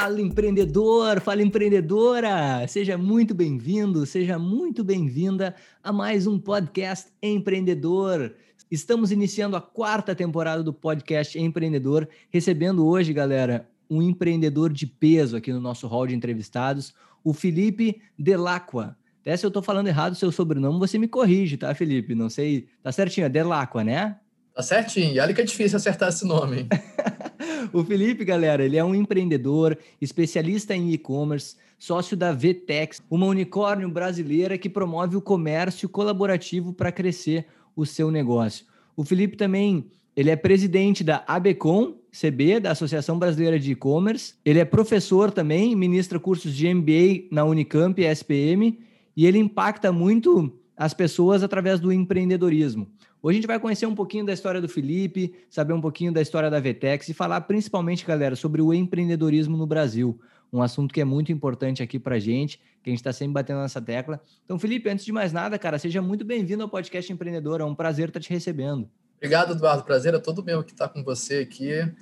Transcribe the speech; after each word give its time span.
Fala 0.00 0.18
empreendedor, 0.18 1.20
fala 1.20 1.42
empreendedora! 1.42 2.66
Seja 2.66 2.96
muito 2.96 3.34
bem-vindo, 3.34 4.06
seja 4.06 4.38
muito 4.38 4.82
bem-vinda 4.82 5.54
a 5.84 5.92
mais 5.92 6.26
um 6.26 6.38
podcast 6.38 7.10
empreendedor. 7.22 8.34
Estamos 8.70 9.12
iniciando 9.12 9.58
a 9.58 9.60
quarta 9.60 10.14
temporada 10.14 10.62
do 10.62 10.72
podcast 10.72 11.38
Empreendedor, 11.38 12.08
recebendo 12.30 12.86
hoje, 12.86 13.12
galera, 13.12 13.68
um 13.90 14.00
empreendedor 14.00 14.72
de 14.72 14.86
peso 14.86 15.36
aqui 15.36 15.52
no 15.52 15.60
nosso 15.60 15.86
hall 15.86 16.06
de 16.06 16.14
entrevistados, 16.14 16.94
o 17.22 17.34
Felipe 17.34 18.00
Delacqua. 18.18 18.96
Até 19.20 19.36
se 19.36 19.44
eu 19.44 19.48
estou 19.48 19.62
falando 19.62 19.88
errado 19.88 20.14
o 20.14 20.16
seu 20.16 20.32
sobrenome, 20.32 20.78
você 20.78 20.96
me 20.96 21.08
corrige, 21.08 21.58
tá, 21.58 21.74
Felipe? 21.74 22.14
Não 22.14 22.30
sei, 22.30 22.68
tá 22.82 22.90
certinho, 22.90 23.26
é 23.26 23.28
Delacqua, 23.28 23.84
né? 23.84 24.16
Tá 24.54 24.62
certinho. 24.62 25.12
E 25.12 25.20
olha 25.20 25.34
que 25.34 25.42
é 25.42 25.44
difícil 25.44 25.76
acertar 25.76 26.08
esse 26.08 26.26
nome. 26.26 26.66
o 27.72 27.84
Felipe, 27.84 28.24
galera, 28.24 28.64
ele 28.64 28.76
é 28.76 28.84
um 28.84 28.94
empreendedor, 28.94 29.76
especialista 30.00 30.74
em 30.74 30.92
e-commerce, 30.92 31.56
sócio 31.78 32.16
da 32.16 32.32
VTEX, 32.32 33.00
uma 33.10 33.26
unicórnio 33.26 33.88
brasileira 33.88 34.58
que 34.58 34.68
promove 34.68 35.16
o 35.16 35.22
comércio 35.22 35.88
colaborativo 35.88 36.72
para 36.72 36.92
crescer 36.92 37.46
o 37.74 37.86
seu 37.86 38.10
negócio. 38.10 38.66
O 38.96 39.04
Felipe 39.04 39.36
também, 39.36 39.86
ele 40.14 40.30
é 40.30 40.36
presidente 40.36 41.02
da 41.02 41.24
ABCOM, 41.26 41.94
CB, 42.12 42.60
da 42.60 42.72
Associação 42.72 43.18
Brasileira 43.18 43.58
de 43.58 43.72
E-Commerce. 43.72 44.34
Ele 44.44 44.58
é 44.58 44.64
professor 44.64 45.30
também, 45.30 45.74
ministra 45.76 46.18
cursos 46.18 46.54
de 46.54 46.72
MBA 46.72 47.28
na 47.30 47.44
Unicamp 47.44 48.00
e 48.00 48.04
SPM, 48.04 48.78
e 49.16 49.26
ele 49.26 49.38
impacta 49.38 49.92
muito 49.92 50.52
as 50.76 50.92
pessoas 50.92 51.42
através 51.42 51.78
do 51.78 51.92
empreendedorismo. 51.92 52.88
Hoje 53.22 53.36
a 53.36 53.38
gente 53.40 53.46
vai 53.46 53.60
conhecer 53.60 53.84
um 53.84 53.94
pouquinho 53.94 54.24
da 54.24 54.32
história 54.32 54.62
do 54.62 54.68
Felipe, 54.68 55.34
saber 55.50 55.74
um 55.74 55.80
pouquinho 55.80 56.10
da 56.10 56.22
história 56.22 56.48
da 56.50 56.58
Vetex 56.58 57.06
e 57.08 57.14
falar 57.14 57.42
principalmente, 57.42 58.06
galera, 58.06 58.34
sobre 58.34 58.62
o 58.62 58.72
empreendedorismo 58.72 59.58
no 59.58 59.66
Brasil. 59.66 60.18
Um 60.50 60.62
assunto 60.62 60.92
que 60.94 61.02
é 61.02 61.04
muito 61.04 61.30
importante 61.30 61.82
aqui 61.82 61.98
para 61.98 62.18
gente, 62.18 62.58
que 62.82 62.88
a 62.88 62.90
gente 62.90 63.00
está 63.00 63.12
sempre 63.12 63.34
batendo 63.34 63.60
nessa 63.60 63.80
tecla. 63.80 64.20
Então, 64.44 64.58
Felipe, 64.58 64.88
antes 64.88 65.04
de 65.04 65.12
mais 65.12 65.34
nada, 65.34 65.58
cara, 65.58 65.78
seja 65.78 66.00
muito 66.00 66.24
bem-vindo 66.24 66.62
ao 66.62 66.68
podcast 66.68 67.12
Empreendedor. 67.12 67.60
É 67.60 67.64
um 67.64 67.74
prazer 67.74 68.08
estar 68.08 68.20
te 68.20 68.30
recebendo. 68.30 68.88
Obrigado, 69.18 69.52
Eduardo. 69.52 69.84
Prazer 69.84 70.14
é 70.14 70.18
todo 70.18 70.42
meu 70.42 70.64
que 70.64 70.72
está 70.72 70.88
com 70.88 71.04
você 71.04 71.40
aqui 71.40 71.92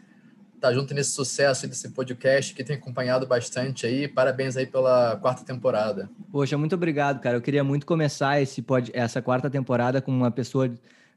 tá 0.59 0.73
junto 0.73 0.93
nesse 0.93 1.13
sucesso 1.13 1.69
desse 1.69 1.89
podcast 1.91 2.53
que 2.53 2.65
tem 2.65 2.77
acompanhado 2.77 3.27
bastante 3.27 3.87
aí. 3.87 4.09
Parabéns 4.09 4.57
aí 4.57 4.67
pela 4.67 5.17
quarta 5.17 5.45
temporada. 5.45 6.11
Poxa, 6.31 6.59
muito 6.59 6.75
obrigado, 6.75 7.21
cara. 7.21 7.37
Eu 7.37 7.41
queria 7.41 7.63
muito 7.63 7.87
começar 7.87 8.41
esse 8.41 8.61
pod... 8.61 8.91
essa 8.93 9.23
quarta 9.23 9.49
temporada 9.49 10.03
com 10.03 10.11
uma 10.11 10.31
pessoa 10.31 10.69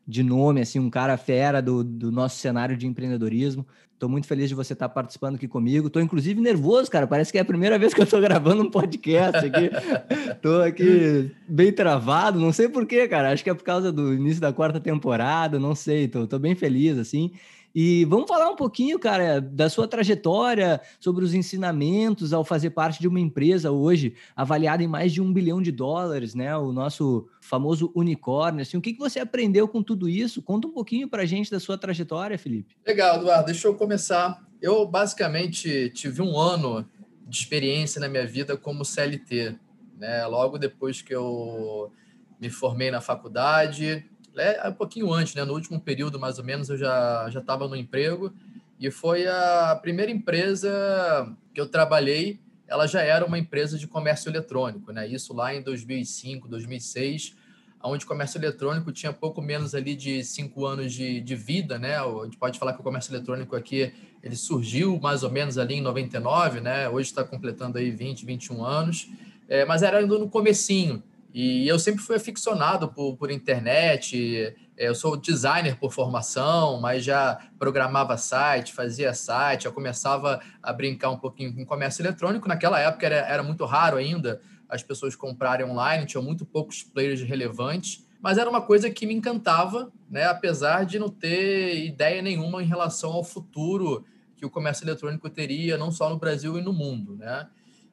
de 0.08 0.24
nome, 0.24 0.62
assim, 0.62 0.80
um 0.80 0.90
cara 0.90 1.18
fera 1.18 1.62
do, 1.62 1.84
do 1.84 2.12
nosso 2.12 2.38
cenário 2.38 2.76
de 2.76 2.88
empreendedorismo. 2.88 3.66
Estou 3.94 4.10
muito 4.10 4.26
feliz 4.26 4.50
de 4.50 4.56
você 4.56 4.74
estar 4.74 4.90
tá 4.90 4.94
participando 4.94 5.36
aqui 5.36 5.48
comigo. 5.48 5.86
Estou 5.86 6.02
inclusive 6.02 6.42
nervoso, 6.42 6.90
cara. 6.90 7.06
Parece 7.06 7.32
que 7.32 7.38
é 7.38 7.42
a 7.42 7.46
primeira 7.46 7.78
vez 7.78 7.94
que 7.94 8.02
eu 8.02 8.04
estou 8.04 8.20
gravando 8.20 8.64
um 8.64 8.72
podcast 8.72 9.46
aqui. 9.46 9.70
Estou 10.32 10.64
aqui 10.64 11.30
bem 11.48 11.72
travado. 11.72 12.40
Não 12.40 12.52
sei 12.52 12.68
porquê, 12.68 13.08
cara. 13.08 13.32
Acho 13.32 13.44
que 13.44 13.50
é 13.52 13.54
por 13.54 13.64
causa 13.64 13.92
do 13.92 14.12
início 14.12 14.42
da 14.42 14.52
quarta 14.52 14.80
temporada. 14.80 15.60
Não 15.60 15.76
sei. 15.76 16.06
Estou 16.06 16.40
bem 16.40 16.56
feliz, 16.56 16.98
assim. 16.98 17.32
E 17.74 18.06
vamos 18.06 18.28
falar 18.28 18.50
um 18.50 18.56
pouquinho, 18.56 19.00
cara, 19.00 19.40
da 19.40 19.70
sua 19.70 19.88
trajetória, 19.88 20.82
sobre 21.00 21.24
os 21.24 21.34
ensinamentos 21.34 22.34
ao 22.34 22.44
fazer 22.44 22.72
parte 22.72 23.00
de 23.00 23.08
uma 23.08 23.20
empresa 23.20 23.72
hoje 23.72 24.14
avaliada 24.36 24.84
em 24.84 24.88
mais 24.88 25.14
de 25.14 25.22
um 25.22 25.32
bilhão 25.32 25.62
de 25.62 25.72
dólares, 25.72 26.36
né? 26.36 26.56
O 26.58 26.72
nosso 26.72 27.28
famoso 27.40 27.92
unicórnio. 27.96 28.62
Assim, 28.62 28.78
o 28.78 28.82
que, 28.82 28.94
que 28.94 29.00
você 29.00 29.20
aprendeu 29.20 29.68
com 29.68 29.82
tudo 29.82 30.10
isso? 30.10 30.42
Conta 30.42 30.68
um 30.68 30.72
pouquinho 30.72 31.08
para 31.08 31.24
a 31.24 31.26
gente 31.26 31.50
da 31.50 31.60
sua 31.60 31.78
trajetória, 31.78 32.38
Felipe. 32.38 32.76
Legal, 32.86 33.18
Eduardo. 33.18 33.46
Deixa 33.46 33.68
eu 33.68 33.76
começar. 33.76 34.46
Eu 34.62 34.86
basicamente 34.86 35.90
tive 35.92 36.22
um 36.22 36.38
ano 36.38 36.86
de 37.28 37.38
experiência 37.38 38.02
na 38.02 38.10
minha 38.10 38.28
vida 38.28 38.58
como 38.58 38.84
CLT. 38.84 39.56
Né? 39.98 40.26
Logo 40.26 40.58
depois 40.58 41.02
que 41.02 41.16
eu 41.16 41.92
me 42.40 42.50
formei 42.50 42.92
na 42.92 43.00
faculdade, 43.00 44.04
é, 44.38 44.70
um 44.70 44.74
pouquinho 44.74 45.12
antes, 45.12 45.36
né? 45.36 45.44
No 45.44 45.54
último 45.54 45.80
período, 45.80 46.20
mais 46.20 46.38
ou 46.40 46.44
menos, 46.46 46.70
eu 46.70 46.78
já 46.78 47.30
já 47.30 47.40
estava 47.40 47.68
no 47.68 47.76
emprego 47.76 48.34
e 48.80 48.90
foi 48.90 49.28
a 49.28 49.78
primeira 49.82 50.12
empresa 50.12 51.36
que 51.54 51.62
eu 51.62 51.68
trabalhei. 51.68 52.40
Ela 52.68 52.88
já 52.88 53.02
era 53.02 53.26
uma 53.26 53.38
empresa 53.38 53.78
de 53.78 53.86
comércio 53.86 54.30
eletrônico, 54.30 54.92
né? 54.92 55.08
Isso 55.08 55.34
lá 55.34 55.54
em 55.54 55.62
2005, 55.62 56.48
2006, 56.48 57.36
onde 57.84 58.06
o 58.06 58.08
comércio 58.08 58.38
eletrônico 58.38 58.92
tinha 58.92 59.12
pouco 59.12 59.42
menos 59.42 59.76
ali 59.76 59.96
de 59.96 60.24
cinco 60.24 60.66
anos 60.66 60.94
de, 60.94 61.20
de 61.20 61.36
vida, 61.36 61.78
né? 61.78 61.98
A 61.98 62.24
gente 62.24 62.38
pode 62.38 62.58
falar 62.58 62.74
que 62.74 62.80
o 62.80 62.84
comércio 62.84 63.14
eletrônico 63.14 63.56
aqui 63.56 63.94
ele 64.24 64.36
surgiu 64.36 65.00
mais 65.00 65.24
ou 65.24 65.30
menos 65.30 65.58
ali 65.58 65.76
em 65.76 65.82
99, 65.82 66.62
né? 66.62 66.88
Hoje 66.88 67.10
está 67.10 67.24
completando 67.24 67.78
aí 67.78 67.92
20, 67.92 68.26
21 68.26 68.64
anos, 68.64 69.10
é, 69.50 69.66
mas 69.66 69.84
era 69.84 69.98
ainda 69.98 70.18
no 70.18 70.30
comecinho. 70.30 71.04
E 71.34 71.68
eu 71.68 71.80
sempre 71.80 72.02
fui 72.02 72.16
aficionado 72.16 72.90
por, 72.90 73.16
por 73.16 73.32
internet. 73.32 74.56
É, 74.78 74.90
eu 74.90 74.96
sou 74.96 75.16
designer 75.16 75.78
por 75.78 75.92
formação, 75.92 76.80
mas 76.82 77.04
já 77.04 77.40
programava 77.58 78.18
site, 78.18 78.74
fazia 78.74 79.14
site, 79.14 79.64
já 79.64 79.72
começava 79.72 80.42
a 80.62 80.74
brincar 80.74 81.10
um 81.10 81.18
pouquinho 81.18 81.54
com 81.56 81.66
comércio 81.66 82.02
eletrônico. 82.02 82.48
Naquela 82.48 82.80
época 82.80 83.06
era, 83.06 83.16
era 83.16 83.44
muito 83.44 83.66
raro 83.66 83.98
ainda 83.98 84.42
as 84.68 84.82
pessoas 84.82 85.16
comprarem 85.16 85.66
online, 85.66 86.06
tinha 86.06 86.22
muito 86.22 86.46
poucos 86.46 86.82
players 86.82 87.22
relevantes, 87.22 88.08
mas 88.22 88.38
era 88.38 88.50
uma 88.50 88.62
coisa 88.62 88.90
que 88.90 89.06
me 89.06 89.14
encantava, 89.14 89.92
né? 90.10 90.26
apesar 90.26 90.86
de 90.86 90.98
não 90.98 91.10
ter 91.10 91.86
ideia 91.86 92.22
nenhuma 92.22 92.64
em 92.64 92.66
relação 92.66 93.12
ao 93.12 93.24
futuro 93.24 94.06
que 94.38 94.46
o 94.46 94.50
comércio 94.50 94.86
eletrônico 94.86 95.30
teria, 95.30 95.78
não 95.78 95.92
só 95.92 96.10
no 96.10 96.18
Brasil 96.18 96.58
e 96.58 96.62
no 96.62 96.72
mundo. 96.72 97.18
Né? 97.18 97.48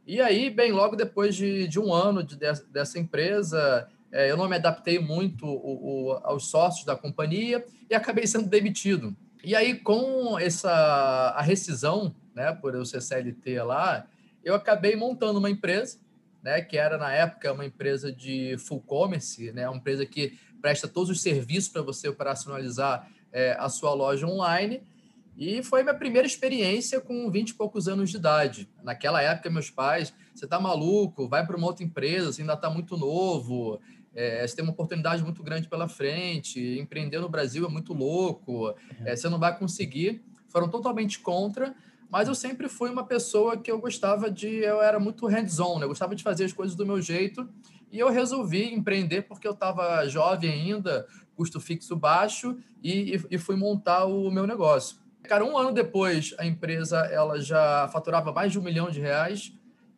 E 0.08 0.22
aí, 0.22 0.48
bem, 0.48 0.72
logo 0.72 0.96
depois 0.96 1.36
de, 1.36 1.68
de 1.68 1.78
um 1.78 1.92
ano 1.92 2.22
de, 2.22 2.34
dessa 2.34 2.98
empresa, 2.98 3.86
é, 4.10 4.30
eu 4.30 4.38
não 4.38 4.48
me 4.48 4.56
adaptei 4.56 4.98
muito 4.98 5.44
o, 5.44 6.06
o, 6.06 6.12
aos 6.24 6.48
sócios 6.48 6.86
da 6.86 6.96
companhia 6.96 7.62
e 7.90 7.94
acabei 7.94 8.26
sendo 8.26 8.48
demitido. 8.48 9.14
E 9.44 9.54
aí, 9.54 9.78
com 9.78 10.38
essa 10.38 10.70
a 11.36 11.42
rescisão, 11.42 12.16
né, 12.34 12.52
por 12.54 12.74
eu 12.74 12.86
ser 12.86 13.02
CLT 13.02 13.62
lá, 13.64 14.06
eu 14.42 14.54
acabei 14.54 14.96
montando 14.96 15.38
uma 15.38 15.50
empresa, 15.50 15.98
né, 16.42 16.62
que 16.62 16.78
era 16.78 16.96
na 16.96 17.12
época 17.12 17.52
uma 17.52 17.66
empresa 17.66 18.10
de 18.10 18.56
full 18.56 18.80
commerce, 18.80 19.52
né, 19.52 19.68
uma 19.68 19.76
empresa 19.76 20.06
que 20.06 20.38
presta 20.62 20.88
todos 20.88 21.10
os 21.10 21.20
serviços 21.20 21.68
para 21.68 21.82
você 21.82 22.08
operacionalizar 22.08 23.06
é, 23.30 23.54
a 23.60 23.68
sua 23.68 23.92
loja 23.92 24.26
online 24.26 24.82
e 25.38 25.62
foi 25.62 25.84
minha 25.84 25.94
primeira 25.94 26.26
experiência 26.26 27.00
com 27.00 27.30
20 27.30 27.50
e 27.50 27.54
poucos 27.54 27.86
anos 27.86 28.10
de 28.10 28.16
idade. 28.16 28.68
Naquela 28.82 29.22
época, 29.22 29.48
meus 29.48 29.70
pais, 29.70 30.12
você 30.34 30.48
tá 30.48 30.58
maluco, 30.58 31.28
vai 31.28 31.46
para 31.46 31.56
uma 31.56 31.68
outra 31.68 31.84
empresa, 31.84 32.32
você 32.32 32.40
ainda 32.40 32.54
está 32.54 32.68
muito 32.68 32.96
novo, 32.96 33.80
é, 34.12 34.44
você 34.44 34.56
tem 34.56 34.64
uma 34.64 34.72
oportunidade 34.72 35.22
muito 35.22 35.40
grande 35.40 35.68
pela 35.68 35.88
frente, 35.88 36.80
empreender 36.80 37.20
no 37.20 37.28
Brasil 37.28 37.64
é 37.64 37.68
muito 37.68 37.94
louco, 37.94 38.74
é, 39.04 39.14
você 39.14 39.28
não 39.28 39.38
vai 39.38 39.56
conseguir. 39.56 40.24
Foram 40.48 40.68
totalmente 40.68 41.20
contra, 41.20 41.72
mas 42.10 42.26
eu 42.26 42.34
sempre 42.34 42.68
fui 42.68 42.90
uma 42.90 43.04
pessoa 43.04 43.56
que 43.56 43.70
eu 43.70 43.78
gostava 43.78 44.28
de, 44.28 44.48
eu 44.48 44.82
era 44.82 44.98
muito 44.98 45.24
hands-on, 45.28 45.78
né? 45.78 45.84
eu 45.84 45.88
gostava 45.88 46.16
de 46.16 46.22
fazer 46.24 46.46
as 46.46 46.52
coisas 46.52 46.74
do 46.74 46.84
meu 46.84 47.00
jeito, 47.00 47.48
e 47.92 47.98
eu 48.00 48.10
resolvi 48.10 48.74
empreender 48.74 49.22
porque 49.22 49.46
eu 49.46 49.52
estava 49.52 50.04
jovem 50.08 50.50
ainda, 50.50 51.06
custo 51.36 51.60
fixo 51.60 51.94
baixo, 51.94 52.58
e, 52.82 53.20
e 53.30 53.38
fui 53.38 53.54
montar 53.54 54.04
o 54.04 54.32
meu 54.32 54.44
negócio. 54.44 54.96
Cara, 55.28 55.44
um 55.44 55.58
ano 55.58 55.72
depois, 55.72 56.34
a 56.38 56.46
empresa 56.46 57.00
ela 57.00 57.38
já 57.38 57.86
faturava 57.88 58.32
mais 58.32 58.50
de 58.50 58.58
um 58.58 58.62
milhão 58.62 58.90
de 58.90 58.98
reais. 58.98 59.52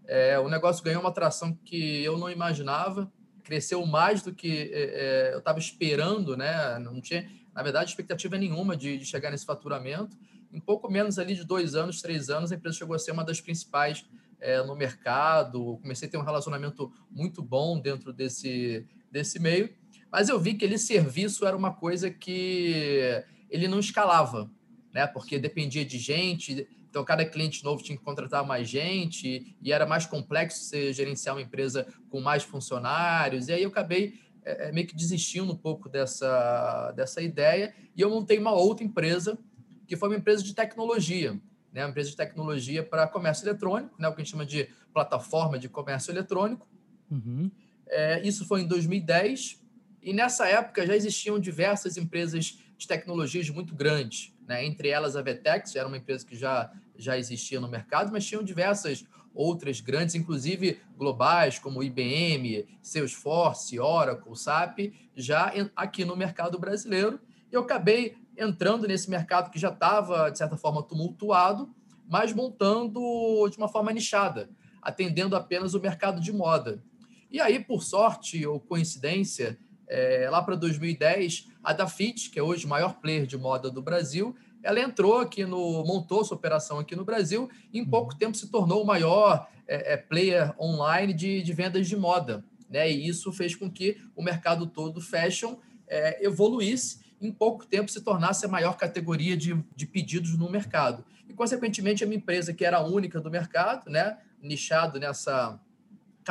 É, 0.04 0.36
o 0.41 0.48
negócio 0.48 0.82
ganhou 0.82 1.00
uma 1.00 1.10
atração 1.10 1.56
que 1.64 2.02
eu 2.02 2.18
não 2.18 2.28
imaginava, 2.28 3.08
cresceu 3.44 3.86
mais 3.86 4.22
do 4.22 4.34
que 4.34 4.72
é, 4.72 5.28
é 5.30 5.34
eu 5.34 5.38
estava 5.38 5.60
esperando, 5.60 6.36
né? 6.36 6.80
Não 6.80 7.00
tinha, 7.00 7.30
na 7.54 7.62
verdade, 7.62 7.91
expectativa 7.91 8.36
nenhuma 8.36 8.77
de, 8.77 8.98
de, 8.98 9.04
chegar 9.04 9.30
nesse 9.30 9.47
faturamento. 9.47 10.18
Em 10.53 10.59
pouco 10.59 10.91
menos 10.91 11.16
ali 11.16 11.36
de 11.36 11.44
dois 11.44 11.77
anos, 11.77 12.03
três 12.03 12.28
anos, 12.28 12.50
a 12.50 12.56
empresa 12.56 12.78
chegou 12.78 12.97
a 12.97 12.98
ser 12.98 13.12
uma 13.12 13.22
das 13.24 13.41
principais 13.41 14.04
é, 14.41 14.60
no 14.65 14.74
mercado. 14.74 15.78
Comecei 15.80 16.09
a 16.09 16.10
ter 16.10 16.18
um 16.18 16.24
relacionamento 16.24 16.92
muito 17.09 17.41
bom 17.41 17.80
dentro 17.80 18.12
desse, 18.12 18.84
desse 19.12 19.38
meio, 19.38 19.72
mas 20.10 20.28
eu 20.28 20.41
vi 20.41 20.54
que 20.54 20.65
aquele 20.65 20.77
serviço 20.77 21.47
era 21.47 21.56
uma 21.56 21.72
coisa 21.72 22.10
que 22.10 23.22
ele 23.48 23.68
não 23.68 23.78
escalava 23.78 24.50
né? 24.92 25.07
Porque 25.07 25.39
dependia 25.39 25.84
de 25.84 25.98
gente, 25.98 26.66
então 26.89 27.04
cada 27.04 27.25
cliente 27.25 27.63
novo 27.63 27.83
tinha 27.83 27.97
que 27.97 28.04
contratar 28.04 28.45
mais 28.45 28.69
gente 28.69 29.57
e 29.63 29.72
era 29.72 29.87
mais 29.87 30.07
complexo 30.07 30.65
você 30.65 30.92
gerenciar 30.92 31.37
uma 31.37 31.42
empresa 31.42 31.87
com 32.09 32.21
mais 32.21 32.42
funcionários. 32.42 33.48
E 33.48 33.53
aí 33.53 33.63
eu 33.63 33.69
acabei 33.69 34.15
é, 34.42 34.72
meio 34.72 34.87
que 34.87 34.95
desistindo 34.95 35.53
um 35.53 35.57
pouco 35.57 35.89
dessa, 35.89 36.92
dessa 36.92 37.22
ideia 37.22 37.75
e 37.95 38.01
eu 38.01 38.10
montei 38.10 38.39
uma 38.39 38.53
outra 38.53 38.84
empresa 38.84 39.39
que 39.87 39.97
foi 39.97 40.09
uma 40.09 40.16
empresa 40.16 40.42
de 40.42 40.54
tecnologia, 40.54 41.33
né? 41.72 41.84
Uma 41.84 41.91
empresa 41.91 42.10
de 42.10 42.16
tecnologia 42.16 42.83
para 42.83 43.07
comércio 43.07 43.45
eletrônico, 43.45 43.95
né? 43.98 44.09
O 44.09 44.15
que 44.15 44.21
a 44.21 44.25
gente 44.25 44.31
chama 44.31 44.47
de 44.47 44.69
plataforma 44.92 45.59
de 45.59 45.69
comércio 45.69 46.13
eletrônico. 46.13 46.69
Uhum. 47.10 47.51
É, 47.89 48.21
isso 48.27 48.45
foi 48.45 48.63
em 48.63 48.66
2010 48.66 49.60
e 50.03 50.13
nessa 50.13 50.48
época 50.48 50.87
já 50.87 50.97
existiam 50.97 51.39
diversas 51.39 51.97
empresas 51.97 52.59
de 52.80 52.88
tecnologias 52.88 53.48
muito 53.50 53.74
grandes 53.74 54.32
né? 54.50 54.66
entre 54.66 54.88
elas 54.88 55.15
a 55.15 55.22
Vetex, 55.22 55.77
era 55.77 55.86
uma 55.86 55.97
empresa 55.97 56.27
que 56.27 56.36
já, 56.36 56.72
já 56.98 57.16
existia 57.16 57.60
no 57.60 57.68
mercado, 57.68 58.10
mas 58.10 58.27
tinham 58.27 58.42
diversas 58.42 59.06
outras 59.32 59.80
grandes, 59.80 60.16
inclusive 60.16 60.80
globais, 60.97 61.56
como 61.56 61.84
IBM, 61.84 62.66
Salesforce, 62.82 63.78
Oracle, 63.78 64.36
SAP, 64.36 64.92
já 65.15 65.53
aqui 65.77 66.04
no 66.04 66.16
mercado 66.16 66.59
brasileiro. 66.59 67.21
Eu 67.53 67.60
acabei 67.60 68.16
entrando 68.36 68.88
nesse 68.88 69.09
mercado 69.09 69.53
que 69.53 69.59
já 69.59 69.68
estava, 69.68 70.28
de 70.30 70.38
certa 70.38 70.56
forma, 70.56 70.82
tumultuado, 70.82 71.72
mas 72.09 72.32
montando 72.32 73.00
de 73.48 73.56
uma 73.56 73.68
forma 73.68 73.92
nichada, 73.92 74.50
atendendo 74.82 75.36
apenas 75.36 75.74
o 75.74 75.80
mercado 75.80 76.21
de 76.21 76.32
moda. 76.32 76.82
E 77.30 77.41
aí, 77.41 77.62
por 77.62 77.84
sorte 77.84 78.44
ou 78.44 78.59
coincidência, 78.59 79.56
é, 79.91 80.31
lá 80.31 80.41
para 80.41 80.54
2010, 80.54 81.48
a 81.65 81.72
Dafit, 81.72 82.31
que 82.31 82.39
é 82.39 82.42
hoje 82.42 82.65
o 82.65 82.69
maior 82.69 82.95
player 83.01 83.27
de 83.27 83.37
moda 83.37 83.69
do 83.69 83.83
Brasil, 83.83 84.37
ela 84.63 84.78
entrou 84.81 85.19
aqui 85.19 85.45
no, 85.45 85.84
montou 85.84 86.25
sua 86.25 86.37
operação 86.37 86.78
aqui 86.78 86.95
no 86.95 87.04
Brasil 87.04 87.51
e 87.72 87.81
em 87.81 87.84
pouco 87.84 88.15
tempo 88.15 88.37
se 88.37 88.48
tornou 88.48 88.83
o 88.83 88.87
maior 88.87 89.48
é, 89.66 89.95
é, 89.95 89.97
player 89.97 90.54
online 90.60 91.13
de, 91.13 91.42
de 91.42 91.53
vendas 91.53 91.89
de 91.89 91.97
moda. 91.97 92.45
Né? 92.69 92.91
E 92.91 93.09
isso 93.09 93.33
fez 93.33 93.57
com 93.57 93.69
que 93.69 93.98
o 94.15 94.22
mercado 94.22 94.66
todo 94.66 95.01
fashion 95.01 95.57
é, 95.89 96.25
evoluísse 96.25 97.01
em 97.21 97.33
pouco 97.33 97.66
tempo 97.66 97.91
se 97.91 98.01
tornasse 98.01 98.47
a 98.47 98.48
maior 98.48 98.77
categoria 98.77 99.37
de, 99.37 99.54
de 99.75 99.87
pedidos 99.87 100.39
no 100.39 100.48
mercado. 100.48 101.04
E, 101.28 101.34
consequentemente, 101.34 102.03
a 102.03 102.07
minha 102.07 102.19
empresa, 102.19 102.54
que 102.54 102.65
era 102.65 102.78
a 102.78 102.87
única 102.87 103.21
do 103.21 103.31
mercado, 103.31 103.91
né, 103.91 104.19
nichado 104.41 104.98
nessa 104.98 105.60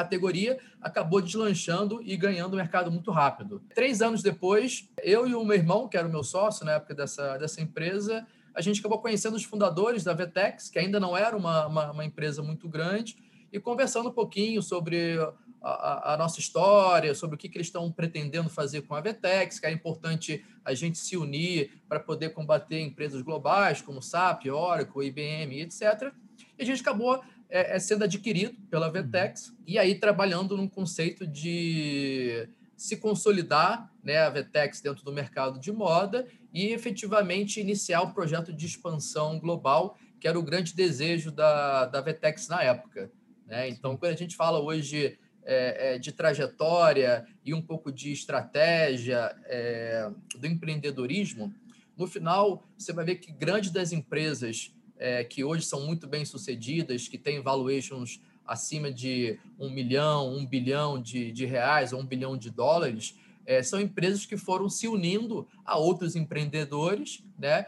categoria, 0.03 0.57
acabou 0.81 1.21
deslanchando 1.21 2.01
e 2.03 2.15
ganhando 2.15 2.53
o 2.53 2.57
mercado 2.57 2.91
muito 2.91 3.11
rápido. 3.11 3.61
Três 3.73 4.01
anos 4.01 4.21
depois, 4.21 4.89
eu 5.03 5.27
e 5.27 5.35
o 5.35 5.43
meu 5.43 5.55
irmão, 5.55 5.87
que 5.87 5.97
era 5.97 6.07
o 6.07 6.11
meu 6.11 6.23
sócio 6.23 6.65
na 6.65 6.73
época 6.73 6.95
dessa, 6.95 7.37
dessa 7.37 7.61
empresa, 7.61 8.25
a 8.53 8.61
gente 8.61 8.79
acabou 8.79 8.99
conhecendo 8.99 9.35
os 9.35 9.43
fundadores 9.43 10.03
da 10.03 10.13
Vetex, 10.13 10.69
que 10.69 10.79
ainda 10.79 10.99
não 10.99 11.15
era 11.15 11.35
uma, 11.35 11.67
uma, 11.67 11.91
uma 11.91 12.05
empresa 12.05 12.41
muito 12.41 12.67
grande, 12.67 13.15
e 13.51 13.59
conversando 13.59 14.09
um 14.09 14.11
pouquinho 14.11 14.61
sobre 14.61 15.17
a, 15.61 16.13
a, 16.13 16.17
nossa 16.17 16.39
história, 16.39 17.13
sobre 17.13 17.35
o 17.35 17.37
que, 17.37 17.49
que 17.49 17.57
eles 17.57 17.67
estão 17.67 17.91
pretendendo 17.91 18.49
fazer 18.49 18.81
com 18.81 18.95
a 18.95 19.01
Vetex, 19.01 19.59
que 19.59 19.65
é 19.65 19.71
importante 19.71 20.43
a 20.63 20.73
gente 20.73 20.97
se 20.97 21.17
unir 21.17 21.71
para 21.87 21.99
poder 21.99 22.29
combater 22.29 22.79
empresas 22.79 23.21
globais 23.21 23.81
como 23.81 24.01
SAP, 24.01 24.45
Oracle, 24.47 25.07
IBM, 25.07 25.61
etc. 25.61 26.13
E 26.57 26.63
a 26.63 26.65
gente 26.65 26.81
acabou 26.81 27.21
é, 27.49 27.75
é 27.75 27.79
sendo 27.79 28.03
adquirido 28.03 28.55
pela 28.69 28.87
uhum. 28.87 28.93
Vetex 28.93 29.53
e 29.65 29.77
aí 29.77 29.95
trabalhando 29.95 30.55
num 30.55 30.67
conceito 30.67 31.25
de 31.25 32.47
se 32.77 32.95
consolidar 32.95 33.91
né, 34.01 34.19
a 34.19 34.29
Vetex 34.29 34.79
dentro 34.79 35.03
do 35.03 35.11
mercado 35.11 35.59
de 35.59 35.71
moda 35.71 36.25
e 36.53 36.67
efetivamente 36.67 37.59
iniciar 37.59 38.01
o 38.01 38.13
projeto 38.13 38.53
de 38.53 38.65
expansão 38.65 39.37
global, 39.37 39.97
que 40.19 40.27
era 40.27 40.39
o 40.39 40.43
grande 40.43 40.73
desejo 40.73 41.29
da, 41.29 41.85
da 41.87 41.99
Vetex 41.99 42.47
na 42.47 42.63
época. 42.63 43.11
Né? 43.45 43.67
Então, 43.67 43.97
quando 43.97 44.13
a 44.13 44.15
gente 44.15 44.35
fala 44.35 44.61
hoje 44.61 45.19
é, 45.43 45.95
é, 45.95 45.99
de 45.99 46.11
trajetória 46.11 47.25
e 47.43 47.53
um 47.53 47.61
pouco 47.61 47.91
de 47.91 48.11
estratégia 48.13 49.35
é, 49.45 50.09
do 50.37 50.47
empreendedorismo, 50.47 51.53
no 51.97 52.07
final 52.07 52.63
você 52.77 52.93
vai 52.93 53.03
ver 53.03 53.15
que 53.15 53.31
grandes 53.31 53.71
das 53.71 53.91
empresas 53.91 54.73
é, 54.99 55.23
que 55.23 55.43
hoje 55.43 55.65
são 55.65 55.85
muito 55.85 56.05
bem 56.05 56.25
sucedidas, 56.25 57.07
que 57.07 57.17
têm 57.17 57.41
valuations 57.41 58.21
acima 58.45 58.91
de 58.91 59.39
um 59.57 59.69
milhão, 59.69 60.35
um 60.35 60.45
bilhão 60.45 61.01
de, 61.01 61.31
de 61.31 61.45
reais 61.45 61.93
ou 61.93 62.01
um 62.01 62.05
bilhão 62.05 62.37
de 62.37 62.49
dólares, 62.49 63.15
é, 63.45 63.63
são 63.63 63.79
empresas 63.79 64.25
que 64.25 64.37
foram 64.37 64.69
se 64.69 64.87
unindo 64.87 65.47
a 65.65 65.77
outros 65.77 66.15
empreendedores, 66.15 67.23
né? 67.37 67.65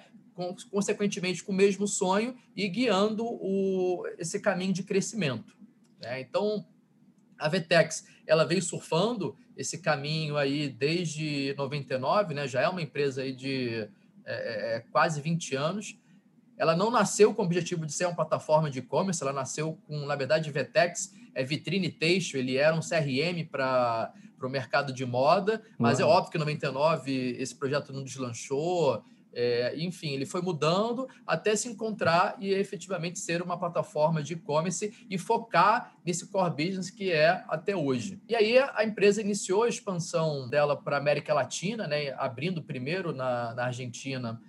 Consequentemente 0.70 1.44
com 1.44 1.52
o 1.52 1.56
mesmo 1.56 1.88
sonho 1.88 2.36
e 2.56 2.68
guiando 2.68 3.26
o, 3.26 4.04
esse 4.18 4.40
caminho 4.40 4.74
de 4.74 4.84
crescimento. 4.84 5.56
Né? 6.00 6.22
Então, 6.22 6.66
a 7.38 7.48
Vetex 7.48 8.06
ela 8.26 8.46
veio 8.46 8.62
surfando 8.62 9.36
esse 9.58 9.80
caminho 9.80 10.38
aí 10.38 10.70
desde 10.70 11.54
99, 11.58 12.34
né? 12.34 12.48
já 12.48 12.62
é 12.62 12.70
uma 12.70 12.82
empresa 12.82 13.22
aí 13.22 13.34
de 13.34 13.88
é, 14.26 14.76
é, 14.76 14.80
quase 14.92 15.22
20 15.22 15.56
anos. 15.56 15.98
Ela 16.62 16.76
não 16.76 16.92
nasceu 16.92 17.34
com 17.34 17.42
o 17.42 17.46
objetivo 17.46 17.88
de 17.88 17.92
ser 17.92 18.06
uma 18.06 18.14
plataforma 18.14 18.70
de 18.70 18.78
e-commerce, 18.78 19.24
ela 19.24 19.34
nasceu 19.34 19.80
com, 19.88 20.06
na 20.06 20.16
verdade, 20.16 20.52
Vetex 20.52 21.12
é 21.34 21.44
vitrine 21.44 21.90
texto, 21.90 22.36
ele 22.36 22.56
era 22.56 22.76
um 22.76 22.82
CRM 22.82 23.44
para 23.52 24.14
o 24.40 24.48
mercado 24.48 24.94
de 24.94 25.04
moda, 25.04 25.64
mas 25.80 26.00
é 26.00 26.04
Uau. 26.04 26.14
é 26.14 26.18
óbvio 26.18 26.32
que 26.32 26.38
em 26.38 26.40
99 26.40 27.36
esse 27.40 27.56
projeto 27.56 27.92
não 27.92 28.04
deslanchou, 28.04 29.04
é, 29.34 29.74
enfim, 29.76 30.10
ele 30.10 30.28
foi 30.28 30.44
mudando 30.44 31.08
até 31.26 31.56
se 31.56 31.68
encontrar 31.68 32.36
e 32.40 32.54
efetivamente 32.54 33.18
ser 33.18 33.42
uma 33.42 33.58
plataforma 33.58 34.22
de 34.22 34.34
e-commerce 34.34 34.94
e 35.10 35.18
focar 35.18 35.96
nesse 36.06 36.28
core 36.28 36.52
business 36.52 36.92
que 36.92 37.12
é 37.12 37.44
até 37.48 37.76
hoje. 37.76 38.22
E 38.30 38.36
aí 38.36 38.60
a 38.60 38.84
empresa 38.84 39.20
iniciou 39.20 39.64
a 39.64 39.70
expansão 39.70 40.48
dela 40.48 40.78
para 40.78 40.98
a 40.98 41.00
América 41.00 41.34
Latina, 41.34 41.88
né, 41.88 42.14
abrindo 42.20 42.62
primeiro 42.62 43.12
na, 43.12 43.56
na 43.56 43.66
Argentina 43.66 44.40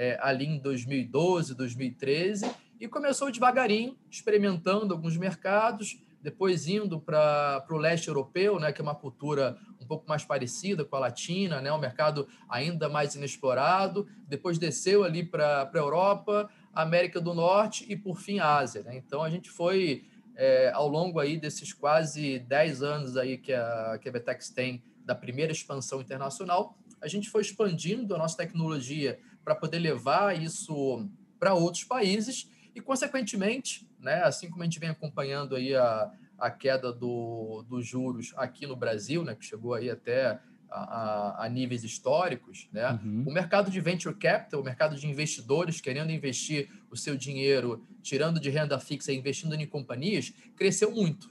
é, 0.00 0.18
ali 0.22 0.46
em 0.46 0.58
2012, 0.58 1.54
2013, 1.54 2.50
e 2.80 2.88
começou 2.88 3.30
devagarinho, 3.30 3.98
experimentando 4.10 4.94
alguns 4.94 5.16
mercados, 5.16 6.02
depois 6.22 6.66
indo 6.66 7.00
para 7.00 7.64
o 7.70 7.76
leste 7.76 8.08
europeu, 8.08 8.58
né, 8.58 8.72
que 8.72 8.80
é 8.80 8.84
uma 8.84 8.94
cultura 8.94 9.58
pouco 9.90 10.08
mais 10.08 10.24
parecida 10.24 10.84
com 10.84 10.94
a 10.94 11.00
latina, 11.00 11.60
né? 11.60 11.72
um 11.72 11.78
mercado 11.78 12.28
ainda 12.48 12.88
mais 12.88 13.16
inexplorado. 13.16 14.06
Depois 14.28 14.56
desceu 14.56 15.02
ali 15.02 15.24
para 15.24 15.68
a 15.68 15.76
Europa, 15.76 16.48
América 16.72 17.20
do 17.20 17.34
Norte 17.34 17.84
e, 17.88 17.96
por 17.96 18.20
fim, 18.20 18.38
Ásia. 18.38 18.84
Né? 18.84 18.96
Então, 18.96 19.20
a 19.20 19.28
gente 19.28 19.50
foi, 19.50 20.04
é, 20.36 20.70
ao 20.70 20.86
longo 20.86 21.18
aí 21.18 21.36
desses 21.36 21.72
quase 21.72 22.38
10 22.38 22.84
anos 22.84 23.16
aí 23.16 23.36
que 23.36 23.52
a, 23.52 23.98
que 24.00 24.08
a 24.08 24.12
Betex 24.12 24.50
tem 24.50 24.80
da 25.04 25.14
primeira 25.16 25.50
expansão 25.50 26.00
internacional, 26.00 26.78
a 27.00 27.08
gente 27.08 27.30
foi 27.30 27.42
expandindo 27.42 28.14
a 28.14 28.18
nossa 28.18 28.36
tecnologia 28.36 29.18
para 29.44 29.54
poder 29.54 29.78
levar 29.78 30.40
isso 30.40 31.08
para 31.38 31.54
outros 31.54 31.84
países 31.84 32.50
e, 32.74 32.80
consequentemente, 32.80 33.88
né, 33.98 34.22
assim 34.22 34.50
como 34.50 34.62
a 34.62 34.64
gente 34.64 34.78
vem 34.78 34.90
acompanhando 34.90 35.56
aí 35.56 35.74
a, 35.74 36.10
a 36.38 36.50
queda 36.50 36.92
do, 36.92 37.64
dos 37.68 37.86
juros 37.86 38.32
aqui 38.36 38.66
no 38.66 38.76
Brasil, 38.76 39.24
né, 39.24 39.34
que 39.34 39.44
chegou 39.44 39.74
aí 39.74 39.90
até 39.90 40.40
a, 40.70 41.46
a, 41.46 41.48
níveis 41.48 41.82
históricos, 41.82 42.68
né? 42.72 42.92
Uhum. 43.02 43.24
O 43.26 43.32
mercado 43.32 43.70
de 43.70 43.80
venture 43.80 44.14
capital, 44.14 44.60
o 44.60 44.64
mercado 44.64 44.96
de 44.96 45.06
investidores 45.06 45.80
querendo 45.80 46.12
investir 46.12 46.70
o 46.88 46.96
seu 46.96 47.16
dinheiro, 47.16 47.84
tirando 48.02 48.38
de 48.38 48.50
renda 48.50 48.78
fixa 48.78 49.12
e 49.12 49.16
investindo 49.16 49.54
em 49.54 49.66
companhias, 49.66 50.32
cresceu 50.56 50.92
muito. 50.92 51.28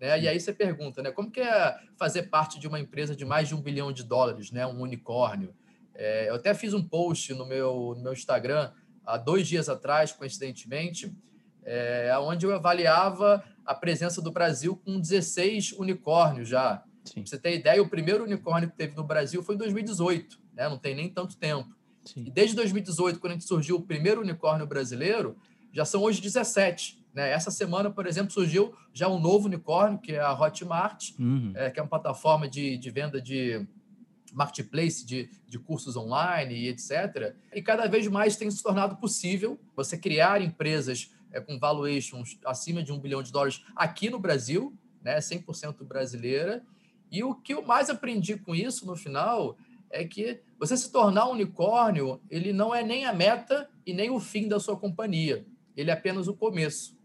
Né? 0.00 0.20
E 0.20 0.28
aí 0.28 0.38
você 0.38 0.52
pergunta, 0.52 1.02
né? 1.02 1.10
Como 1.10 1.30
que 1.30 1.40
é 1.40 1.78
fazer 1.96 2.24
parte 2.24 2.58
de 2.58 2.68
uma 2.68 2.78
empresa 2.78 3.16
de 3.16 3.24
mais 3.24 3.48
de 3.48 3.54
um 3.54 3.60
bilhão 3.60 3.92
de 3.92 4.02
dólares, 4.02 4.50
né? 4.50 4.66
Um 4.66 4.80
unicórnio. 4.80 5.54
É, 5.94 6.28
eu 6.28 6.36
até 6.36 6.54
fiz 6.54 6.72
um 6.72 6.82
post 6.82 7.34
no 7.34 7.44
meu, 7.44 7.94
no 7.96 8.02
meu 8.02 8.12
Instagram 8.12 8.70
há 9.04 9.16
dois 9.16 9.48
dias 9.48 9.68
atrás, 9.68 10.12
coincidentemente, 10.12 11.12
é, 11.64 12.16
onde 12.20 12.46
eu 12.46 12.54
avaliava 12.54 13.42
a 13.64 13.74
presença 13.74 14.22
do 14.22 14.30
Brasil 14.30 14.76
com 14.76 15.00
16 15.00 15.72
unicórnios 15.72 16.48
já. 16.48 16.84
Sim. 17.04 17.22
Pra 17.22 17.26
você 17.26 17.38
ter 17.38 17.54
ideia, 17.54 17.82
o 17.82 17.88
primeiro 17.88 18.24
unicórnio 18.24 18.70
que 18.70 18.76
teve 18.76 18.94
no 18.94 19.02
Brasil 19.02 19.42
foi 19.42 19.54
em 19.54 19.58
2018, 19.58 20.38
né? 20.54 20.68
não 20.68 20.78
tem 20.78 20.94
nem 20.94 21.08
tanto 21.08 21.36
tempo. 21.36 21.74
Sim. 22.04 22.24
E 22.26 22.30
desde 22.30 22.54
2018, 22.56 23.18
quando 23.18 23.32
a 23.32 23.34
gente 23.34 23.46
surgiu 23.46 23.76
o 23.76 23.82
primeiro 23.82 24.20
unicórnio 24.20 24.66
brasileiro, 24.66 25.36
já 25.72 25.84
são 25.84 26.02
hoje 26.02 26.20
17. 26.20 26.97
Né? 27.14 27.30
Essa 27.30 27.50
semana, 27.50 27.90
por 27.90 28.06
exemplo, 28.06 28.32
surgiu 28.32 28.74
já 28.92 29.08
um 29.08 29.18
novo 29.18 29.46
unicórnio, 29.46 29.98
que 29.98 30.12
é 30.12 30.20
a 30.20 30.32
Hotmart, 30.32 31.10
uhum. 31.18 31.52
é, 31.54 31.70
que 31.70 31.80
é 31.80 31.82
uma 31.82 31.88
plataforma 31.88 32.48
de, 32.48 32.76
de 32.76 32.90
venda 32.90 33.20
de 33.20 33.66
marketplace 34.32 35.04
de, 35.06 35.30
de 35.46 35.58
cursos 35.58 35.96
online 35.96 36.54
e 36.54 36.68
etc. 36.68 37.34
E 37.52 37.62
cada 37.62 37.86
vez 37.86 38.06
mais 38.08 38.36
tem 38.36 38.50
se 38.50 38.62
tornado 38.62 38.96
possível 38.96 39.58
você 39.74 39.96
criar 39.96 40.42
empresas 40.42 41.10
é, 41.32 41.40
com 41.40 41.58
valuations 41.58 42.38
acima 42.44 42.82
de 42.82 42.92
um 42.92 42.98
bilhão 42.98 43.22
de 43.22 43.32
dólares 43.32 43.62
aqui 43.74 44.10
no 44.10 44.18
Brasil, 44.18 44.76
né, 45.02 45.18
100% 45.18 45.84
brasileira. 45.84 46.62
E 47.10 47.22
o 47.24 47.34
que 47.34 47.54
eu 47.54 47.62
mais 47.62 47.88
aprendi 47.88 48.36
com 48.36 48.54
isso 48.54 48.86
no 48.86 48.96
final 48.96 49.56
é 49.90 50.04
que 50.04 50.40
você 50.58 50.76
se 50.76 50.92
tornar 50.92 51.26
um 51.26 51.32
unicórnio, 51.32 52.20
ele 52.30 52.52
não 52.52 52.74
é 52.74 52.82
nem 52.82 53.06
a 53.06 53.12
meta 53.12 53.68
e 53.86 53.94
nem 53.94 54.10
o 54.10 54.20
fim 54.20 54.46
da 54.46 54.60
sua 54.60 54.76
companhia. 54.76 55.46
Ele 55.76 55.90
é 55.90 55.94
apenas 55.94 56.28
o 56.28 56.34
começo. 56.34 56.97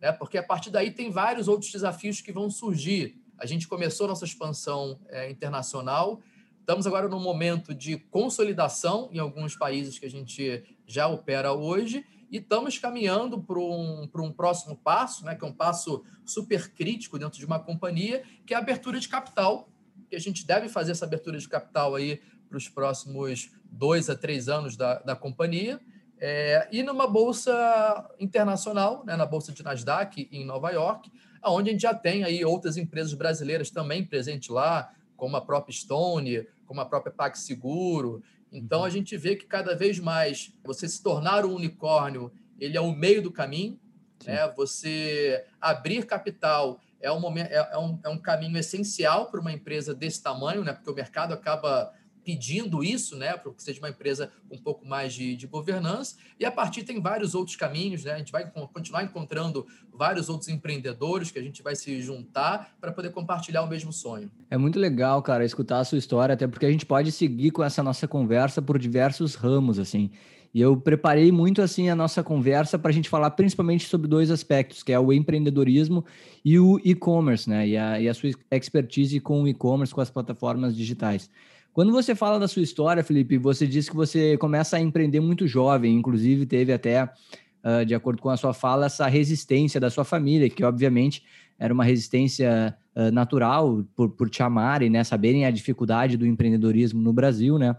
Né? 0.00 0.12
Porque 0.12 0.38
a 0.38 0.42
partir 0.42 0.70
daí 0.70 0.90
tem 0.90 1.10
vários 1.10 1.48
outros 1.48 1.70
desafios 1.70 2.20
que 2.20 2.32
vão 2.32 2.50
surgir. 2.50 3.20
A 3.38 3.46
gente 3.46 3.66
começou 3.66 4.08
nossa 4.08 4.24
expansão 4.24 4.98
é, 5.08 5.30
internacional, 5.30 6.20
estamos 6.60 6.86
agora 6.86 7.08
no 7.08 7.18
momento 7.18 7.72
de 7.72 7.96
consolidação 7.96 9.08
em 9.12 9.18
alguns 9.18 9.56
países 9.56 9.98
que 9.98 10.04
a 10.04 10.10
gente 10.10 10.64
já 10.86 11.08
opera 11.08 11.52
hoje, 11.52 12.04
e 12.30 12.36
estamos 12.36 12.76
caminhando 12.78 13.42
para 13.42 13.58
um, 13.58 14.08
um 14.14 14.32
próximo 14.32 14.76
passo, 14.76 15.24
né, 15.24 15.34
que 15.34 15.44
é 15.44 15.48
um 15.48 15.52
passo 15.52 16.04
super 16.26 16.70
crítico 16.74 17.18
dentro 17.18 17.38
de 17.38 17.46
uma 17.46 17.58
companhia, 17.58 18.22
que 18.44 18.52
é 18.52 18.56
a 18.56 18.60
abertura 18.60 19.00
de 19.00 19.08
capital, 19.08 19.70
que 20.10 20.16
a 20.16 20.20
gente 20.20 20.46
deve 20.46 20.68
fazer 20.68 20.92
essa 20.92 21.06
abertura 21.06 21.38
de 21.38 21.48
capital 21.48 21.94
aí 21.94 22.20
para 22.48 22.58
os 22.58 22.68
próximos 22.68 23.50
dois 23.64 24.08
a 24.10 24.16
três 24.16 24.48
anos 24.48 24.76
da, 24.76 24.98
da 25.00 25.16
companhia. 25.16 25.80
É, 26.20 26.68
e 26.72 26.82
numa 26.82 27.06
bolsa 27.06 28.08
internacional, 28.18 29.04
né, 29.04 29.16
na 29.16 29.26
bolsa 29.26 29.52
de 29.52 29.62
Nasdaq 29.62 30.28
em 30.32 30.44
Nova 30.44 30.70
York, 30.70 31.10
onde 31.44 31.70
a 31.70 31.72
gente 31.72 31.82
já 31.82 31.94
tem 31.94 32.24
aí 32.24 32.44
outras 32.44 32.76
empresas 32.76 33.14
brasileiras 33.14 33.70
também 33.70 34.04
presentes 34.04 34.48
lá, 34.48 34.92
como 35.16 35.36
a 35.36 35.40
própria 35.40 35.74
Stone, 35.74 36.46
como 36.66 36.80
a 36.80 36.86
própria 36.86 37.12
PagSeguro. 37.12 38.22
Então 38.52 38.84
a 38.84 38.90
gente 38.90 39.16
vê 39.16 39.36
que 39.36 39.46
cada 39.46 39.74
vez 39.76 39.98
mais 39.98 40.52
você 40.64 40.88
se 40.88 41.02
tornar 41.02 41.44
um 41.44 41.54
unicórnio, 41.54 42.32
ele 42.58 42.76
é 42.76 42.80
o 42.80 42.92
meio 42.92 43.22
do 43.22 43.30
caminho, 43.30 43.78
né? 44.24 44.48
Você 44.56 45.44
abrir 45.60 46.04
capital 46.04 46.80
é 47.00 47.12
um, 47.12 47.20
momento, 47.20 47.50
é, 47.50 47.68
é, 47.72 47.78
um, 47.78 47.98
é 48.04 48.08
um 48.08 48.18
caminho 48.18 48.58
essencial 48.58 49.30
para 49.30 49.40
uma 49.40 49.52
empresa 49.52 49.94
desse 49.94 50.22
tamanho, 50.22 50.64
né? 50.64 50.72
Porque 50.72 50.90
o 50.90 50.94
mercado 50.94 51.32
acaba 51.32 51.92
pedindo 52.28 52.84
isso, 52.84 53.16
né, 53.16 53.38
para 53.38 53.50
que 53.54 53.62
seja 53.62 53.78
uma 53.78 53.88
empresa 53.88 54.30
um 54.50 54.58
pouco 54.58 54.84
mais 54.84 55.14
de, 55.14 55.34
de, 55.34 55.46
governança, 55.46 56.14
e 56.38 56.44
a 56.44 56.52
partir 56.52 56.82
tem 56.82 57.00
vários 57.00 57.34
outros 57.34 57.56
caminhos, 57.56 58.04
né, 58.04 58.12
a 58.12 58.18
gente 58.18 58.30
vai 58.30 58.44
continuar 58.50 59.02
encontrando 59.02 59.66
vários 59.90 60.28
outros 60.28 60.50
empreendedores 60.50 61.30
que 61.30 61.38
a 61.38 61.42
gente 61.42 61.62
vai 61.62 61.74
se 61.74 62.02
juntar 62.02 62.76
para 62.78 62.92
poder 62.92 63.12
compartilhar 63.12 63.62
o 63.62 63.66
mesmo 63.66 63.94
sonho. 63.94 64.30
É 64.50 64.58
muito 64.58 64.78
legal, 64.78 65.22
cara, 65.22 65.42
escutar 65.42 65.80
a 65.80 65.84
sua 65.84 65.96
história, 65.96 66.34
até 66.34 66.46
porque 66.46 66.66
a 66.66 66.70
gente 66.70 66.84
pode 66.84 67.10
seguir 67.10 67.50
com 67.50 67.64
essa 67.64 67.82
nossa 67.82 68.06
conversa 68.06 68.60
por 68.60 68.78
diversos 68.78 69.34
ramos, 69.34 69.78
assim, 69.78 70.10
e 70.52 70.60
eu 70.60 70.76
preparei 70.76 71.30
muito 71.30 71.60
assim 71.60 71.88
a 71.88 71.94
nossa 71.94 72.22
conversa 72.22 72.78
para 72.78 72.90
a 72.90 72.94
gente 72.94 73.08
falar 73.08 73.30
principalmente 73.30 73.86
sobre 73.86 74.08
dois 74.08 74.30
aspectos, 74.30 74.82
que 74.82 74.92
é 74.92 74.98
o 74.98 75.12
empreendedorismo 75.12 76.04
e 76.44 76.58
o 76.58 76.80
e-commerce, 76.84 77.48
né? 77.48 77.68
E 77.68 77.76
a, 77.76 78.00
e 78.00 78.08
a 78.08 78.14
sua 78.14 78.30
expertise 78.50 79.20
com 79.20 79.42
o 79.42 79.48
e-commerce, 79.48 79.94
com 79.94 80.00
as 80.00 80.10
plataformas 80.10 80.74
digitais. 80.74 81.30
Quando 81.78 81.92
você 81.92 82.12
fala 82.12 82.40
da 82.40 82.48
sua 82.48 82.62
história, 82.62 83.04
Felipe, 83.04 83.38
você 83.38 83.64
disse 83.64 83.88
que 83.88 83.94
você 83.94 84.36
começa 84.36 84.76
a 84.76 84.80
empreender 84.80 85.20
muito 85.20 85.46
jovem, 85.46 85.94
inclusive 85.94 86.44
teve 86.44 86.72
até, 86.72 87.04
uh, 87.04 87.86
de 87.86 87.94
acordo 87.94 88.20
com 88.20 88.28
a 88.28 88.36
sua 88.36 88.52
fala, 88.52 88.86
essa 88.86 89.06
resistência 89.06 89.78
da 89.78 89.88
sua 89.88 90.02
família, 90.02 90.50
que 90.50 90.64
obviamente 90.64 91.22
era 91.56 91.72
uma 91.72 91.84
resistência 91.84 92.76
uh, 92.96 93.12
natural 93.12 93.84
por, 93.94 94.10
por 94.10 94.28
te 94.28 94.42
amarem, 94.42 94.90
né, 94.90 95.04
saberem 95.04 95.46
a 95.46 95.52
dificuldade 95.52 96.16
do 96.16 96.26
empreendedorismo 96.26 97.00
no 97.00 97.12
Brasil, 97.12 97.60
né? 97.60 97.76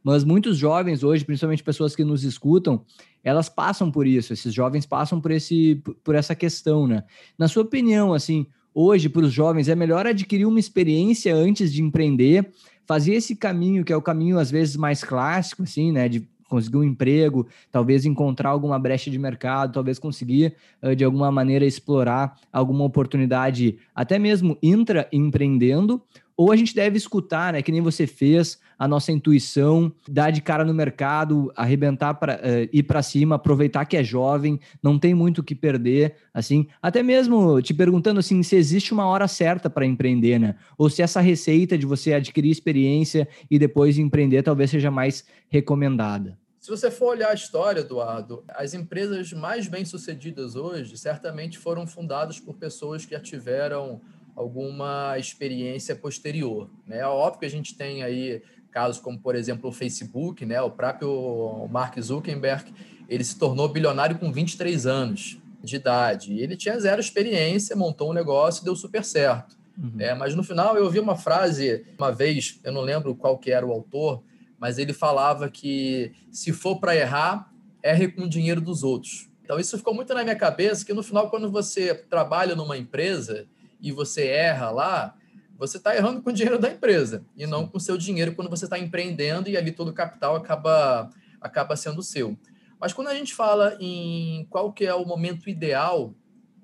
Mas 0.00 0.22
muitos 0.22 0.56
jovens 0.56 1.02
hoje, 1.02 1.24
principalmente 1.24 1.64
pessoas 1.64 1.96
que 1.96 2.04
nos 2.04 2.22
escutam, 2.22 2.84
elas 3.24 3.48
passam 3.48 3.90
por 3.90 4.06
isso, 4.06 4.32
esses 4.32 4.54
jovens 4.54 4.86
passam 4.86 5.20
por, 5.20 5.32
esse, 5.32 5.82
por 6.04 6.14
essa 6.14 6.36
questão, 6.36 6.86
né? 6.86 7.02
Na 7.36 7.48
sua 7.48 7.64
opinião, 7.64 8.14
assim, 8.14 8.46
hoje 8.72 9.08
para 9.08 9.22
os 9.22 9.32
jovens 9.32 9.68
é 9.68 9.74
melhor 9.74 10.06
adquirir 10.06 10.46
uma 10.46 10.60
experiência 10.60 11.34
antes 11.34 11.72
de 11.72 11.82
empreender 11.82 12.48
fazer 12.90 13.14
esse 13.14 13.36
caminho, 13.36 13.84
que 13.84 13.92
é 13.92 13.96
o 13.96 14.02
caminho 14.02 14.36
às 14.36 14.50
vezes 14.50 14.74
mais 14.74 15.04
clássico, 15.04 15.62
assim, 15.62 15.92
né, 15.92 16.08
de 16.08 16.26
conseguir 16.48 16.78
um 16.78 16.82
emprego, 16.82 17.46
talvez 17.70 18.04
encontrar 18.04 18.50
alguma 18.50 18.80
brecha 18.80 19.08
de 19.08 19.16
mercado, 19.16 19.72
talvez 19.72 19.96
conseguir 19.96 20.56
de 20.96 21.04
alguma 21.04 21.30
maneira 21.30 21.64
explorar 21.64 22.36
alguma 22.52 22.82
oportunidade, 22.84 23.78
até 23.94 24.18
mesmo 24.18 24.58
intraempreendendo, 24.60 26.02
ou 26.36 26.50
a 26.50 26.56
gente 26.56 26.74
deve 26.74 26.96
escutar, 26.96 27.52
né, 27.52 27.62
que 27.62 27.70
nem 27.70 27.80
você 27.80 28.08
fez, 28.08 28.58
a 28.80 28.88
nossa 28.88 29.12
intuição, 29.12 29.92
dar 30.08 30.30
de 30.30 30.40
cara 30.40 30.64
no 30.64 30.72
mercado, 30.72 31.52
arrebentar 31.54 32.14
para 32.14 32.36
uh, 32.36 32.38
eh, 32.42 32.68
ir 32.72 32.84
para 32.84 33.02
cima, 33.02 33.34
aproveitar 33.34 33.84
que 33.84 33.94
é 33.94 34.02
jovem, 34.02 34.58
não 34.82 34.98
tem 34.98 35.12
muito 35.12 35.42
o 35.42 35.44
que 35.44 35.54
perder, 35.54 36.14
assim. 36.32 36.66
Até 36.80 37.02
mesmo 37.02 37.60
te 37.60 37.74
perguntando 37.74 38.20
assim, 38.20 38.42
se 38.42 38.56
existe 38.56 38.94
uma 38.94 39.04
hora 39.04 39.28
certa 39.28 39.68
para 39.68 39.84
empreender, 39.84 40.38
né? 40.38 40.54
Ou 40.78 40.88
se 40.88 41.02
essa 41.02 41.20
receita 41.20 41.76
de 41.76 41.84
você 41.84 42.14
adquirir 42.14 42.50
experiência 42.50 43.28
e 43.50 43.58
depois 43.58 43.98
empreender 43.98 44.42
talvez 44.42 44.70
seja 44.70 44.90
mais 44.90 45.26
recomendada. 45.50 46.38
Se 46.58 46.70
você 46.70 46.90
for 46.90 47.08
olhar 47.08 47.28
a 47.28 47.34
história, 47.34 47.80
Eduardo, 47.80 48.42
as 48.48 48.72
empresas 48.72 49.30
mais 49.34 49.68
bem-sucedidas 49.68 50.56
hoje 50.56 50.96
certamente 50.96 51.58
foram 51.58 51.86
fundadas 51.86 52.40
por 52.40 52.54
pessoas 52.54 53.04
que 53.04 53.12
já 53.12 53.20
tiveram 53.20 54.00
alguma 54.34 55.18
experiência 55.18 55.94
posterior. 55.94 56.70
Né? 56.86 57.00
É 57.00 57.06
óbvio 57.06 57.40
que 57.40 57.46
a 57.46 57.50
gente 57.50 57.76
tem 57.76 58.02
aí 58.02 58.42
casos 58.70 59.00
como, 59.00 59.18
por 59.18 59.34
exemplo, 59.34 59.70
o 59.70 59.72
Facebook, 59.72 60.44
né? 60.46 60.60
o 60.60 60.70
próprio 60.70 61.68
Mark 61.70 61.98
Zuckerberg, 62.00 62.72
ele 63.08 63.24
se 63.24 63.38
tornou 63.38 63.68
bilionário 63.68 64.18
com 64.18 64.32
23 64.32 64.86
anos 64.86 65.38
de 65.62 65.76
idade. 65.76 66.38
Ele 66.38 66.56
tinha 66.56 66.78
zero 66.78 67.00
experiência, 67.00 67.76
montou 67.76 68.10
um 68.10 68.14
negócio 68.14 68.62
e 68.62 68.64
deu 68.64 68.76
super 68.76 69.04
certo. 69.04 69.58
Uhum. 69.76 69.94
É, 69.98 70.14
mas 70.14 70.34
no 70.34 70.42
final 70.42 70.76
eu 70.76 70.84
ouvi 70.84 70.98
uma 70.98 71.16
frase, 71.16 71.84
uma 71.98 72.12
vez, 72.12 72.60
eu 72.62 72.72
não 72.72 72.82
lembro 72.82 73.14
qual 73.14 73.38
que 73.38 73.50
era 73.50 73.66
o 73.66 73.72
autor, 73.72 74.22
mas 74.58 74.78
ele 74.78 74.92
falava 74.92 75.48
que 75.48 76.12
se 76.30 76.52
for 76.52 76.78
para 76.78 76.94
errar, 76.94 77.50
erre 77.82 78.08
com 78.08 78.22
o 78.22 78.28
dinheiro 78.28 78.60
dos 78.60 78.82
outros. 78.82 79.28
Então 79.42 79.58
isso 79.58 79.76
ficou 79.76 79.94
muito 79.94 80.14
na 80.14 80.22
minha 80.22 80.36
cabeça, 80.36 80.84
que 80.84 80.92
no 80.92 81.02
final, 81.02 81.30
quando 81.30 81.50
você 81.50 81.94
trabalha 81.94 82.54
numa 82.54 82.76
empresa, 82.76 83.48
e 83.80 83.90
você 83.90 84.26
erra 84.26 84.70
lá, 84.70 85.14
você 85.60 85.76
está 85.76 85.94
errando 85.94 86.22
com 86.22 86.30
o 86.30 86.32
dinheiro 86.32 86.58
da 86.58 86.70
empresa 86.70 87.22
e 87.36 87.46
não 87.46 87.68
com 87.68 87.76
o 87.76 87.80
seu 87.80 87.98
dinheiro 87.98 88.34
quando 88.34 88.48
você 88.48 88.64
está 88.64 88.78
empreendendo 88.78 89.46
e 89.50 89.58
ali 89.58 89.70
todo 89.70 89.88
o 89.88 89.92
capital 89.92 90.34
acaba, 90.34 91.10
acaba 91.38 91.76
sendo 91.76 92.02
seu. 92.02 92.34
Mas 92.80 92.94
quando 92.94 93.08
a 93.08 93.14
gente 93.14 93.34
fala 93.34 93.76
em 93.78 94.46
qual 94.48 94.72
que 94.72 94.86
é 94.86 94.94
o 94.94 95.04
momento 95.04 95.50
ideal 95.50 96.14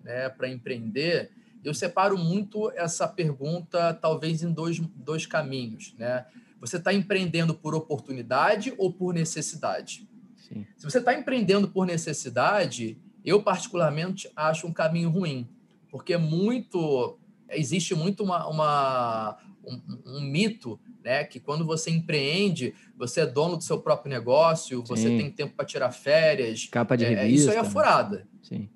né, 0.03 0.31
para 0.31 0.49
empreender, 0.49 1.31
eu 1.63 1.75
separo 1.75 2.17
muito 2.17 2.71
essa 2.71 3.07
pergunta 3.07 3.93
talvez 3.93 4.43
em 4.43 4.51
dois, 4.51 4.81
dois 4.81 5.27
caminhos. 5.27 5.95
Né? 5.99 6.25
Você 6.59 6.79
está 6.79 6.91
empreendendo 6.91 7.55
por 7.55 7.75
oportunidade 7.75 8.73
ou 8.79 8.91
por 8.91 9.13
necessidade? 9.13 10.09
Sim. 10.37 10.67
Se 10.75 10.85
você 10.85 11.01
está 11.01 11.13
empreendendo 11.13 11.69
por 11.69 11.87
necessidade, 11.87 12.99
eu 13.23 13.43
particularmente 13.43 14.31
acho 14.35 14.67
um 14.67 14.73
caminho 14.73 15.11
ruim 15.11 15.47
porque 15.91 16.15
é 16.15 16.19
muito 16.19 17.19
existe 17.51 17.95
muito 17.95 18.23
uma, 18.23 18.47
uma 18.49 19.39
um, 19.65 19.81
um, 20.07 20.21
mito, 20.21 20.79
né, 21.05 21.25
que 21.25 21.41
quando 21.41 21.65
você 21.65 21.91
empreende, 21.91 22.75
você 22.97 23.21
é 23.21 23.27
dono 23.27 23.57
do 23.57 23.65
seu 23.65 23.81
próprio 23.81 24.11
negócio, 24.11 24.79
Sim. 24.79 24.85
você 24.87 25.09
tem 25.09 25.31
tempo 25.31 25.55
para 25.55 25.65
tirar 25.65 25.91
férias. 25.93 26.69
Capa 26.71 26.97
de 26.97 27.05
é, 27.05 27.09
revista. 27.09 27.51
Isso 27.51 27.51
aí 27.51 27.57
é 27.57 27.65
furada. 27.65 28.27
Sim. 28.43 28.69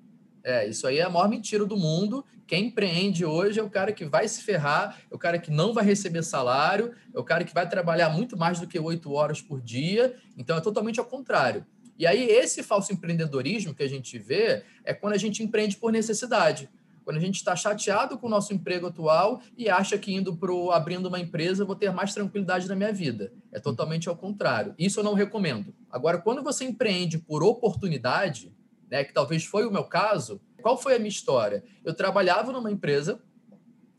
É, 0.43 0.67
isso 0.67 0.87
aí 0.87 0.97
é 0.97 1.03
a 1.03 1.09
maior 1.09 1.29
mentira 1.29 1.65
do 1.65 1.77
mundo. 1.77 2.25
Quem 2.47 2.65
empreende 2.65 3.23
hoje 3.23 3.59
é 3.59 3.63
o 3.63 3.69
cara 3.69 3.93
que 3.93 4.03
vai 4.03 4.27
se 4.27 4.41
ferrar, 4.41 4.97
é 5.09 5.15
o 5.15 5.17
cara 5.17 5.39
que 5.39 5.51
não 5.51 5.73
vai 5.73 5.85
receber 5.85 6.23
salário, 6.23 6.91
é 7.13 7.19
o 7.19 7.23
cara 7.23 7.43
que 7.43 7.53
vai 7.53 7.69
trabalhar 7.69 8.09
muito 8.09 8.35
mais 8.35 8.59
do 8.59 8.67
que 8.67 8.77
oito 8.77 9.11
horas 9.13 9.41
por 9.41 9.61
dia. 9.61 10.15
Então 10.37 10.57
é 10.57 10.61
totalmente 10.61 10.99
ao 10.99 11.05
contrário. 11.05 11.65
E 11.97 12.07
aí, 12.07 12.23
esse 12.29 12.63
falso 12.63 12.91
empreendedorismo 12.91 13.75
que 13.75 13.83
a 13.83 13.87
gente 13.87 14.17
vê 14.17 14.63
é 14.83 14.91
quando 14.91 15.13
a 15.13 15.17
gente 15.17 15.43
empreende 15.43 15.77
por 15.77 15.91
necessidade. 15.91 16.67
Quando 17.03 17.17
a 17.17 17.19
gente 17.19 17.35
está 17.35 17.55
chateado 17.55 18.17
com 18.17 18.27
o 18.27 18.29
nosso 18.29 18.53
emprego 18.53 18.87
atual 18.87 19.41
e 19.57 19.69
acha 19.69 19.97
que 19.97 20.13
indo 20.13 20.35
para 20.35 20.51
abrindo 20.75 21.07
uma 21.07 21.19
empresa 21.19 21.65
vou 21.65 21.75
ter 21.75 21.91
mais 21.91 22.13
tranquilidade 22.13 22.67
na 22.67 22.75
minha 22.75 22.93
vida. 22.93 23.33
É 23.51 23.59
totalmente 23.59 24.07
ao 24.07 24.15
contrário. 24.15 24.75
Isso 24.77 24.99
eu 24.99 25.03
não 25.03 25.13
recomendo. 25.13 25.73
Agora, 25.89 26.19
quando 26.19 26.43
você 26.43 26.65
empreende 26.65 27.17
por 27.17 27.43
oportunidade, 27.43 28.53
né, 28.89 29.03
que 29.03 29.13
talvez 29.13 29.43
foi 29.43 29.65
o 29.65 29.71
meu 29.71 29.83
caso, 29.83 30.41
qual 30.61 30.77
foi 30.77 30.95
a 30.95 30.99
minha 30.99 31.09
história? 31.09 31.63
Eu 31.83 31.93
trabalhava 31.93 32.51
numa 32.51 32.71
empresa 32.71 33.21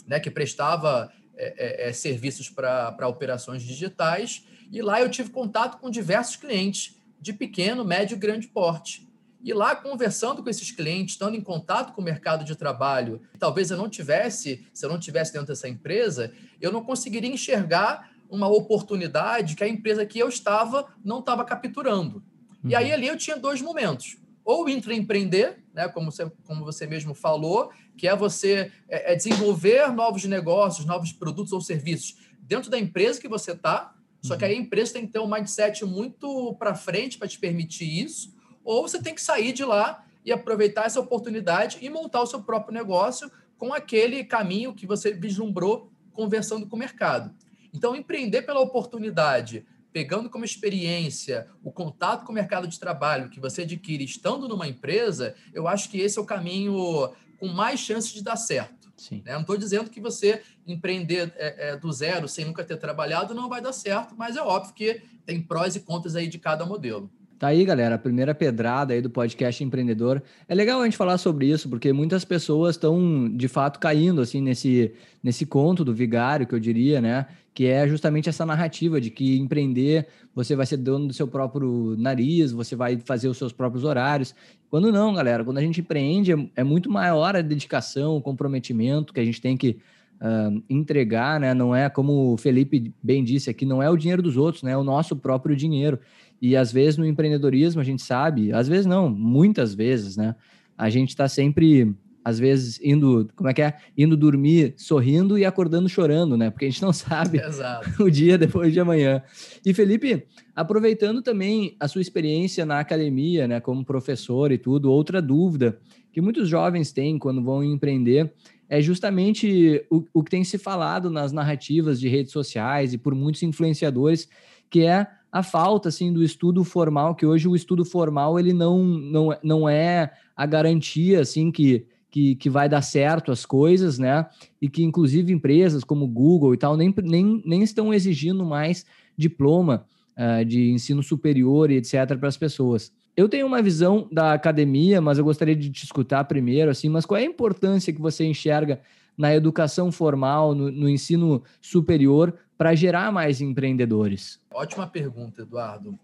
né, 0.07 0.21
que 0.21 0.31
prestava 0.31 1.13
é, 1.37 1.87
é, 1.87 1.89
é 1.89 1.93
serviços 1.93 2.49
para 2.49 3.09
operações 3.09 3.63
digitais 3.63 4.47
e 4.71 4.81
lá 4.81 5.01
eu 5.01 5.11
tive 5.11 5.31
contato 5.31 5.79
com 5.79 5.91
diversos 5.91 6.37
clientes 6.37 6.97
de 7.21 7.33
pequeno, 7.33 7.85
médio 7.85 8.17
e 8.17 8.19
grande 8.19 8.49
porte. 8.49 9.09
E 9.43 9.53
lá, 9.53 9.75
conversando 9.75 10.41
com 10.43 10.49
esses 10.49 10.71
clientes, 10.71 11.15
estando 11.15 11.37
em 11.37 11.41
contato 11.41 11.93
com 11.93 12.01
o 12.01 12.05
mercado 12.05 12.45
de 12.45 12.55
trabalho, 12.55 13.21
talvez 13.41 13.71
eu 13.71 13.77
não 13.77 13.89
tivesse, 13.89 14.65
se 14.73 14.87
eu 14.87 14.91
não 14.91 15.01
tivesse 15.01 15.33
dentro 15.33 15.49
dessa 15.49 15.69
empresa, 15.69 16.33
eu 16.61 16.71
não 16.71 16.85
conseguiria 16.85 17.31
enxergar 17.31 18.13
uma 18.31 18.47
oportunidade 18.47 19.57
que 19.57 19.65
a 19.65 19.69
empresa 19.69 20.07
que 20.07 20.19
eu 20.19 20.29
estava 20.29 20.87
não 21.05 21.19
estava 21.19 21.45
capturando. 21.45 22.23
Uhum. 22.63 22.71
E 22.71 22.75
aí 22.77 22.89
uhum. 22.89 22.95
ali 22.95 23.07
eu 23.09 23.17
tinha 23.17 23.37
dois 23.37 23.61
momentos. 23.61 24.17
Ou 24.45 24.69
intraempreender, 24.69 25.59
né, 25.75 25.89
como, 25.89 26.11
você, 26.11 26.31
como 26.45 26.65
você 26.65 26.87
mesmo 26.87 27.13
falou, 27.13 27.71
que 27.97 28.07
é 28.07 28.15
você 28.15 28.71
é, 28.89 29.13
é 29.13 29.17
desenvolver 29.17 29.93
novos 29.93 30.25
negócios, 30.25 30.87
novos 30.87 31.13
produtos 31.13 31.53
ou 31.53 31.61
serviços 31.61 32.17
dentro 32.41 32.71
da 32.71 32.79
empresa 32.79 33.21
que 33.21 33.29
você 33.29 33.53
está, 33.53 33.95
só 34.21 34.37
que 34.37 34.45
aí 34.45 34.53
a 34.53 34.57
uhum. 34.57 34.63
empresa 34.63 34.93
tem 34.93 35.05
que 35.05 35.13
ter 35.13 35.19
um 35.19 35.29
mindset 35.29 35.85
muito 35.85 36.55
para 36.55 36.77
frente 36.77 37.19
para 37.19 37.27
te 37.27 37.41
permitir 37.41 38.05
isso 38.05 38.41
ou 38.65 38.83
você 38.83 39.03
tem 39.03 39.15
que 39.15 39.23
sair 39.23 39.53
de 39.53 39.65
lá 39.65 40.05
e 40.25 40.33
aproveitar 40.33 40.87
essa 40.87 41.01
oportunidade 41.01 41.79
e 41.81 41.91
montar 41.91 42.23
o 42.23 42.27
seu 42.27 42.43
próprio 42.43 42.75
negócio 42.75 43.31
com 43.59 43.73
aquele 43.73 44.25
caminho 44.25 44.75
que 44.75 44.87
você 44.87 45.13
vislumbrou 45.13 45.91
conversando 46.13 46.67
com 46.67 46.77
o 46.77 46.79
mercado. 46.79 47.35
Então, 47.73 47.97
empreender 47.97 48.43
pela 48.43 48.61
oportunidade, 48.61 49.67
pegando 49.93 50.29
como 50.29 50.45
experiência 50.45 51.49
o 51.63 51.71
contato 51.71 52.25
com 52.25 52.33
o 52.33 52.35
mercado 52.35 52.67
de 52.69 52.79
trabalho 52.79 53.31
que 53.31 53.41
você 53.41 53.63
adquire 53.63 54.05
estando 54.05 54.49
numa 54.49 54.69
empresa, 54.69 55.35
eu 55.53 55.67
acho 55.67 55.89
que 55.91 56.01
esse 56.01 56.19
é 56.19 56.23
o 56.23 56.27
caminho 56.27 57.13
com 57.39 57.49
mais 57.49 57.81
chances 57.81 58.13
de 58.13 58.23
dar 58.23 58.37
certo. 58.37 58.93
Né? 59.11 59.33
Não 59.33 59.41
estou 59.41 59.57
dizendo 59.57 59.91
que 59.91 60.01
você 60.01 60.43
empreender 60.67 61.33
é, 61.37 61.71
é, 61.71 61.77
do 61.77 61.93
zero 61.93 62.29
sem 62.29 62.45
nunca 62.45 62.65
ter 62.65 62.77
trabalhado 62.77 63.35
não 63.35 63.49
vai 63.49 63.61
dar 63.61 63.73
certo, 63.73 64.15
mas 64.17 64.37
é 64.37 64.43
óbvio 64.43 64.75
que 64.75 65.03
tem 65.27 65.43
prós 65.43 65.75
e 65.75 65.81
contras 65.81 66.15
aí 66.15 66.29
de 66.29 66.39
cada 66.39 66.65
modelo. 66.65 67.11
Tá 67.43 67.49
aí, 67.49 67.65
galera, 67.65 67.97
a 67.97 67.99
primeira 67.99 68.33
pedrada 68.33 68.95
aí 68.95 69.03
do 69.03 69.11
podcast 69.11 69.65
empreendedor. 69.65 70.23
É 70.47 70.55
legal 70.55 70.81
a 70.81 70.85
gente 70.85 70.97
falar 70.97 71.19
sobre 71.19 71.51
isso, 71.51 71.69
porque 71.69 71.93
muitas 71.93 72.25
pessoas 72.25 72.77
estão, 72.77 73.29
de 73.29 73.49
fato, 73.49 73.81
caindo 73.81 74.21
assim 74.21 74.41
nesse, 74.41 74.93
nesse 75.21 75.45
conto 75.45 75.85
do 75.85 75.93
vigário, 75.93 76.47
que 76.47 76.55
eu 76.55 76.61
diria, 76.61 77.01
né? 77.01 77.27
Que 77.53 77.67
é 77.67 77.89
justamente 77.89 78.29
essa 78.29 78.47
narrativa 78.47 79.01
de 79.01 79.11
que 79.11 79.41
empreender, 79.41 80.07
você 80.33 80.55
vai 80.55 80.67
ser 80.67 80.77
dono 80.77 81.09
do 81.09 81.13
seu 81.13 81.27
próprio 81.27 81.97
nariz, 81.99 82.53
você 82.53 82.77
vai 82.77 82.97
fazer 83.05 83.27
os 83.27 83.39
seus 83.39 83.53
próprios 83.53 83.83
horários. 83.83 84.37
Quando 84.71 84.93
não, 84.93 85.13
galera, 85.13 85.45
quando 85.45 85.59
a 85.59 85.63
gente 85.63 85.81
empreende, 85.81 86.31
é, 86.31 86.49
é 86.55 86.63
muito 86.63 86.89
maior 86.89 87.35
a 87.35 87.43
dedicação, 87.43 88.17
o 88.17 88.23
comprometimento 88.23 89.13
que 89.13 89.19
a 89.19 89.25
gente 89.25 89.41
tem 89.41 89.57
que 89.57 89.79
uh, 90.21 90.63
entregar, 90.71 91.41
né? 91.41 91.53
Não 91.53 91.75
é 91.75 91.91
como 91.91 92.35
o 92.35 92.37
Felipe 92.37 92.95
bem 93.03 93.25
disse 93.25 93.51
aqui, 93.51 93.67
não 93.67 93.83
é 93.83 93.91
o 93.91 93.97
dinheiro 93.97 94.23
dos 94.23 94.37
outros, 94.37 94.63
né? 94.63 94.71
É 94.71 94.77
o 94.77 94.85
nosso 94.85 95.17
próprio 95.17 95.57
dinheiro. 95.57 95.99
E 96.43 96.57
às 96.57 96.73
vezes 96.73 96.97
no 96.97 97.07
empreendedorismo 97.07 97.81
a 97.81 97.85
gente 97.85 98.03
sabe, 98.03 98.53
às 98.53 98.67
vezes 98.67 98.85
não, 98.85 99.09
muitas 99.09 99.73
vezes, 99.73 100.17
né? 100.17 100.35
A 100.77 100.91
gente 100.91 101.11
está 101.11 101.29
sempre, 101.29 101.95
às 102.25 102.37
vezes, 102.37 102.81
indo, 102.83 103.31
como 103.37 103.49
é 103.49 103.55
que 103.55 103.63
é? 103.63 103.77
Indo 103.97 104.17
dormir 104.17 104.75
sorrindo 104.77 105.39
e 105.39 105.45
acordando 105.45 105.89
chorando, 105.89 106.37
né? 106.37 106.51
Porque 106.51 106.65
a 106.65 106.69
gente 106.69 106.83
não 106.83 106.93
sabe 106.93 107.39
Exato. 107.47 107.89
o 108.03 108.11
dia 108.11 108.37
depois 108.37 108.73
de 108.73 108.81
amanhã. 108.81 109.23
E 109.65 109.73
Felipe, 109.73 110.27
aproveitando 110.53 111.23
também 111.23 111.77
a 111.79 111.87
sua 111.87 112.03
experiência 112.03 112.67
na 112.67 112.81
academia, 112.81 113.47
né, 113.47 113.61
como 113.61 113.85
professor 113.85 114.51
e 114.51 114.59
tudo, 114.59 114.91
outra 114.91 115.23
dúvida 115.23 115.79
que 116.13 116.21
muitos 116.21 116.49
jovens 116.49 116.91
têm 116.91 117.21
quando 117.21 117.41
vão 117.41 117.63
empreender 117.63 118.33
é 118.69 118.81
justamente 118.81 119.87
o, 119.89 120.05
o 120.13 120.25
que 120.25 120.31
tem 120.31 120.43
se 120.43 120.59
falado 120.59 121.09
nas 121.09 121.31
narrativas 121.31 122.01
de 122.01 122.09
redes 122.09 122.33
sociais 122.33 122.93
e 122.93 122.99
por 122.99 123.15
muitos 123.15 123.45
influenciadores, 123.45 124.29
que 124.69 124.81
é 124.83 125.07
a 125.33 125.43
falta 125.43 125.89
assim 125.89 126.13
do 126.13 126.23
estudo 126.23 126.63
formal, 126.63 127.15
que 127.15 127.25
hoje 127.25 127.49
o 127.49 127.57
estudo 127.57 127.87
formal 127.87 128.39
ele 128.39 128.53
não, 128.53 128.85
não, 128.85 129.39
não 129.43 129.69
é 129.69 130.13
a 130.37 130.45
garantia 130.45 131.21
assim 131.21 131.51
que, 131.51 131.87
que, 132.11 132.35
que 132.35 132.51
vai 132.51 132.69
dar 132.69 132.83
certo 132.83 133.33
as 133.33 133.47
coisas, 133.47 133.99
né? 133.99 134.27
E 134.61 134.69
que 134.69 134.83
inclusive 134.83 135.33
empresas 135.33 135.83
como 135.83 136.07
Google 136.07 136.53
e 136.53 136.59
tal 136.59 136.77
nem, 136.77 136.95
nem, 137.03 137.43
nem 137.47 137.63
estão 137.63 137.95
exigindo 137.95 138.45
mais 138.45 138.85
diploma 139.17 139.87
uh, 140.19 140.45
de 140.45 140.71
ensino 140.71 141.03
superior 141.03 141.71
e 141.71 141.77
etc 141.77 142.15
para 142.19 142.29
as 142.29 142.37
pessoas. 142.37 142.93
Eu 143.17 143.29
tenho 143.29 143.47
uma 143.47 143.63
visão 143.63 144.09
da 144.13 144.35
academia, 144.35 145.01
mas 145.01 145.19
eu 145.19 145.25
gostaria 145.25 145.57
de 145.57 145.71
te 145.71 145.85
escutar 145.85 146.25
primeiro, 146.25 146.71
assim, 146.71 146.89
mas 146.89 147.07
qual 147.07 147.19
é 147.19 147.23
a 147.23 147.27
importância 147.27 147.93
que 147.93 148.01
você 148.01 148.25
enxerga 148.25 148.81
na 149.23 149.33
educação 149.33 149.93
formal, 149.93 150.53
no, 150.53 150.69
no 150.69 150.89
ensino 150.89 151.45
superior, 151.61 152.35
para 152.59 152.75
gerar 152.75 153.13
mais 153.13 153.41
empreendedores? 153.41 154.41
Ótima 154.53 154.85
pergunta, 154.85 155.43
Eduardo. 155.43 155.97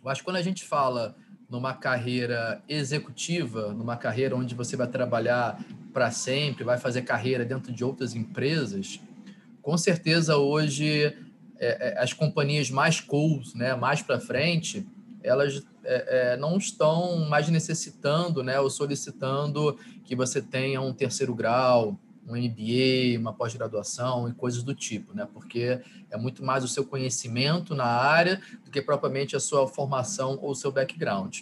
Eu 0.00 0.08
acho 0.08 0.20
que 0.20 0.24
quando 0.24 0.36
a 0.36 0.42
gente 0.42 0.64
fala 0.64 1.16
numa 1.50 1.74
carreira 1.74 2.62
executiva, 2.68 3.74
numa 3.74 3.96
carreira 3.96 4.36
onde 4.36 4.54
você 4.54 4.76
vai 4.76 4.86
trabalhar 4.86 5.58
para 5.92 6.12
sempre, 6.12 6.62
vai 6.62 6.78
fazer 6.78 7.02
carreira 7.02 7.44
dentro 7.44 7.72
de 7.72 7.82
outras 7.82 8.14
empresas, 8.14 9.00
com 9.60 9.76
certeza 9.76 10.36
hoje 10.36 11.06
é, 11.58 11.88
é, 11.88 12.00
as 12.00 12.12
companhias 12.12 12.70
mais 12.70 13.00
cool, 13.00 13.42
né, 13.52 13.74
mais 13.74 14.00
para 14.00 14.20
frente, 14.20 14.86
elas 15.24 15.66
é, 15.82 16.34
é, 16.34 16.36
não 16.36 16.56
estão 16.56 17.28
mais 17.28 17.48
necessitando, 17.48 18.44
né, 18.44 18.60
ou 18.60 18.70
solicitando 18.70 19.76
que 20.04 20.14
você 20.14 20.40
tenha 20.40 20.80
um 20.80 20.92
terceiro 20.92 21.34
grau, 21.34 21.98
um 22.28 22.36
MBA, 22.36 23.18
uma 23.18 23.32
pós-graduação 23.32 24.28
e 24.28 24.34
coisas 24.34 24.62
do 24.62 24.74
tipo, 24.74 25.14
né? 25.14 25.26
Porque 25.32 25.80
é 26.10 26.16
muito 26.16 26.44
mais 26.44 26.62
o 26.62 26.68
seu 26.68 26.84
conhecimento 26.84 27.74
na 27.74 27.86
área 27.86 28.40
do 28.64 28.70
que 28.70 28.82
propriamente 28.82 29.34
a 29.34 29.40
sua 29.40 29.66
formação 29.66 30.38
ou 30.42 30.50
o 30.50 30.54
seu 30.54 30.70
background. 30.70 31.40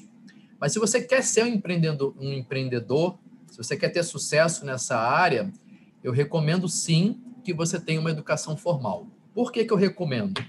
Mas 0.59 0.73
se 0.73 0.79
você 0.79 1.03
quer 1.03 1.23
ser 1.23 1.45
um 1.45 1.49
empreendedor, 1.49 2.15
um 2.19 2.33
empreendedor, 2.33 3.19
se 3.51 3.59
você 3.59 3.77
quer 3.77 3.89
ter 3.89 4.03
sucesso 4.03 4.65
nessa 4.65 4.97
área, 4.97 5.53
eu 6.03 6.13
recomendo 6.13 6.69
sim 6.69 7.21
que 7.43 7.53
você 7.53 7.81
tenha 7.81 8.01
uma 8.01 8.11
educação 8.11 8.57
formal. 8.57 9.09
Por 9.35 9.53
que, 9.53 9.65
que 9.65 9.73
eu 9.73 9.77
recomendo? 9.77 10.43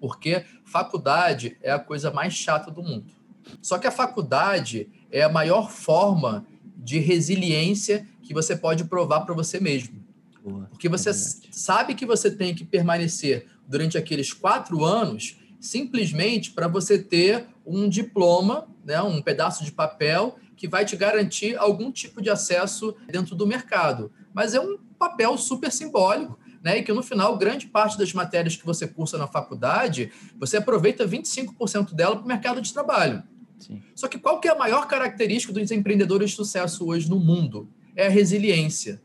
Porque 0.00 0.44
faculdade 0.64 1.56
é 1.60 1.70
a 1.70 1.78
coisa 1.78 2.10
mais 2.10 2.34
chata 2.34 2.70
do 2.70 2.82
mundo. 2.82 3.12
Só 3.60 3.78
que 3.78 3.86
a 3.86 3.90
faculdade 3.90 4.88
é 5.10 5.22
a 5.22 5.28
maior 5.28 5.70
forma 5.70 6.46
de 6.76 6.98
resiliência 6.98 8.06
que 8.24 8.34
você 8.34 8.56
pode 8.56 8.84
provar 8.84 9.20
para 9.20 9.34
você 9.34 9.60
mesmo. 9.60 10.02
Boa, 10.42 10.66
Porque 10.70 10.88
você 10.88 11.10
é 11.10 11.12
sabe 11.12 11.94
que 11.94 12.04
você 12.04 12.30
tem 12.30 12.54
que 12.54 12.64
permanecer 12.64 13.46
durante 13.66 13.96
aqueles 13.96 14.32
quatro 14.32 14.84
anos 14.84 15.38
simplesmente 15.60 16.50
para 16.50 16.68
você 16.68 16.98
ter 16.98 17.46
um 17.64 17.88
diploma, 17.88 18.68
né, 18.84 19.00
um 19.00 19.22
pedaço 19.22 19.64
de 19.64 19.72
papel 19.72 20.36
que 20.56 20.68
vai 20.68 20.84
te 20.84 20.96
garantir 20.96 21.56
algum 21.56 21.90
tipo 21.90 22.20
de 22.20 22.28
acesso 22.28 22.94
dentro 23.10 23.34
do 23.34 23.46
mercado. 23.46 24.12
Mas 24.32 24.54
é 24.54 24.60
um 24.60 24.76
papel 24.98 25.36
super 25.38 25.72
simbólico, 25.72 26.38
né, 26.62 26.78
e 26.78 26.82
que 26.82 26.92
no 26.92 27.02
final, 27.02 27.36
grande 27.38 27.66
parte 27.66 27.98
das 27.98 28.12
matérias 28.12 28.56
que 28.56 28.64
você 28.64 28.86
cursa 28.86 29.16
na 29.16 29.26
faculdade, 29.26 30.12
você 30.38 30.58
aproveita 30.58 31.06
25% 31.06 31.94
dela 31.94 32.16
para 32.16 32.24
o 32.24 32.28
mercado 32.28 32.60
de 32.60 32.72
trabalho. 32.72 33.22
Sim. 33.58 33.82
Só 33.94 34.08
que 34.08 34.18
qual 34.18 34.40
que 34.40 34.48
é 34.48 34.50
a 34.50 34.58
maior 34.58 34.86
característica 34.86 35.52
dos 35.52 35.70
empreendedores 35.70 36.30
de 36.30 36.36
sucesso 36.36 36.86
hoje 36.86 37.08
no 37.08 37.18
mundo? 37.18 37.68
É 37.96 38.06
a 38.06 38.10
resiliência. 38.10 39.00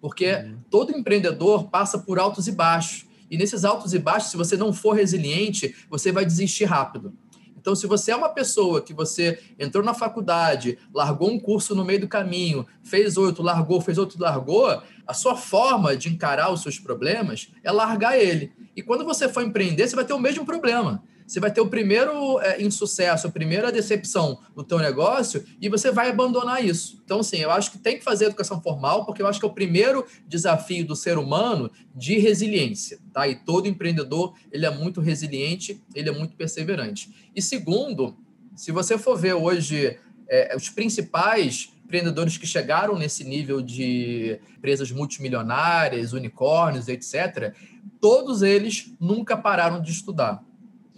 Porque 0.00 0.32
uhum. 0.32 0.58
todo 0.70 0.96
empreendedor 0.96 1.68
passa 1.68 1.98
por 1.98 2.18
altos 2.18 2.46
e 2.46 2.52
baixos. 2.52 3.06
E 3.30 3.36
nesses 3.36 3.64
altos 3.64 3.92
e 3.92 3.98
baixos, 3.98 4.30
se 4.30 4.36
você 4.36 4.56
não 4.56 4.72
for 4.72 4.92
resiliente, 4.92 5.74
você 5.90 6.10
vai 6.10 6.24
desistir 6.24 6.64
rápido. 6.64 7.12
Então, 7.56 7.74
se 7.74 7.86
você 7.86 8.12
é 8.12 8.16
uma 8.16 8.28
pessoa 8.28 8.80
que 8.80 8.94
você 8.94 9.38
entrou 9.58 9.84
na 9.84 9.92
faculdade, 9.92 10.78
largou 10.94 11.30
um 11.30 11.38
curso 11.38 11.74
no 11.74 11.84
meio 11.84 12.00
do 12.00 12.08
caminho, 12.08 12.66
fez 12.82 13.16
outro, 13.16 13.42
largou, 13.42 13.80
fez 13.80 13.98
outro, 13.98 14.18
largou, 14.18 14.80
a 15.06 15.12
sua 15.12 15.36
forma 15.36 15.96
de 15.96 16.08
encarar 16.08 16.50
os 16.50 16.62
seus 16.62 16.78
problemas 16.78 17.52
é 17.62 17.70
largar 17.70 18.18
ele. 18.18 18.52
E 18.74 18.82
quando 18.82 19.04
você 19.04 19.28
for 19.28 19.42
empreender, 19.42 19.86
você 19.86 19.96
vai 19.96 20.04
ter 20.04 20.14
o 20.14 20.18
mesmo 20.18 20.46
problema 20.46 21.02
você 21.28 21.40
vai 21.40 21.52
ter 21.52 21.60
o 21.60 21.68
primeiro 21.68 22.40
é, 22.40 22.62
insucesso, 22.62 23.26
a 23.26 23.30
primeira 23.30 23.70
decepção 23.70 24.40
no 24.56 24.64
teu 24.64 24.78
negócio 24.78 25.44
e 25.60 25.68
você 25.68 25.90
vai 25.90 26.08
abandonar 26.08 26.64
isso. 26.64 27.02
Então, 27.04 27.20
assim, 27.20 27.36
eu 27.36 27.50
acho 27.50 27.70
que 27.70 27.78
tem 27.78 27.98
que 27.98 28.02
fazer 28.02 28.24
educação 28.24 28.62
formal, 28.62 29.04
porque 29.04 29.20
eu 29.20 29.26
acho 29.26 29.38
que 29.38 29.44
é 29.44 29.48
o 29.48 29.52
primeiro 29.52 30.06
desafio 30.26 30.86
do 30.86 30.96
ser 30.96 31.18
humano 31.18 31.70
de 31.94 32.18
resiliência, 32.18 32.98
tá? 33.12 33.28
E 33.28 33.36
todo 33.36 33.68
empreendedor, 33.68 34.34
ele 34.50 34.64
é 34.64 34.70
muito 34.70 35.02
resiliente, 35.02 35.82
ele 35.94 36.08
é 36.08 36.12
muito 36.12 36.34
perseverante. 36.34 37.30
E 37.36 37.42
segundo, 37.42 38.16
se 38.56 38.72
você 38.72 38.96
for 38.96 39.14
ver 39.14 39.34
hoje 39.34 39.98
é, 40.30 40.56
os 40.56 40.70
principais 40.70 41.70
empreendedores 41.84 42.38
que 42.38 42.46
chegaram 42.46 42.98
nesse 42.98 43.22
nível 43.22 43.60
de 43.60 44.40
empresas 44.56 44.90
multimilionárias, 44.90 46.14
unicórnios, 46.14 46.88
etc., 46.88 47.54
todos 48.00 48.40
eles 48.40 48.94
nunca 48.98 49.36
pararam 49.36 49.80
de 49.82 49.90
estudar. 49.90 50.47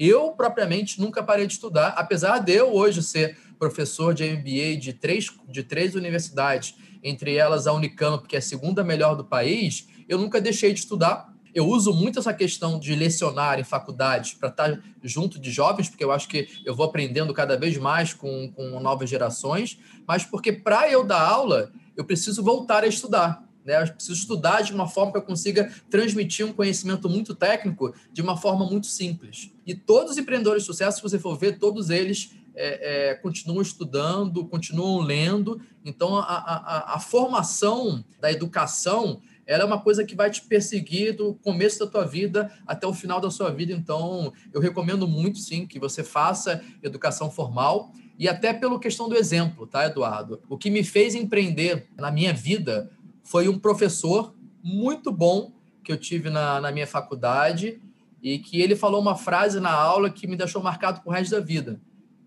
Eu, 0.03 0.31
propriamente, 0.31 0.99
nunca 0.99 1.23
parei 1.23 1.47
de 1.47 1.53
estudar, 1.53 1.89
apesar 1.89 2.39
de 2.39 2.55
eu 2.55 2.73
hoje 2.73 3.03
ser 3.03 3.37
professor 3.59 4.15
de 4.15 4.25
MBA 4.25 4.81
de 4.81 4.95
três, 4.95 5.27
de 5.47 5.63
três 5.63 5.95
universidades, 5.95 6.75
entre 7.03 7.37
elas 7.37 7.67
a 7.67 7.75
Unicamp, 7.75 8.27
que 8.27 8.35
é 8.35 8.39
a 8.39 8.43
segunda 8.43 8.83
melhor 8.83 9.15
do 9.15 9.27
país, 9.27 9.87
eu 10.09 10.17
nunca 10.17 10.41
deixei 10.41 10.73
de 10.73 10.81
estudar. 10.81 11.31
Eu 11.55 11.67
uso 11.67 11.93
muito 11.93 12.19
essa 12.19 12.33
questão 12.33 12.79
de 12.79 12.95
lecionar 12.95 13.61
em 13.61 13.65
faculdades 13.65 14.33
para 14.33 14.49
estar 14.49 14.83
junto 15.03 15.39
de 15.39 15.51
jovens, 15.51 15.91
porque 15.91 16.05
eu 16.05 16.13
acho 16.13 16.29
que 16.29 16.49
eu 16.65 16.75
vou 16.75 16.87
aprendendo 16.87 17.35
cada 17.35 17.59
vez 17.59 17.77
mais 17.77 18.15
com, 18.15 18.51
com 18.53 18.81
novas 18.81 19.11
gerações, 19.11 19.79
mas 20.09 20.25
porque 20.25 20.51
para 20.51 20.91
eu 20.91 21.05
dar 21.05 21.21
aula, 21.21 21.71
eu 21.95 22.07
preciso 22.07 22.43
voltar 22.43 22.85
a 22.85 22.87
estudar. 22.87 23.50
Né? 23.71 23.83
Eu 23.83 23.95
preciso 23.95 24.19
estudar 24.19 24.63
de 24.63 24.73
uma 24.73 24.89
forma 24.89 25.13
que 25.13 25.19
eu 25.19 25.23
consiga 25.23 25.73
transmitir 25.89 26.45
um 26.45 26.53
conhecimento 26.53 27.09
muito 27.09 27.35
técnico 27.35 27.95
de 28.13 28.21
uma 28.21 28.37
forma 28.37 28.67
muito 28.67 28.89
simples. 28.89 29.53
E 29.65 29.75
todos 29.75 30.13
os 30.13 30.19
empreendedores 30.19 30.65
de 30.65 30.67
sucesso, 30.67 30.97
se 30.97 31.03
você 31.03 31.19
for 31.19 31.39
ver, 31.39 31.59
todos 31.59 31.89
eles 31.89 32.33
é, 32.55 33.11
é, 33.11 33.15
continuam 33.15 33.63
estudando, 33.63 34.45
continuam 34.45 35.01
lendo. 35.01 35.61
Então, 35.85 36.17
a, 36.17 36.23
a, 36.23 36.95
a, 36.97 36.99
formação 36.99 38.05
da 38.21 38.31
educação 38.31 39.21
ela 39.47 39.63
é 39.63 39.67
uma 39.67 39.81
coisa 39.81 40.05
que 40.05 40.15
vai 40.15 40.31
te 40.31 40.43
perseguir 40.43 41.17
do 41.17 41.35
começo 41.35 41.79
da 41.81 41.87
tua 41.87 42.05
vida 42.05 42.53
até 42.67 42.87
o 42.87 42.95
final 42.95 43.21
da 43.21 43.31
sua 43.31 43.51
vida. 43.51 43.73
Então, 43.73 44.33
eu 44.53 44.61
recomendo 44.61 45.09
muito, 45.09 45.39
sim, 45.39 45.67
que 45.67 45.79
você 45.79 46.05
faça 46.05 46.63
educação 46.83 47.31
formal 47.31 47.93
e 48.21 48.29
até 48.29 48.53
pela 48.53 48.79
questão 48.79 49.09
do 49.09 49.17
exemplo, 49.17 49.67
tá, 49.67 49.87
Eduardo? 49.87 50.43
O 50.47 50.59
que 50.59 50.71
me 50.71 50.85
fez 50.85 51.15
empreender 51.15 51.89
na 51.97 52.11
minha 52.11 52.35
vida 52.35 52.91
foi 53.31 53.49
um 53.49 53.57
professor 53.57 54.35
muito 54.61 55.13
bom 55.13 55.53
que 55.85 55.93
eu 55.93 55.97
tive 55.97 56.29
na, 56.29 56.61
na 56.61 56.73
minha 56.73 56.87
faculdade 56.87 57.81
e 58.21 58.41
que 58.41 58.61
ele 58.61 58.75
falou 58.75 59.01
uma 59.01 59.15
frase 59.15 59.61
na 59.61 59.71
aula 59.71 60.11
que 60.11 60.27
me 60.27 60.35
deixou 60.35 60.61
marcado 60.61 61.01
pro 61.01 61.13
resto 61.13 61.31
da 61.31 61.41
vida. 61.41 61.81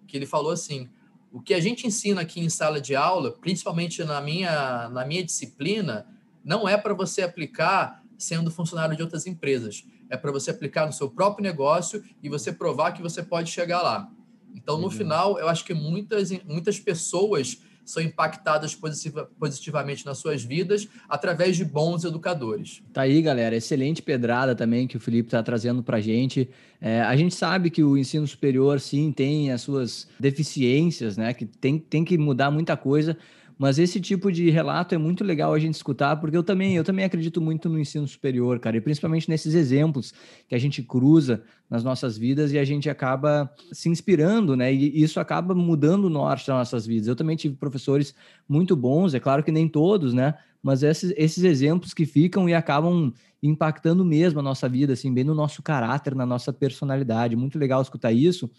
Que 0.07 0.15
ele 0.15 0.25
falou 0.25 0.53
assim: 0.53 0.89
o 1.29 1.41
que 1.41 1.53
a 1.53 1.59
gente 1.59 1.85
ensina 1.85 2.21
aqui 2.21 2.39
em 2.39 2.47
sala 2.47 2.79
de 2.79 2.95
aula, 2.95 3.33
principalmente 3.33 4.01
na 4.05 4.21
minha, 4.21 4.87
na 4.87 5.05
minha 5.05 5.21
disciplina, 5.21 6.07
não 6.41 6.69
é 6.69 6.77
para 6.77 6.93
você 6.93 7.21
aplicar 7.21 8.01
sendo 8.17 8.49
funcionário 8.49 8.95
de 8.95 9.03
outras 9.03 9.27
empresas. 9.27 9.83
É 10.09 10.15
para 10.15 10.31
você 10.31 10.51
aplicar 10.51 10.85
no 10.85 10.93
seu 10.93 11.09
próprio 11.09 11.43
negócio 11.43 12.01
e 12.21 12.29
você 12.29 12.53
provar 12.53 12.93
que 12.93 13.01
você 13.01 13.21
pode 13.21 13.51
chegar 13.51 13.81
lá. 13.81 14.09
Então, 14.55 14.77
no 14.77 14.85
uhum. 14.85 14.89
final, 14.89 15.37
eu 15.37 15.49
acho 15.49 15.65
que 15.65 15.73
muitas, 15.73 16.31
muitas 16.45 16.79
pessoas 16.79 17.61
são 17.85 18.01
impactadas 18.01 18.75
positiva, 18.75 19.29
positivamente 19.39 20.05
nas 20.05 20.17
suas 20.17 20.43
vidas 20.43 20.87
através 21.09 21.57
de 21.57 21.65
bons 21.65 22.03
educadores. 22.03 22.81
Tá 22.91 23.01
aí, 23.01 23.21
galera. 23.21 23.55
Excelente 23.55 24.01
pedrada 24.01 24.55
também 24.55 24.87
que 24.87 24.97
o 24.97 24.99
Felipe 24.99 25.27
está 25.27 25.41
trazendo 25.43 25.83
para 25.83 25.97
a 25.97 26.01
gente. 26.01 26.49
É, 26.79 27.01
a 27.01 27.15
gente 27.15 27.35
sabe 27.35 27.69
que 27.69 27.83
o 27.83 27.97
ensino 27.97 28.27
superior, 28.27 28.79
sim, 28.79 29.11
tem 29.11 29.51
as 29.51 29.61
suas 29.61 30.07
deficiências, 30.19 31.17
né? 31.17 31.33
Que 31.33 31.45
tem, 31.45 31.79
tem 31.79 32.03
que 32.03 32.17
mudar 32.17 32.51
muita 32.51 32.75
coisa. 32.75 33.17
Mas 33.57 33.77
esse 33.79 33.99
tipo 33.99 34.31
de 34.31 34.49
relato 34.49 34.95
é 34.95 34.97
muito 34.97 35.23
legal 35.23 35.53
a 35.53 35.59
gente 35.59 35.75
escutar, 35.75 36.15
porque 36.17 36.35
eu 36.35 36.43
também, 36.43 36.75
eu 36.75 36.83
também 36.83 37.05
acredito 37.05 37.39
muito 37.39 37.69
no 37.69 37.79
ensino 37.79 38.07
superior, 38.07 38.59
cara, 38.59 38.77
e 38.77 38.81
principalmente 38.81 39.29
nesses 39.29 39.53
exemplos 39.53 40.13
que 40.47 40.55
a 40.55 40.57
gente 40.57 40.81
cruza 40.81 41.43
nas 41.69 41.83
nossas 41.83 42.17
vidas 42.17 42.51
e 42.51 42.59
a 42.59 42.63
gente 42.63 42.89
acaba 42.89 43.49
se 43.71 43.89
inspirando, 43.89 44.55
né? 44.55 44.73
E 44.73 45.01
isso 45.01 45.19
acaba 45.19 45.53
mudando 45.53 46.05
o 46.05 46.09
norte 46.09 46.47
das 46.47 46.57
nossas 46.57 46.85
vidas. 46.85 47.07
Eu 47.07 47.15
também 47.15 47.35
tive 47.35 47.55
professores 47.55 48.13
muito 48.47 48.75
bons, 48.75 49.13
é 49.13 49.19
claro 49.19 49.43
que 49.43 49.51
nem 49.51 49.67
todos, 49.67 50.13
né? 50.13 50.35
Mas 50.61 50.81
esses, 50.81 51.13
esses 51.17 51.43
exemplos 51.43 51.93
que 51.93 52.05
ficam 52.05 52.47
e 52.47 52.53
acabam 52.53 53.11
impactando 53.41 54.05
mesmo 54.05 54.39
a 54.39 54.43
nossa 54.43 54.69
vida, 54.69 54.93
assim, 54.93 55.13
bem 55.13 55.25
no 55.25 55.35
nosso 55.35 55.61
caráter, 55.61 56.15
na 56.15 56.25
nossa 56.25 56.53
personalidade. 56.53 57.35
Muito 57.35 57.59
legal 57.59 57.81
escutar 57.81 58.13
isso. 58.13 58.49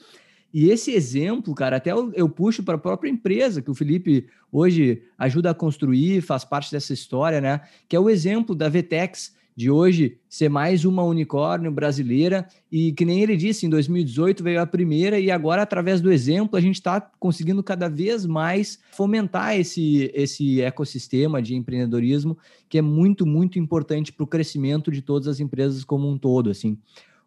E 0.54 0.70
esse 0.70 0.92
exemplo, 0.92 1.52
cara, 1.52 1.78
até 1.78 1.90
eu, 1.90 2.12
eu 2.14 2.28
puxo 2.28 2.62
para 2.62 2.76
a 2.76 2.78
própria 2.78 3.10
empresa 3.10 3.60
que 3.60 3.72
o 3.72 3.74
Felipe 3.74 4.28
hoje 4.52 5.02
ajuda 5.18 5.50
a 5.50 5.54
construir, 5.54 6.20
faz 6.20 6.44
parte 6.44 6.70
dessa 6.70 6.92
história, 6.92 7.40
né? 7.40 7.62
Que 7.88 7.96
é 7.96 8.00
o 8.00 8.08
exemplo 8.08 8.54
da 8.54 8.68
Vtex 8.68 9.34
de 9.56 9.68
hoje 9.68 10.16
ser 10.28 10.48
mais 10.48 10.84
uma 10.84 11.02
unicórnio 11.02 11.72
brasileira 11.72 12.46
e 12.70 12.92
que 12.92 13.04
nem 13.04 13.20
ele 13.20 13.36
disse, 13.36 13.66
em 13.66 13.68
2018 13.68 14.44
veio 14.44 14.60
a 14.60 14.66
primeira 14.66 15.18
e 15.18 15.28
agora 15.28 15.62
através 15.62 16.00
do 16.00 16.12
exemplo 16.12 16.56
a 16.56 16.60
gente 16.60 16.76
está 16.76 17.00
conseguindo 17.00 17.62
cada 17.62 17.88
vez 17.88 18.24
mais 18.24 18.78
fomentar 18.92 19.58
esse, 19.58 20.10
esse 20.14 20.60
ecossistema 20.60 21.42
de 21.42 21.56
empreendedorismo 21.56 22.38
que 22.68 22.78
é 22.78 22.82
muito, 22.82 23.26
muito 23.26 23.58
importante 23.58 24.12
para 24.12 24.24
o 24.24 24.26
crescimento 24.26 24.90
de 24.90 25.02
todas 25.02 25.26
as 25.26 25.40
empresas 25.40 25.84
como 25.84 26.08
um 26.08 26.18
todo, 26.18 26.50
assim. 26.50 26.78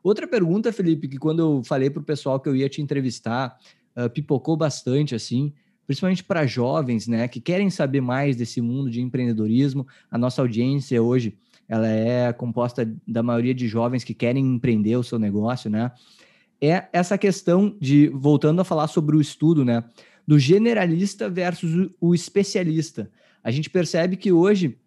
Outra 0.08 0.26
pergunta, 0.26 0.72
Felipe, 0.72 1.06
que 1.06 1.18
quando 1.18 1.40
eu 1.40 1.64
falei 1.66 1.90
para 1.90 2.00
o 2.00 2.06
pessoal 2.06 2.40
que 2.40 2.48
eu 2.48 2.56
ia 2.56 2.70
te 2.70 2.82
entrevistar, 2.82 3.58
uh, 3.94 4.10
pipocou 4.10 4.56
bastante, 4.56 5.14
assim, 5.14 5.52
principalmente 5.86 6.24
para 6.24 6.48
jovens, 6.48 7.10
né, 7.10 7.28
que 7.28 7.42
querem 7.42 7.70
saber 7.70 8.00
mais 8.00 8.38
desse 8.38 8.62
mundo 8.62 8.90
de 8.90 9.02
empreendedorismo. 9.02 9.86
A 10.10 10.18
nossa 10.18 10.42
audiência 10.42 11.04
hoje, 11.04 11.38
ela 11.68 11.90
é 11.90 12.32
composta 12.32 12.90
da 13.06 13.22
maioria 13.22 13.54
de 13.54 13.68
jovens 13.68 14.06
que 14.06 14.14
querem 14.14 14.46
empreender 14.46 14.96
o 14.96 15.04
seu 15.04 15.20
negócio, 15.20 15.70
né? 15.70 15.92
É 16.62 16.86
essa 16.94 17.18
questão 17.18 17.76
de, 17.78 18.08
voltando 18.08 18.62
a 18.62 18.64
falar 18.64 18.88
sobre 18.88 19.18
o 19.18 19.20
estudo, 19.20 19.66
né, 19.66 19.84
do 20.26 20.40
generalista 20.40 21.30
versus 21.30 21.90
o 22.00 22.16
especialista. 22.16 23.12
A 23.44 23.52
gente 23.52 23.70
percebe 23.70 24.16
que 24.16 24.32
hoje 24.32 24.78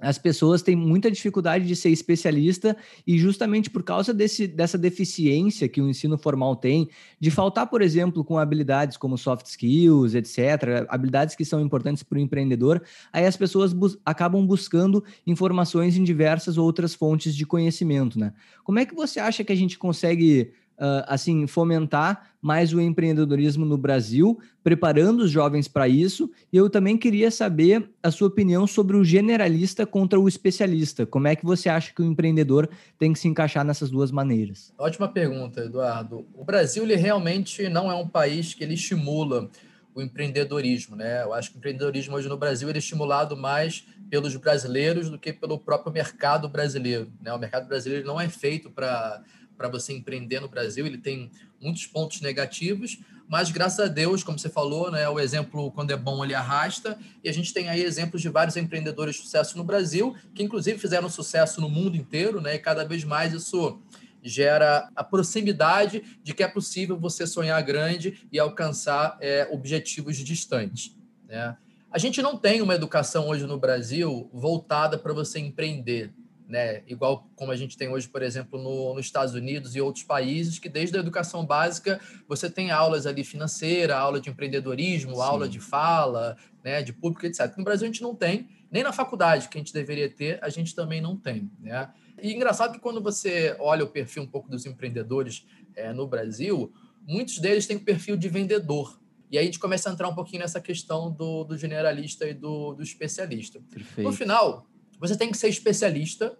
as 0.00 0.18
pessoas 0.18 0.62
têm 0.62 0.74
muita 0.74 1.10
dificuldade 1.10 1.66
de 1.66 1.76
ser 1.76 1.90
especialista 1.90 2.76
e 3.06 3.18
justamente 3.18 3.68
por 3.68 3.82
causa 3.82 4.14
desse, 4.14 4.46
dessa 4.46 4.78
deficiência 4.78 5.68
que 5.68 5.80
o 5.80 5.88
ensino 5.88 6.16
formal 6.16 6.56
tem, 6.56 6.88
de 7.18 7.30
faltar, 7.30 7.66
por 7.66 7.82
exemplo, 7.82 8.24
com 8.24 8.38
habilidades 8.38 8.96
como 8.96 9.18
soft 9.18 9.46
skills, 9.46 10.14
etc., 10.14 10.86
habilidades 10.88 11.36
que 11.36 11.44
são 11.44 11.60
importantes 11.60 12.02
para 12.02 12.16
o 12.16 12.20
empreendedor, 12.20 12.82
aí 13.12 13.26
as 13.26 13.36
pessoas 13.36 13.72
bus 13.72 13.98
acabam 14.04 14.46
buscando 14.46 15.04
informações 15.26 15.96
em 15.96 16.02
diversas 16.02 16.56
outras 16.56 16.94
fontes 16.94 17.34
de 17.34 17.44
conhecimento, 17.44 18.18
né? 18.18 18.32
Como 18.64 18.78
é 18.78 18.86
que 18.86 18.94
você 18.94 19.20
acha 19.20 19.44
que 19.44 19.52
a 19.52 19.56
gente 19.56 19.78
consegue 19.78 20.52
uh, 20.80 21.04
assim, 21.06 21.46
fomentar 21.46 22.30
mais 22.40 22.72
o 22.72 22.80
empreendedorismo 22.80 23.66
no 23.66 23.76
Brasil, 23.76 24.40
preparando 24.64 25.24
os 25.24 25.30
jovens 25.30 25.68
para 25.68 25.86
isso. 25.86 26.30
E 26.50 26.56
eu 26.56 26.70
também 26.70 26.96
queria 26.96 27.30
saber 27.30 27.90
a 28.02 28.10
sua 28.10 28.28
opinião 28.28 28.66
sobre 28.66 28.96
o 28.96 29.04
generalista 29.04 29.84
contra 29.84 30.18
o 30.18 30.26
especialista. 30.26 31.04
Como 31.04 31.28
é 31.28 31.36
que 31.36 31.44
você 31.44 31.68
acha 31.68 31.92
que 31.94 32.00
o 32.00 32.04
empreendedor 32.04 32.68
tem 32.98 33.12
que 33.12 33.18
se 33.18 33.28
encaixar 33.28 33.64
nessas 33.64 33.90
duas 33.90 34.10
maneiras? 34.10 34.72
Ótima 34.78 35.06
pergunta, 35.06 35.60
Eduardo. 35.60 36.26
O 36.34 36.44
Brasil 36.44 36.82
ele 36.82 36.96
realmente 36.96 37.68
não 37.68 37.90
é 37.90 37.94
um 37.94 38.08
país 38.08 38.54
que 38.54 38.64
ele 38.64 38.74
estimula 38.74 39.50
o 39.94 40.00
empreendedorismo, 40.00 40.96
né? 40.96 41.22
Eu 41.22 41.34
acho 41.34 41.50
que 41.50 41.56
o 41.56 41.58
empreendedorismo 41.58 42.16
hoje 42.16 42.28
no 42.28 42.36
Brasil 42.36 42.68
ele 42.68 42.78
é 42.78 42.80
estimulado 42.80 43.36
mais 43.36 43.84
pelos 44.08 44.34
brasileiros 44.36 45.10
do 45.10 45.18
que 45.18 45.32
pelo 45.32 45.58
próprio 45.58 45.92
mercado 45.92 46.48
brasileiro, 46.48 47.12
né? 47.20 47.32
O 47.32 47.38
mercado 47.38 47.66
brasileiro 47.66 48.06
não 48.06 48.20
é 48.20 48.28
feito 48.28 48.70
para 48.70 49.22
para 49.60 49.68
você 49.68 49.92
empreender 49.92 50.40
no 50.40 50.48
Brasil. 50.48 50.86
Ele 50.86 50.96
tem 50.96 51.30
muitos 51.60 51.84
pontos 51.84 52.22
negativos, 52.22 52.98
mas 53.28 53.50
graças 53.50 53.78
a 53.78 53.88
Deus, 53.88 54.24
como 54.24 54.38
você 54.38 54.48
falou, 54.48 54.90
né, 54.90 55.06
o 55.06 55.20
exemplo 55.20 55.70
quando 55.72 55.90
é 55.90 55.96
bom 55.98 56.24
ele 56.24 56.32
arrasta, 56.32 56.98
e 57.22 57.28
a 57.28 57.32
gente 57.32 57.52
tem 57.52 57.68
aí 57.68 57.82
exemplos 57.82 58.22
de 58.22 58.30
vários 58.30 58.56
empreendedores 58.56 59.16
de 59.16 59.20
sucesso 59.20 59.58
no 59.58 59.62
Brasil, 59.62 60.16
que 60.34 60.42
inclusive 60.42 60.78
fizeram 60.78 61.10
sucesso 61.10 61.60
no 61.60 61.68
mundo 61.68 61.94
inteiro, 61.94 62.40
né, 62.40 62.54
e 62.54 62.58
cada 62.58 62.86
vez 62.86 63.04
mais 63.04 63.34
isso 63.34 63.78
gera 64.22 64.88
a 64.96 65.04
proximidade 65.04 66.02
de 66.22 66.32
que 66.32 66.42
é 66.42 66.48
possível 66.48 66.98
você 66.98 67.26
sonhar 67.26 67.62
grande 67.62 68.26
e 68.32 68.38
alcançar 68.38 69.18
é, 69.20 69.46
objetivos 69.52 70.16
distantes. 70.16 70.96
Né? 71.28 71.54
A 71.92 71.98
gente 71.98 72.22
não 72.22 72.34
tem 72.34 72.62
uma 72.62 72.74
educação 72.74 73.28
hoje 73.28 73.46
no 73.46 73.58
Brasil 73.58 74.30
voltada 74.32 74.96
para 74.96 75.12
você 75.12 75.38
empreender 75.38 76.14
né? 76.50 76.82
Igual 76.86 77.30
como 77.36 77.52
a 77.52 77.56
gente 77.56 77.78
tem 77.78 77.88
hoje, 77.88 78.08
por 78.08 78.22
exemplo, 78.22 78.60
no, 78.60 78.94
nos 78.94 79.06
Estados 79.06 79.34
Unidos 79.34 79.76
e 79.76 79.80
outros 79.80 80.04
países, 80.04 80.58
que 80.58 80.68
desde 80.68 80.96
a 80.96 81.00
educação 81.00 81.46
básica 81.46 82.00
você 82.28 82.50
tem 82.50 82.70
aulas 82.70 83.06
ali 83.06 83.22
financeira, 83.22 83.96
aula 83.96 84.20
de 84.20 84.28
empreendedorismo, 84.28 85.14
Sim. 85.14 85.22
aula 85.22 85.48
de 85.48 85.60
fala, 85.60 86.36
né? 86.64 86.82
De 86.82 86.92
público, 86.92 87.24
etc. 87.24 87.56
No 87.56 87.64
Brasil 87.64 87.84
a 87.86 87.90
gente 87.90 88.02
não 88.02 88.14
tem, 88.14 88.48
nem 88.70 88.82
na 88.82 88.92
faculdade 88.92 89.48
que 89.48 89.56
a 89.56 89.60
gente 89.60 89.72
deveria 89.72 90.10
ter, 90.10 90.38
a 90.42 90.48
gente 90.48 90.74
também 90.74 91.00
não 91.00 91.16
tem, 91.16 91.50
né? 91.60 91.88
E 92.20 92.34
engraçado 92.34 92.72
que 92.72 92.80
quando 92.80 93.00
você 93.00 93.56
olha 93.58 93.84
o 93.84 93.88
perfil 93.88 94.24
um 94.24 94.26
pouco 94.26 94.50
dos 94.50 94.66
empreendedores 94.66 95.46
é, 95.74 95.92
no 95.92 96.06
Brasil, 96.06 96.72
muitos 97.06 97.38
deles 97.38 97.66
têm 97.66 97.76
o 97.76 97.80
perfil 97.80 98.16
de 98.16 98.28
vendedor. 98.28 99.00
E 99.30 99.38
aí 99.38 99.44
a 99.44 99.46
gente 99.46 99.60
começa 99.60 99.88
a 99.88 99.92
entrar 99.92 100.08
um 100.08 100.14
pouquinho 100.14 100.42
nessa 100.42 100.60
questão 100.60 101.10
do, 101.10 101.44
do 101.44 101.56
generalista 101.56 102.26
e 102.26 102.34
do, 102.34 102.74
do 102.74 102.82
especialista. 102.82 103.60
Perfeito. 103.70 104.06
No 104.06 104.12
final, 104.12 104.66
você 105.00 105.16
tem 105.16 105.30
que 105.30 105.38
ser 105.38 105.48
especialista, 105.48 106.38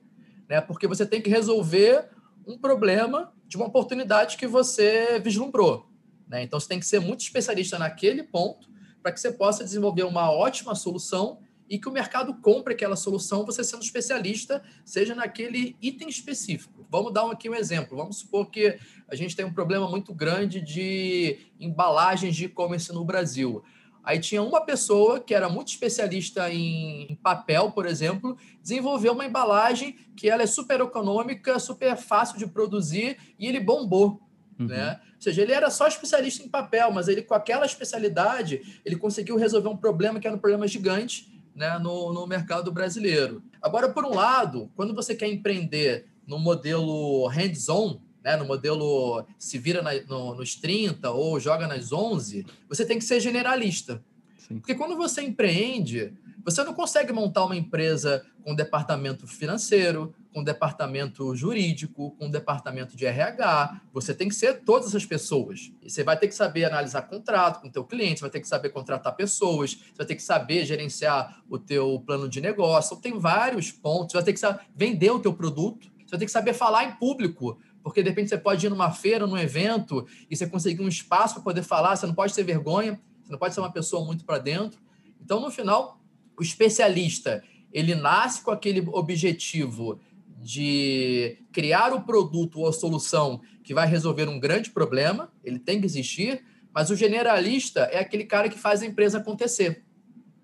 né? 0.48 0.60
Porque 0.60 0.86
você 0.86 1.06
tem 1.06 1.22
que 1.22 1.30
resolver 1.30 2.08
um 2.46 2.58
problema 2.58 3.32
de 3.46 3.56
uma 3.56 3.66
oportunidade 3.66 4.36
que 4.36 4.46
você 4.46 5.18
vislumbrou. 5.18 5.88
Né? 6.28 6.42
Então 6.42 6.60
você 6.60 6.68
tem 6.68 6.78
que 6.78 6.86
ser 6.86 7.00
muito 7.00 7.20
especialista 7.20 7.78
naquele 7.78 8.22
ponto 8.22 8.68
para 9.02 9.10
que 9.12 9.18
você 9.18 9.32
possa 9.32 9.64
desenvolver 9.64 10.04
uma 10.04 10.30
ótima 10.30 10.74
solução 10.74 11.40
e 11.68 11.78
que 11.78 11.88
o 11.88 11.92
mercado 11.92 12.34
compre 12.34 12.74
aquela 12.74 12.96
solução, 12.96 13.46
você 13.46 13.62
sendo 13.62 13.82
especialista, 13.82 14.62
seja 14.84 15.14
naquele 15.14 15.76
item 15.80 16.08
específico. 16.08 16.84
Vamos 16.90 17.12
dar 17.12 17.30
aqui 17.30 17.48
um 17.48 17.54
exemplo. 17.54 17.96
Vamos 17.96 18.18
supor 18.18 18.50
que 18.50 18.76
a 19.08 19.14
gente 19.14 19.36
tem 19.36 19.44
um 19.44 19.52
problema 19.52 19.88
muito 19.88 20.12
grande 20.12 20.60
de 20.60 21.38
embalagens 21.60 22.34
de 22.34 22.46
e-commerce 22.46 22.92
no 22.92 23.04
Brasil. 23.04 23.62
Aí 24.02 24.18
tinha 24.18 24.42
uma 24.42 24.64
pessoa 24.64 25.20
que 25.20 25.34
era 25.34 25.48
muito 25.48 25.68
especialista 25.68 26.52
em, 26.52 27.18
papel, 27.22 27.70
por 27.70 27.86
exemplo, 27.86 28.36
desenvolveu 28.62 29.12
uma 29.12 29.26
embalagem 29.26 29.96
que 30.16 30.28
ela 30.28 30.42
é 30.42 30.46
super 30.46 30.80
econômica, 30.80 31.58
super 31.58 31.96
fácil 31.96 32.38
de 32.38 32.46
produzir 32.46 33.18
e 33.38 33.46
ele 33.46 33.60
bombou. 33.60 34.20
Uhum. 34.58 34.66
Né? 34.66 35.00
Ou 35.16 35.22
seja, 35.22 35.42
ele 35.42 35.52
era 35.52 35.70
só 35.70 35.86
especialista 35.86 36.42
em 36.42 36.48
papel, 36.48 36.90
mas 36.92 37.08
ele 37.08 37.22
com 37.22 37.34
aquela 37.34 37.66
especialidade 37.66 38.80
ele 38.84 38.96
conseguiu 38.96 39.36
resolver 39.36 39.68
um 39.68 39.76
problema 39.76 40.18
que 40.18 40.26
era 40.26 40.36
um 40.36 40.40
problema 40.40 40.66
gigante 40.66 41.30
né, 41.54 41.78
no, 41.78 42.12
no 42.12 42.26
mercado 42.26 42.72
brasileiro. 42.72 43.42
Agora, 43.60 43.90
por 43.90 44.04
um 44.04 44.14
lado, 44.14 44.70
quando 44.74 44.94
você 44.94 45.14
quer 45.14 45.28
empreender 45.28 46.06
no 46.26 46.38
modelo 46.38 47.26
hands-on, 47.26 48.00
né, 48.24 48.37
no 48.37 48.44
modelo 48.44 49.24
se 49.38 49.59
vira 49.59 49.83
na, 49.83 49.94
no, 50.02 50.35
nos 50.35 50.54
30 50.54 51.11
ou 51.11 51.38
joga 51.40 51.66
nas 51.66 51.92
11, 51.92 52.46
você 52.68 52.85
tem 52.85 52.98
que 52.98 53.04
ser 53.04 53.20
generalista. 53.20 54.02
Sim. 54.38 54.59
Porque 54.59 54.74
quando 54.74 54.96
você 54.96 55.22
empreende, 55.22 56.12
você 56.44 56.64
não 56.64 56.74
consegue 56.74 57.12
montar 57.12 57.44
uma 57.44 57.56
empresa 57.56 58.24
com 58.42 58.54
departamento 58.54 59.26
financeiro, 59.26 60.14
com 60.33 60.42
departamento 60.42 61.35
jurídico, 61.35 62.12
com 62.12 62.30
departamento 62.30 62.96
de 62.96 63.04
RH. 63.04 63.80
Você 63.92 64.14
tem 64.14 64.28
que 64.28 64.35
ser 64.35 64.62
todas 64.64 64.88
essas 64.88 65.04
pessoas. 65.04 65.70
E 65.83 65.90
você 65.90 66.02
vai 66.02 66.16
ter 66.18 66.28
que 66.28 66.35
saber 66.35 66.64
analisar 66.64 67.02
contrato 67.02 67.61
com 67.61 67.68
o 67.68 67.70
teu 67.70 67.85
cliente, 67.85 68.20
você 68.20 68.22
vai 68.22 68.30
ter 68.30 68.40
que 68.40 68.48
saber 68.48 68.70
contratar 68.70 69.14
pessoas, 69.14 69.72
você 69.72 69.96
vai 69.96 70.06
ter 70.06 70.14
que 70.14 70.22
saber 70.22 70.64
gerenciar 70.64 71.42
o 71.48 71.59
teu 71.59 72.02
plano 72.06 72.28
de 72.28 72.40
negócio. 72.40 72.94
Então, 72.94 73.02
tem 73.02 73.18
vários 73.18 73.70
pontos. 73.70 74.12
Você 74.12 74.18
vai 74.18 74.24
ter 74.24 74.33
que 74.33 74.40
saber 74.40 74.61
vender 74.74 75.11
o 75.11 75.20
teu 75.20 75.33
produto, 75.33 75.90
você 75.98 76.11
vai 76.11 76.18
ter 76.18 76.26
que 76.26 76.33
saber 76.33 76.54
falar 76.54 76.85
em 76.85 76.92
público 76.92 77.59
porque 77.82 78.02
de 78.02 78.08
repente 78.10 78.28
você 78.28 78.38
pode 78.38 78.66
ir 78.66 78.70
numa 78.70 78.90
feira, 78.90 79.26
num 79.26 79.38
evento, 79.38 80.06
e 80.30 80.36
você 80.36 80.46
conseguir 80.46 80.82
um 80.82 80.88
espaço 80.88 81.34
para 81.34 81.42
poder 81.42 81.62
falar, 81.62 81.96
você 81.96 82.06
não 82.06 82.14
pode 82.14 82.34
ter 82.34 82.42
vergonha, 82.42 83.00
você 83.22 83.32
não 83.32 83.38
pode 83.38 83.54
ser 83.54 83.60
uma 83.60 83.72
pessoa 83.72 84.04
muito 84.04 84.24
para 84.24 84.38
dentro. 84.38 84.80
Então, 85.22 85.40
no 85.40 85.50
final, 85.50 86.00
o 86.38 86.42
especialista, 86.42 87.42
ele 87.72 87.94
nasce 87.94 88.42
com 88.42 88.50
aquele 88.50 88.86
objetivo 88.92 90.00
de 90.40 91.38
criar 91.52 91.92
o 91.92 92.02
produto 92.02 92.60
ou 92.60 92.68
a 92.68 92.72
solução 92.72 93.40
que 93.62 93.74
vai 93.74 93.86
resolver 93.86 94.28
um 94.28 94.40
grande 94.40 94.70
problema, 94.70 95.30
ele 95.44 95.58
tem 95.58 95.80
que 95.80 95.86
existir, 95.86 96.44
Mas 96.72 96.88
o 96.88 96.94
generalista 96.94 97.80
é 97.90 97.98
aquele 97.98 98.24
cara 98.24 98.48
que 98.48 98.56
faz 98.56 98.80
a 98.80 98.86
empresa 98.86 99.18
acontecer, 99.18 99.84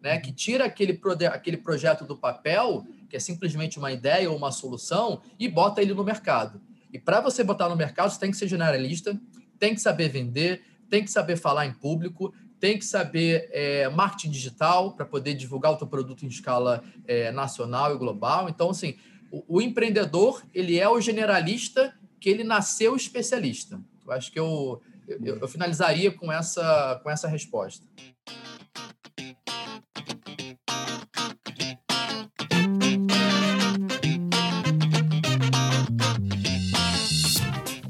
né? 0.02 0.18
que 0.18 0.32
tira 0.32 0.64
aquele, 0.64 1.00
aquele 1.32 1.56
projeto 1.56 2.04
do 2.04 2.16
papel, 2.16 2.84
que 3.08 3.14
é 3.14 3.20
simplesmente 3.20 3.78
uma 3.78 3.92
ideia 3.92 4.28
ou 4.28 4.36
uma 4.36 4.50
solução, 4.50 5.22
e 5.38 5.48
bota 5.48 5.80
ele 5.80 5.94
no 5.94 6.02
mercado. 6.02 6.60
E 6.96 6.98
para 6.98 7.20
você 7.20 7.44
botar 7.44 7.68
no 7.68 7.76
mercado, 7.76 8.10
você 8.10 8.18
tem 8.18 8.30
que 8.30 8.38
ser 8.38 8.48
generalista, 8.48 9.20
tem 9.58 9.74
que 9.74 9.80
saber 9.82 10.08
vender, 10.08 10.62
tem 10.88 11.04
que 11.04 11.10
saber 11.10 11.36
falar 11.36 11.66
em 11.66 11.74
público, 11.74 12.32
tem 12.58 12.78
que 12.78 12.86
saber 12.86 13.50
é, 13.52 13.86
marketing 13.90 14.30
digital 14.30 14.92
para 14.92 15.04
poder 15.04 15.34
divulgar 15.34 15.72
o 15.72 15.76
teu 15.76 15.86
produto 15.86 16.24
em 16.24 16.28
escala 16.28 16.82
é, 17.06 17.30
nacional 17.30 17.94
e 17.94 17.98
global. 17.98 18.48
Então, 18.48 18.70
assim, 18.70 18.96
o, 19.30 19.58
o, 19.58 19.60
empreendedor 19.60 20.42
ele 20.54 20.78
é 20.78 20.88
o 20.88 20.98
generalista 20.98 21.94
que 22.18 22.30
ele 22.30 22.42
nasceu 22.42 22.96
especialista. 22.96 23.78
Eu 24.06 24.12
acho 24.12 24.32
que 24.32 24.40
eu, 24.40 24.80
eu, 25.06 25.36
eu 25.36 25.48
finalizaria 25.48 26.10
com 26.10 26.32
essa, 26.32 26.98
com 27.02 27.10
essa 27.10 27.28
resposta. 27.28 27.86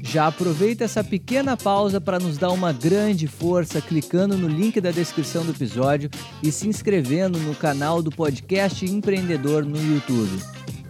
Já 0.07 0.27
aproveita 0.27 0.85
essa 0.85 1.03
pequena 1.03 1.57
pausa 1.57 1.99
para 1.99 2.17
nos 2.17 2.37
dar 2.37 2.51
uma 2.51 2.71
grande 2.71 3.27
força 3.27 3.81
clicando 3.81 4.37
no 4.37 4.47
link 4.47 4.79
da 4.79 4.89
descrição 4.89 5.43
do 5.43 5.51
episódio 5.51 6.09
e 6.41 6.49
se 6.49 6.65
inscrevendo 6.65 7.37
no 7.39 7.53
canal 7.53 8.01
do 8.01 8.09
podcast 8.09 8.85
Empreendedor 8.85 9.65
no 9.65 9.77
YouTube. 9.77 10.41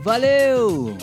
Valeu! 0.04 0.96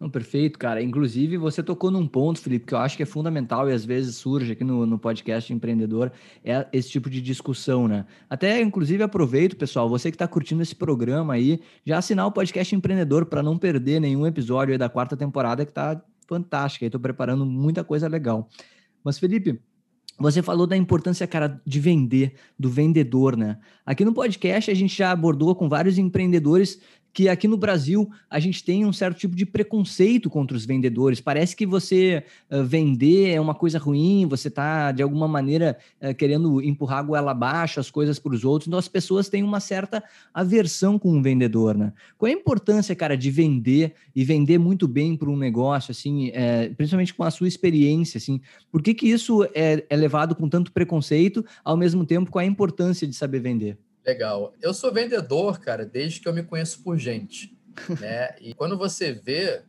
Não, 0.00 0.10
perfeito, 0.10 0.58
cara. 0.58 0.82
Inclusive, 0.82 1.38
você 1.38 1.62
tocou 1.62 1.92
num 1.92 2.08
ponto, 2.08 2.40
Felipe, 2.40 2.66
que 2.66 2.74
eu 2.74 2.78
acho 2.78 2.96
que 2.96 3.04
é 3.04 3.06
fundamental 3.06 3.70
e 3.70 3.72
às 3.72 3.84
vezes 3.84 4.16
surge 4.16 4.50
aqui 4.52 4.64
no, 4.64 4.84
no 4.84 4.98
podcast 4.98 5.52
empreendedor, 5.52 6.10
é 6.44 6.66
esse 6.72 6.90
tipo 6.90 7.08
de 7.08 7.22
discussão, 7.22 7.86
né? 7.86 8.04
Até, 8.28 8.60
inclusive, 8.60 9.02
aproveito, 9.02 9.56
pessoal, 9.56 9.88
você 9.88 10.10
que 10.10 10.16
está 10.16 10.26
curtindo 10.26 10.60
esse 10.60 10.74
programa 10.74 11.34
aí, 11.34 11.60
já 11.86 11.98
assinar 11.98 12.26
o 12.26 12.32
podcast 12.32 12.74
empreendedor 12.74 13.26
para 13.26 13.44
não 13.44 13.56
perder 13.56 14.00
nenhum 14.00 14.26
episódio 14.26 14.76
da 14.76 14.88
quarta 14.88 15.16
temporada 15.16 15.64
que 15.64 15.70
está 15.70 16.02
fantástica. 16.26 16.86
Estou 16.86 17.00
preparando 17.00 17.44
muita 17.46 17.84
coisa 17.84 18.08
legal. 18.08 18.48
Mas, 19.02 19.18
Felipe, 19.18 19.60
você 20.18 20.42
falou 20.42 20.66
da 20.66 20.76
importância, 20.76 21.26
cara, 21.26 21.60
de 21.66 21.80
vender, 21.80 22.34
do 22.58 22.70
vendedor, 22.70 23.36
né? 23.36 23.58
Aqui 23.84 24.04
no 24.04 24.14
podcast 24.14 24.70
a 24.70 24.74
gente 24.74 24.96
já 24.96 25.10
abordou 25.10 25.54
com 25.54 25.68
vários 25.68 25.98
empreendedores 25.98 26.80
que 27.14 27.28
aqui 27.28 27.46
no 27.46 27.56
Brasil 27.56 28.10
a 28.28 28.40
gente 28.40 28.64
tem 28.64 28.84
um 28.84 28.92
certo 28.92 29.18
tipo 29.18 29.36
de 29.36 29.46
preconceito 29.46 30.28
contra 30.28 30.56
os 30.56 30.66
vendedores. 30.66 31.20
Parece 31.20 31.54
que 31.54 31.64
você 31.64 32.24
uh, 32.50 32.64
vender 32.64 33.30
é 33.30 33.40
uma 33.40 33.54
coisa 33.54 33.78
ruim, 33.78 34.26
você 34.26 34.48
está, 34.48 34.90
de 34.90 35.00
alguma 35.00 35.28
maneira, 35.28 35.78
uh, 36.02 36.12
querendo 36.12 36.60
empurrar 36.60 36.98
a 36.98 37.02
goela 37.02 37.30
abaixo, 37.30 37.78
as 37.78 37.88
coisas 37.88 38.18
para 38.18 38.34
os 38.34 38.44
outros. 38.44 38.66
Então 38.66 38.78
as 38.78 38.88
pessoas 38.88 39.28
têm 39.28 39.44
uma 39.44 39.60
certa 39.60 40.02
aversão 40.34 40.98
com 40.98 41.12
um 41.12 41.22
vendedor, 41.22 41.78
né? 41.78 41.92
Qual 42.18 42.28
é 42.28 42.34
a 42.34 42.36
importância, 42.36 42.96
cara, 42.96 43.16
de 43.16 43.30
vender 43.30 43.94
e 44.14 44.24
vender 44.24 44.58
muito 44.58 44.88
bem 44.88 45.16
para 45.16 45.30
um 45.30 45.36
negócio, 45.36 45.92
assim, 45.92 46.30
é, 46.34 46.68
principalmente 46.70 47.14
com 47.14 47.22
a 47.22 47.30
sua 47.30 47.46
experiência, 47.46 48.18
assim? 48.18 48.40
Por 48.72 48.82
que, 48.82 48.92
que 48.92 49.08
isso 49.08 49.44
é, 49.54 49.86
é 49.88 49.96
levado 49.96 50.34
com 50.34 50.48
tanto 50.48 50.72
preconceito, 50.72 51.44
ao 51.62 51.76
mesmo 51.76 52.04
tempo, 52.04 52.28
qual 52.28 52.42
é 52.42 52.44
a 52.44 52.50
importância 52.50 53.06
de 53.06 53.14
saber 53.14 53.38
vender? 53.38 53.78
Legal. 54.04 54.52
Eu 54.60 54.74
sou 54.74 54.92
vendedor, 54.92 55.58
cara, 55.60 55.84
desde 55.84 56.20
que 56.20 56.28
eu 56.28 56.32
me 56.32 56.42
conheço 56.42 56.82
por 56.82 56.98
gente. 56.98 57.54
Né? 58.00 58.36
E 58.40 58.54
quando 58.54 58.78
você 58.78 59.12
vê, 59.12 59.62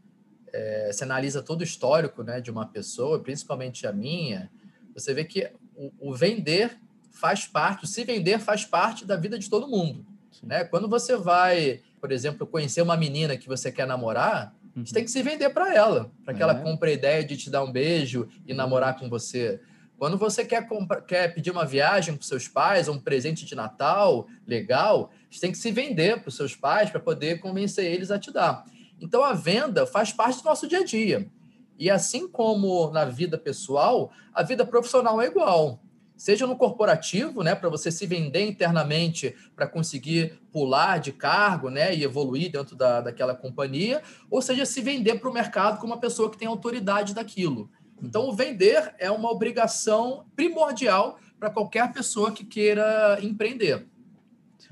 é, 0.54 0.92
você 0.92 1.04
analisa 1.04 1.42
todo 1.42 1.62
o 1.62 1.64
histórico 1.64 2.22
né, 2.22 2.40
de 2.40 2.52
uma 2.52 2.68
pessoa, 2.68 3.20
principalmente 3.20 3.88
a 3.88 3.92
minha, 3.92 4.52
você 4.94 5.12
vê 5.12 5.26
que 5.26 5.52
o, 5.76 5.92
o 6.00 6.14
vender 6.14 6.78
faz 7.10 7.48
parte, 7.48 7.86
o 7.86 7.88
se 7.88 8.04
vender 8.04 8.40
faz 8.40 8.64
parte 8.64 9.06
da 9.06 9.16
vida 9.16 9.40
de 9.40 9.50
todo 9.50 9.68
mundo. 9.68 10.06
Né? 10.44 10.64
Quando 10.66 10.88
você 10.88 11.18
vai, 11.18 11.82
por 12.00 12.12
exemplo, 12.12 12.46
conhecer 12.46 12.82
uma 12.82 12.96
menina 12.96 13.36
que 13.36 13.48
você 13.48 13.72
quer 13.72 13.88
namorar, 13.88 14.54
uhum. 14.76 14.86
você 14.86 14.94
tem 14.94 15.04
que 15.04 15.12
se 15.12 15.24
vender 15.24 15.50
para 15.50 15.74
ela, 15.74 16.12
para 16.24 16.34
que 16.34 16.42
é. 16.42 16.44
ela 16.44 16.56
compre 16.56 16.92
a 16.92 16.94
ideia 16.94 17.24
de 17.24 17.36
te 17.36 17.50
dar 17.50 17.64
um 17.64 17.72
beijo 17.72 18.30
e 18.46 18.54
namorar 18.54 19.00
com 19.00 19.10
você. 19.10 19.60
Quando 19.98 20.18
você 20.18 20.44
quer, 20.44 20.68
comprar, 20.68 21.02
quer 21.02 21.34
pedir 21.34 21.52
uma 21.52 21.66
viagem 21.66 22.16
para 22.16 22.26
seus 22.26 22.48
pais, 22.48 22.88
ou 22.88 22.96
um 22.96 23.00
presente 23.00 23.46
de 23.46 23.56
Natal 23.56 24.28
legal, 24.46 25.10
você 25.30 25.40
tem 25.40 25.52
que 25.52 25.58
se 25.58 25.72
vender 25.72 26.20
para 26.20 26.30
os 26.30 26.36
seus 26.36 26.56
pais 26.56 26.90
para 26.90 27.00
poder 27.00 27.40
convencer 27.40 27.86
eles 27.86 28.12
a 28.12 28.20
te 28.20 28.32
dar. 28.32 28.66
Então, 29.00 29.24
a 29.24 29.34
venda 29.34 29.86
faz 29.86 30.12
parte 30.12 30.40
do 30.40 30.46
nosso 30.46 30.68
dia 30.68 30.80
a 30.80 30.84
dia. 30.84 31.30
E 31.78 31.90
assim 31.90 32.28
como 32.28 32.90
na 32.92 33.06
vida 33.06 33.38
pessoal, 33.38 34.12
a 34.34 34.44
vida 34.44 34.66
profissional 34.66 35.22
é 35.22 35.28
igual. 35.28 35.82
Seja 36.16 36.48
no 36.48 36.56
corporativo, 36.56 37.44
né, 37.44 37.54
para 37.54 37.68
você 37.68 37.92
se 37.92 38.06
vender 38.06 38.48
internamente 38.48 39.36
para 39.54 39.68
conseguir 39.68 40.40
pular 40.50 40.98
de 40.98 41.12
cargo 41.12 41.70
né, 41.70 41.94
e 41.94 42.04
evoluir 42.04 42.50
dentro 42.50 42.74
da, 42.74 43.02
daquela 43.02 43.36
companhia, 43.36 44.02
ou 44.32 44.42
seja, 44.42 44.66
se 44.66 44.82
vender 44.82 45.20
para 45.20 45.30
o 45.30 45.34
mercado 45.34 45.78
como 45.78 45.94
uma 45.94 46.00
pessoa 46.00 46.32
que 46.32 46.38
tem 46.38 46.48
autoridade 46.48 47.14
daquilo. 47.14 47.70
Então, 48.02 48.28
o 48.28 48.34
vender 48.34 48.94
é 49.00 49.10
uma 49.10 49.32
obrigação 49.32 50.26
primordial 50.36 51.20
para 51.40 51.50
qualquer 51.50 51.92
pessoa 51.92 52.32
que 52.32 52.46
queira 52.46 53.18
empreender. 53.22 53.86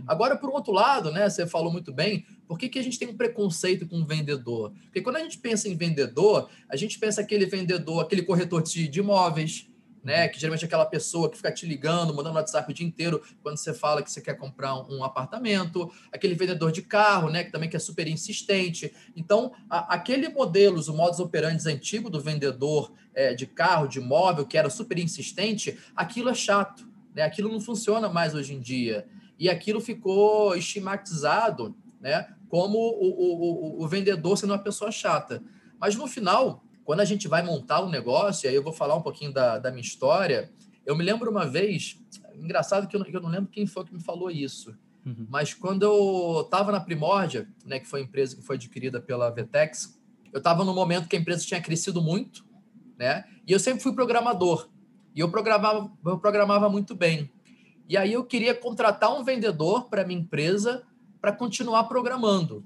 Agora, 0.08 0.36
por 0.36 0.50
outro 0.50 0.74
lado, 0.74 1.12
né, 1.12 1.30
você 1.30 1.46
falou 1.46 1.72
muito 1.72 1.94
bem, 1.94 2.26
por 2.48 2.58
que, 2.58 2.68
que 2.68 2.80
a 2.80 2.84
gente 2.84 3.00
tem 3.00 3.08
um 3.08 3.16
preconceito 3.16 3.88
com 3.88 4.02
o 4.02 4.06
vendedor? 4.06 4.74
Porque 4.86 5.02
quando 5.02 5.18
a 5.18 5.20
gente 5.20 5.38
pensa 5.38 5.70
em 5.70 5.76
vendedor, 5.76 6.50
a 6.68 6.76
gente 6.76 7.00
pensa 7.00 7.22
aquele 7.22 7.46
vendedor, 7.46 8.02
aquele 8.02 8.24
corretor 8.24 8.62
de, 8.62 8.88
de 8.88 9.00
imóveis, 9.00 9.68
né? 10.04 10.28
Que 10.28 10.40
geralmente 10.40 10.64
é 10.64 10.68
aquela 10.68 10.86
pessoa 10.86 11.30
que 11.30 11.38
fica 11.38 11.52
te 11.52 11.66
ligando, 11.66 12.14
mandando 12.14 12.36
WhatsApp 12.36 12.70
o 12.70 12.74
dia 12.74 12.86
inteiro 12.86 13.24
quando 13.42 13.58
você 13.58 13.74
fala 13.74 14.04
que 14.04 14.12
você 14.12 14.20
quer 14.20 14.36
comprar 14.36 14.76
um, 14.76 14.98
um 14.98 15.04
apartamento, 15.04 15.90
aquele 16.12 16.36
vendedor 16.36 16.72
de 16.72 16.82
carro, 16.82 17.30
né? 17.30 17.44
Que 17.44 17.52
também 17.52 17.70
que 17.70 17.78
é 17.78 17.80
super 17.80 18.08
insistente. 18.08 18.94
Então, 19.16 19.54
a, 19.70 19.96
aquele 19.96 20.28
modelo, 20.28 20.78
os 20.78 20.90
modos 20.90 21.20
operantes 21.20 21.66
antigo 21.66 22.10
do 22.10 22.20
vendedor 22.20 22.92
é, 23.14 23.34
de 23.34 23.46
carro, 23.46 23.88
de 23.88 24.00
imóvel, 24.00 24.46
que 24.46 24.58
era 24.58 24.70
super 24.70 24.98
insistente, 24.98 25.78
aquilo 25.96 26.30
é 26.30 26.34
chato, 26.34 26.88
né? 27.14 27.24
Aquilo 27.24 27.52
não 27.52 27.60
funciona 27.60 28.10
mais 28.10 28.34
hoje 28.34 28.54
em 28.54 28.60
dia. 28.60 29.08
E 29.38 29.50
aquilo 29.50 29.82
ficou 29.82 30.56
estigmatizado, 30.56 31.76
né? 32.00 32.28
Como 32.50 32.78
o, 32.78 33.10
o, 33.10 33.80
o, 33.80 33.84
o 33.84 33.88
vendedor 33.88 34.38
sendo 34.38 34.52
uma 34.52 34.60
pessoa 34.60 34.92
chata. 34.92 35.44
Mas 35.80 35.96
no 35.96 36.08
final, 36.08 36.64
quando 36.84 37.00
a 37.00 37.06
gente 37.06 37.28
vai 37.28 37.42
montar 37.44 37.84
um 37.84 37.90
negócio, 37.90 38.50
aí 38.50 38.56
eu 38.56 38.64
vou 38.64 38.74
falar 38.74 38.96
um 38.96 39.02
pouquinho 39.02 39.32
da, 39.34 39.58
da 39.58 39.72
minha 39.72 39.82
história. 39.82 40.52
Eu 40.86 40.96
me 40.96 41.04
lembro 41.04 41.32
uma 41.32 41.46
vez, 41.46 41.98
engraçado 42.36 42.88
que 42.88 42.96
eu, 42.96 43.04
eu 43.06 43.22
não 43.22 43.30
lembro 43.30 43.50
quem 43.50 43.66
foi 43.66 43.86
que 43.86 43.94
me 43.94 44.02
falou 44.02 44.30
isso, 44.30 44.76
uhum. 45.06 45.26
mas 45.30 45.54
quando 45.54 45.84
eu 45.84 46.42
estava 46.42 46.72
na 46.72 46.80
Primórdia, 46.80 47.48
né, 47.66 47.80
que 47.80 47.88
foi 47.88 48.02
a 48.02 48.04
empresa 48.04 48.36
que 48.36 48.42
foi 48.42 48.58
adquirida 48.58 49.00
pela 49.00 49.30
Vetex, 49.30 49.98
eu 50.32 50.40
estava 50.40 50.66
no 50.66 50.74
momento 50.74 51.08
que 51.08 51.16
a 51.16 51.20
empresa 51.20 51.46
tinha 51.46 51.62
crescido 51.62 52.02
muito, 52.02 52.46
né? 52.98 53.26
E 53.48 53.52
eu 53.52 53.60
sempre 53.60 53.82
fui 53.82 53.94
programador. 53.94 54.70
E 55.16 55.20
eu 55.20 55.30
programava, 55.30 55.92
eu 56.06 56.18
programava 56.18 56.70
muito 56.70 56.96
bem. 56.96 57.30
E 57.88 57.98
aí 57.98 58.14
eu 58.14 58.24
queria 58.24 58.56
contratar 58.56 59.14
um 59.18 59.24
vendedor 59.24 59.90
para 59.90 60.06
minha 60.06 60.20
empresa 60.20 60.84
para 61.22 61.32
continuar 61.32 61.86
programando. 61.86 62.64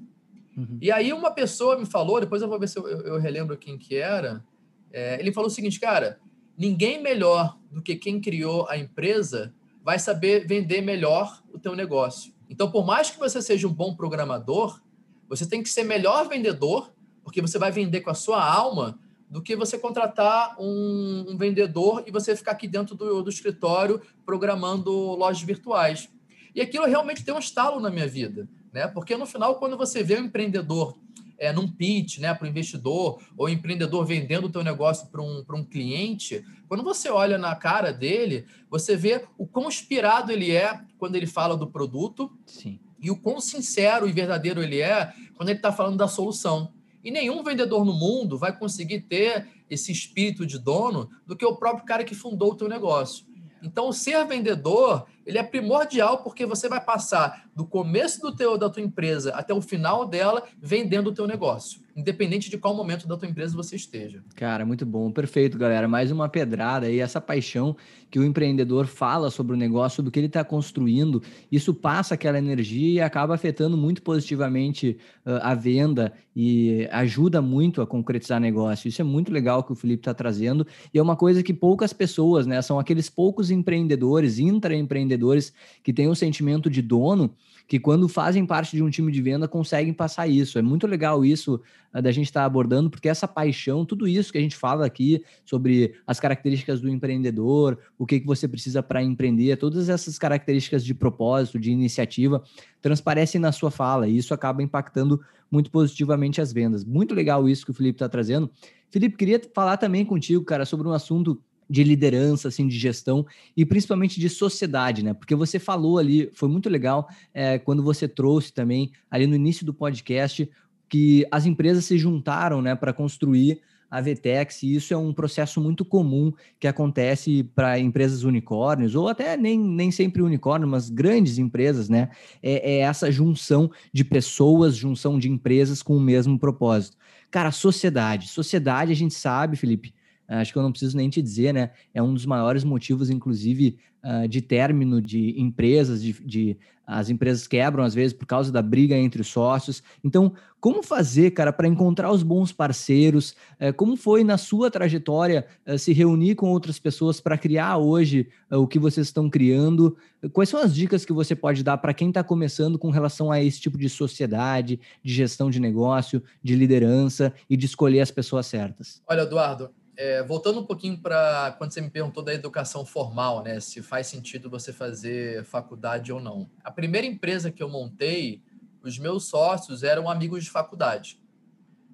Uhum. 0.56 0.78
E 0.82 0.92
aí 0.92 1.14
uma 1.14 1.32
pessoa 1.32 1.78
me 1.78 1.86
falou, 1.86 2.20
depois 2.20 2.42
eu 2.42 2.48
vou 2.48 2.60
ver 2.60 2.68
se 2.68 2.80
eu, 2.80 2.88
eu, 2.88 3.20
relembro 3.20 3.58
quem 3.58 3.78
que 3.78 3.96
era, 3.96 4.44
é, 4.92 5.20
ele 5.20 5.32
falou 5.32 5.48
o 5.48 5.54
seguinte, 5.54 5.80
cara, 5.80 6.20
ninguém 6.58 7.02
melhor 7.02 7.58
do 7.72 7.82
que 7.82 7.96
quem 7.96 8.20
criou 8.20 8.68
a 8.68 8.78
empresa 8.78 9.54
vai 9.84 10.00
saber 10.00 10.48
vender 10.48 10.82
melhor 10.82 11.44
o 11.54 11.60
teu 11.60 11.76
negócio. 11.76 12.34
Então, 12.50 12.72
por 12.72 12.86
mais 12.86 13.12
que 13.12 13.20
você 13.20 13.42
seja 13.42 13.68
um 13.68 13.74
bom 13.74 13.96
programador, 13.96 14.82
você 15.30 15.46
tem 15.46 15.62
que 15.62 15.70
ser 15.70 15.84
melhor 15.84 16.28
vendedor, 16.28 16.92
porque 17.24 17.42
você 17.42 17.60
vai 17.60 17.72
vender 17.72 18.02
com 18.02 18.10
a 18.10 18.16
sua 18.16 18.44
alma, 18.44 18.98
do 19.30 19.42
que 19.42 19.56
você 19.56 19.78
contratar 19.78 20.56
um, 20.60 21.26
um 21.30 21.38
vendedor 21.38 22.04
e 22.08 22.12
você 22.12 22.36
ficar 22.36 22.52
aqui 22.52 22.68
dentro 22.68 22.96
do, 22.96 23.22
do 23.22 23.30
escritório 23.30 24.02
programando 24.26 24.92
lojas 24.92 25.42
virtuais. 25.42 26.10
E 26.56 26.62
aquilo 26.62 26.86
realmente 26.86 27.24
tem 27.24 27.34
um 27.34 27.40
estalo 27.40 27.80
na 27.80 27.90
minha 27.90 28.08
vida 28.08 28.48
né? 28.78 28.88
Porque 28.88 29.18
no 29.18 29.26
final, 29.26 29.56
quando 29.56 29.76
você 29.76 30.04
vê 30.04 30.20
um 30.20 30.26
empreendedor 30.26 30.98
é, 31.40 31.52
num 31.52 31.68
pitch 31.68 32.20
né, 32.20 32.34
para 32.34 32.46
o 32.46 32.48
investidor, 32.48 33.20
ou 33.36 33.50
empreendedor 33.50 34.06
vendendo 34.06 34.46
o 34.46 34.50
teu 34.50 34.64
negócio 34.64 35.08
para 35.08 35.22
um, 35.22 35.44
um 35.50 35.64
cliente, 35.64 36.46
quando 36.68 36.84
você 36.84 37.10
olha 37.10 37.40
na 37.40 37.56
cara 37.56 37.92
dele, 37.92 38.46
você 38.70 38.96
vê 38.96 39.26
o 39.38 39.48
quão 39.48 39.68
inspirado 39.68 40.32
ele 40.32 40.52
é 40.52 40.80
quando 41.00 41.16
ele 41.16 41.26
fala 41.26 41.58
do 41.58 41.68
produto 41.68 42.32
Sim. 42.46 42.80
e 43.00 43.10
o 43.10 43.18
quão 43.18 43.40
sincero 43.40 44.08
e 44.08 44.12
verdadeiro 44.12 44.62
ele 44.62 44.80
é 44.80 45.12
quando 45.36 45.50
ele 45.50 45.58
está 45.58 45.72
falando 45.72 45.98
da 45.98 46.08
solução. 46.08 46.72
E 47.04 47.12
nenhum 47.12 47.44
vendedor 47.44 47.86
no 47.86 47.94
mundo 47.94 48.38
vai 48.38 48.58
conseguir 48.58 49.02
ter 49.02 49.48
esse 49.70 49.92
espírito 49.92 50.46
de 50.46 50.58
dono 50.58 51.10
do 51.26 51.36
que 51.36 51.46
o 51.46 51.56
próprio 51.56 51.86
cara 51.86 52.04
que 52.04 52.16
fundou 52.16 52.52
o 52.52 52.56
teu 52.56 52.68
negócio. 52.68 53.26
Então, 53.62 53.92
ser 53.92 54.24
vendedor 54.26 55.08
ele 55.26 55.38
é 55.38 55.44
primordial 55.44 56.24
porque 56.24 56.46
você 56.46 56.70
vai 56.70 56.80
passar 56.84 57.50
do 57.56 57.66
começo 57.66 58.22
do 58.22 58.36
teu, 58.36 58.58
da 58.58 58.70
tua 58.70 58.82
empresa 58.82 59.34
até 59.34 59.54
o 59.54 59.62
final 59.62 60.06
dela 60.06 60.44
vendendo 60.60 61.08
o 61.08 61.14
teu 61.14 61.28
negócio. 61.28 61.82
Independente 61.98 62.48
de 62.52 62.60
qual 62.60 62.76
momento 62.76 63.08
da 63.08 63.18
tua 63.18 63.28
empresa 63.28 63.56
você 63.56 63.76
esteja. 63.76 64.22
Cara, 64.36 64.64
muito 64.64 64.86
bom, 64.86 65.12
perfeito, 65.12 65.58
galera. 65.58 65.88
Mais 65.88 66.12
uma 66.12 66.30
pedrada 66.30 66.86
aí, 66.86 67.00
essa 67.00 67.20
paixão 67.20 67.76
que 68.12 68.20
o 68.20 68.24
empreendedor 68.24 68.86
fala 68.86 69.32
sobre 69.32 69.54
o 69.54 69.58
negócio, 69.58 69.98
sobre 69.98 70.10
o 70.10 70.12
que 70.12 70.20
ele 70.20 70.28
está 70.28 70.44
construindo, 70.44 71.24
isso 71.52 71.74
passa 71.74 72.14
aquela 72.14 72.38
energia 72.38 72.94
e 72.94 73.02
acaba 73.02 73.34
afetando 73.34 73.76
muito 73.76 74.04
positivamente 74.04 74.96
uh, 75.26 75.40
a 75.42 75.56
venda 75.56 76.14
e 76.36 76.88
ajuda 76.92 77.42
muito 77.42 77.82
a 77.82 77.88
concretizar 77.88 78.40
negócio. 78.40 78.88
Isso 78.88 79.02
é 79.02 79.04
muito 79.04 79.32
legal 79.32 79.64
que 79.64 79.72
o 79.72 79.76
Felipe 79.76 80.02
está 80.02 80.14
trazendo 80.14 80.68
e 80.94 81.00
é 81.00 81.02
uma 81.02 81.16
coisa 81.16 81.42
que 81.42 81.54
poucas 81.54 81.92
pessoas, 81.94 82.46
né, 82.46 82.62
são 82.62 82.78
aqueles 82.78 83.10
poucos 83.10 83.50
empreendedores, 83.50 84.38
intraempreendedores 84.38 85.52
que 85.84 85.92
têm 85.92 86.08
o 86.08 86.12
um 86.12 86.16
sentimento 86.16 86.70
de 86.70 86.84
dono 86.84 87.34
que 87.68 87.80
quando 87.80 88.08
fazem 88.08 88.46
parte 88.46 88.76
de 88.76 88.82
um 88.82 88.90
time 88.90 89.12
de 89.12 89.22
venda 89.22 89.48
conseguem 89.48 89.94
passar 89.94 90.28
isso. 90.28 90.58
É 90.58 90.62
muito 90.62 90.88
legal 90.88 91.26
isso 91.26 91.62
uh, 91.94 92.02
da 92.02 92.12
gente 92.12 92.28
estar 92.28 92.42
tá 92.42 92.46
abordando, 92.46 92.90
porque 92.90 93.10
essa 93.10 93.28
paixão, 93.28 93.86
tudo 93.86 94.08
isso 94.08 94.32
que 94.32 94.38
a 94.38 94.42
gente 94.42 94.56
fala 94.56 94.86
aqui 94.86 95.22
sobre 95.44 95.96
as 96.08 96.20
características 96.20 96.80
do 96.80 96.90
empreendedor, 96.90 97.78
o 97.98 98.06
que, 98.06 98.22
que 98.22 98.26
você 98.26 98.48
precisa 98.48 98.82
para 98.82 99.04
empreender, 99.04 99.58
todas 99.58 99.90
essas 99.90 100.18
características 100.18 100.84
de 100.84 100.94
propósito, 100.94 101.60
de 101.60 101.70
iniciativa, 101.70 102.42
transparecem 102.82 103.42
na 103.42 103.52
sua 103.52 103.70
fala 103.70 104.08
e 104.08 104.18
isso 104.18 104.34
acaba 104.34 104.64
impactando 104.64 105.20
muito 105.52 105.70
positivamente 105.70 106.40
as 106.40 106.54
vendas. 106.54 106.86
Muito 106.86 107.14
legal 107.14 107.50
isso 107.50 107.66
que 107.66 107.72
o 107.72 107.74
Felipe 107.74 107.98
está 107.98 108.08
trazendo. 108.08 108.50
Felipe, 108.90 109.18
queria 109.18 109.42
falar 109.54 109.76
também 109.76 110.06
contigo, 110.06 110.44
cara, 110.46 110.66
sobre 110.66 110.88
um 110.88 110.94
assunto 110.94 111.42
de 111.70 111.84
liderança, 111.84 112.48
assim, 112.48 112.68
de 112.68 112.78
gestão 112.78 113.26
e 113.56 113.66
principalmente 113.66 114.20
de 114.20 114.30
sociedade, 114.30 115.04
né? 115.04 115.14
Porque 115.14 115.36
você 115.36 115.60
falou 115.60 115.98
ali, 115.98 116.30
foi 116.34 116.50
muito 116.50 116.70
legal 116.70 117.08
é, 117.34 117.60
quando 117.60 117.84
você 117.84 118.08
trouxe 118.08 118.54
também 118.54 118.92
ali 119.12 119.28
no 119.28 119.36
início 119.36 119.66
do 119.66 119.74
podcast 119.74 120.50
que 120.90 121.28
as 121.32 121.46
empresas 121.46 121.86
se 121.86 121.98
juntaram, 121.98 122.62
né, 122.62 122.74
para 122.76 122.94
construir 122.94 123.62
a 123.90 124.02
VTEX, 124.02 124.64
e 124.64 124.76
isso 124.76 124.94
é 124.94 124.98
um 124.98 125.14
processo 125.14 125.62
muito 125.62 125.86
comum 125.86 126.34
que 126.60 126.68
acontece 126.68 127.44
para 127.56 127.80
empresas 127.80 128.24
unicórnios, 128.24 128.96
ou 128.96 129.08
até 129.08 129.38
nem, 129.38 129.58
nem 129.58 129.92
sempre 129.92 130.22
unicórnio, 130.22 130.68
mas 130.68 130.90
grandes 130.90 131.38
empresas, 131.38 131.88
né? 131.88 132.10
É, 132.44 132.76
é, 132.76 132.80
essa 132.80 133.10
junção 133.10 133.72
de 133.94 134.04
pessoas, 134.04 134.76
junção 134.76 135.18
de 135.18 135.30
empresas 135.30 135.82
com 135.82 135.96
o 135.96 136.02
mesmo 136.02 136.38
propósito. 136.38 136.98
Cara, 137.32 137.52
sociedade. 137.52 138.28
Sociedade, 138.28 138.92
a 138.92 138.96
gente 138.96 139.14
sabe, 139.14 139.56
Felipe, 139.56 139.94
acho 140.28 140.52
que 140.52 140.58
eu 140.58 140.64
não 140.64 140.72
preciso 140.72 140.98
nem 140.98 141.10
te 141.10 141.22
dizer, 141.22 141.54
né? 141.54 141.72
É 141.94 142.02
um 142.02 142.14
dos 142.14 142.26
maiores 142.26 142.64
motivos, 142.64 143.10
inclusive, 143.10 143.78
uh, 144.04 144.28
de 144.28 144.42
término 144.42 145.02
de 145.02 145.40
empresas, 145.40 146.02
de, 146.02 146.14
de, 146.26 146.58
as 146.86 147.10
empresas 147.10 147.48
quebram 147.48 147.84
às 147.84 147.94
vezes 147.94 148.14
por 148.14 148.26
causa 148.26 148.52
da 148.52 148.62
briga 148.62 148.96
entre 148.96 149.22
os 149.22 149.28
sócios. 149.28 149.84
Então, 150.04 150.34
como 150.60 150.82
fazer, 150.82 151.32
cara, 151.32 151.52
para 151.52 151.68
encontrar 151.68 152.12
os 152.12 152.24
bons 152.24 152.52
parceiros? 152.52 153.36
Uh, 153.60 153.74
como 153.76 153.96
foi 153.96 154.24
na 154.24 154.38
sua 154.38 154.72
trajetória 154.72 155.46
uh, 155.66 155.78
se 155.78 155.94
reunir 155.94 156.36
com 156.36 156.50
outras 156.50 156.80
pessoas 156.80 157.20
para 157.20 157.38
criar 157.38 157.78
hoje 157.78 158.30
o 158.50 158.66
que 158.66 158.80
vocês 158.80 159.08
estão 159.08 159.30
criando? 159.30 159.98
Quais 160.32 160.50
são 160.50 160.62
as 160.62 160.74
dicas 160.74 161.06
que 161.06 161.14
você 161.14 161.36
pode 161.36 161.64
dar 161.64 161.78
para 161.78 161.94
quem 161.94 162.10
está 162.10 162.24
começando 162.24 162.80
com 162.80 162.90
relação 162.90 163.32
a 163.32 163.44
esse 163.44 163.60
tipo 163.60 163.78
de 163.78 163.90
sociedade, 163.90 164.80
de 165.04 165.14
gestão 165.14 165.50
de 165.50 165.60
negócio, 165.60 166.24
de 166.42 166.56
liderança 166.56 167.34
e 167.50 167.56
de 167.56 167.66
escolher 167.66 168.00
as 168.00 168.12
pessoas 168.12 168.48
certas? 168.48 169.02
Olha, 169.08 169.22
Eduardo, 169.22 169.70
é, 169.98 170.22
voltando 170.22 170.60
um 170.60 170.66
pouquinho 170.66 171.00
para 171.00 171.56
quando 171.58 171.74
você 171.74 171.82
me 171.82 171.90
perguntou 171.90 172.24
da 172.24 172.32
educação 172.32 172.86
formal, 172.86 173.44
né? 173.44 173.60
Se 173.60 173.82
faz 173.82 174.06
sentido 174.06 174.48
você 174.48 174.72
fazer 174.72 175.44
faculdade 175.44 176.14
ou 176.14 176.22
não. 176.22 176.48
A 176.64 176.70
primeira 176.70 177.08
empresa 177.08 177.52
que 177.52 177.64
eu 177.64 177.68
montei, 177.68 178.44
os 178.84 179.00
meus 179.00 179.26
sócios 179.26 179.82
eram 179.82 180.08
amigos 180.08 180.44
de 180.44 180.52
faculdade. 180.52 181.20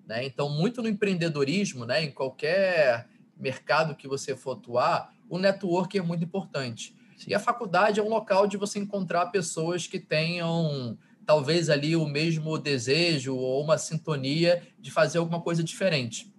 Né? 0.06 0.26
Então, 0.26 0.50
muito 0.50 0.82
no 0.82 0.89
empreendedorismo, 0.89 1.86
né? 1.86 2.04
em 2.04 2.12
qualquer 2.12 3.08
mercado 3.38 3.96
que 3.96 4.08
você 4.08 4.36
for 4.36 4.58
atuar, 4.58 5.13
o 5.30 5.39
network 5.39 5.98
é 5.98 6.02
muito 6.02 6.26
importante. 6.26 6.94
E 7.26 7.34
a 7.34 7.39
faculdade 7.39 8.02
é 8.02 8.04
um 8.04 8.10
local 8.10 8.48
de 8.48 8.58
você 8.58 8.80
encontrar 8.80 9.28
pessoas 9.28 9.88
que 9.88 9.98
tenham 9.98 10.98
talvez 11.26 11.70
ali 11.70 11.96
o 11.96 12.06
mesmo 12.06 12.58
desejo 12.58 13.34
ou 13.34 13.63
uma 13.63 13.78
sintonia 13.78 14.62
de 14.78 14.92
fazer 14.92 15.20
alguma 15.20 15.39
coisa 15.39 15.63
diferente. 15.63 16.33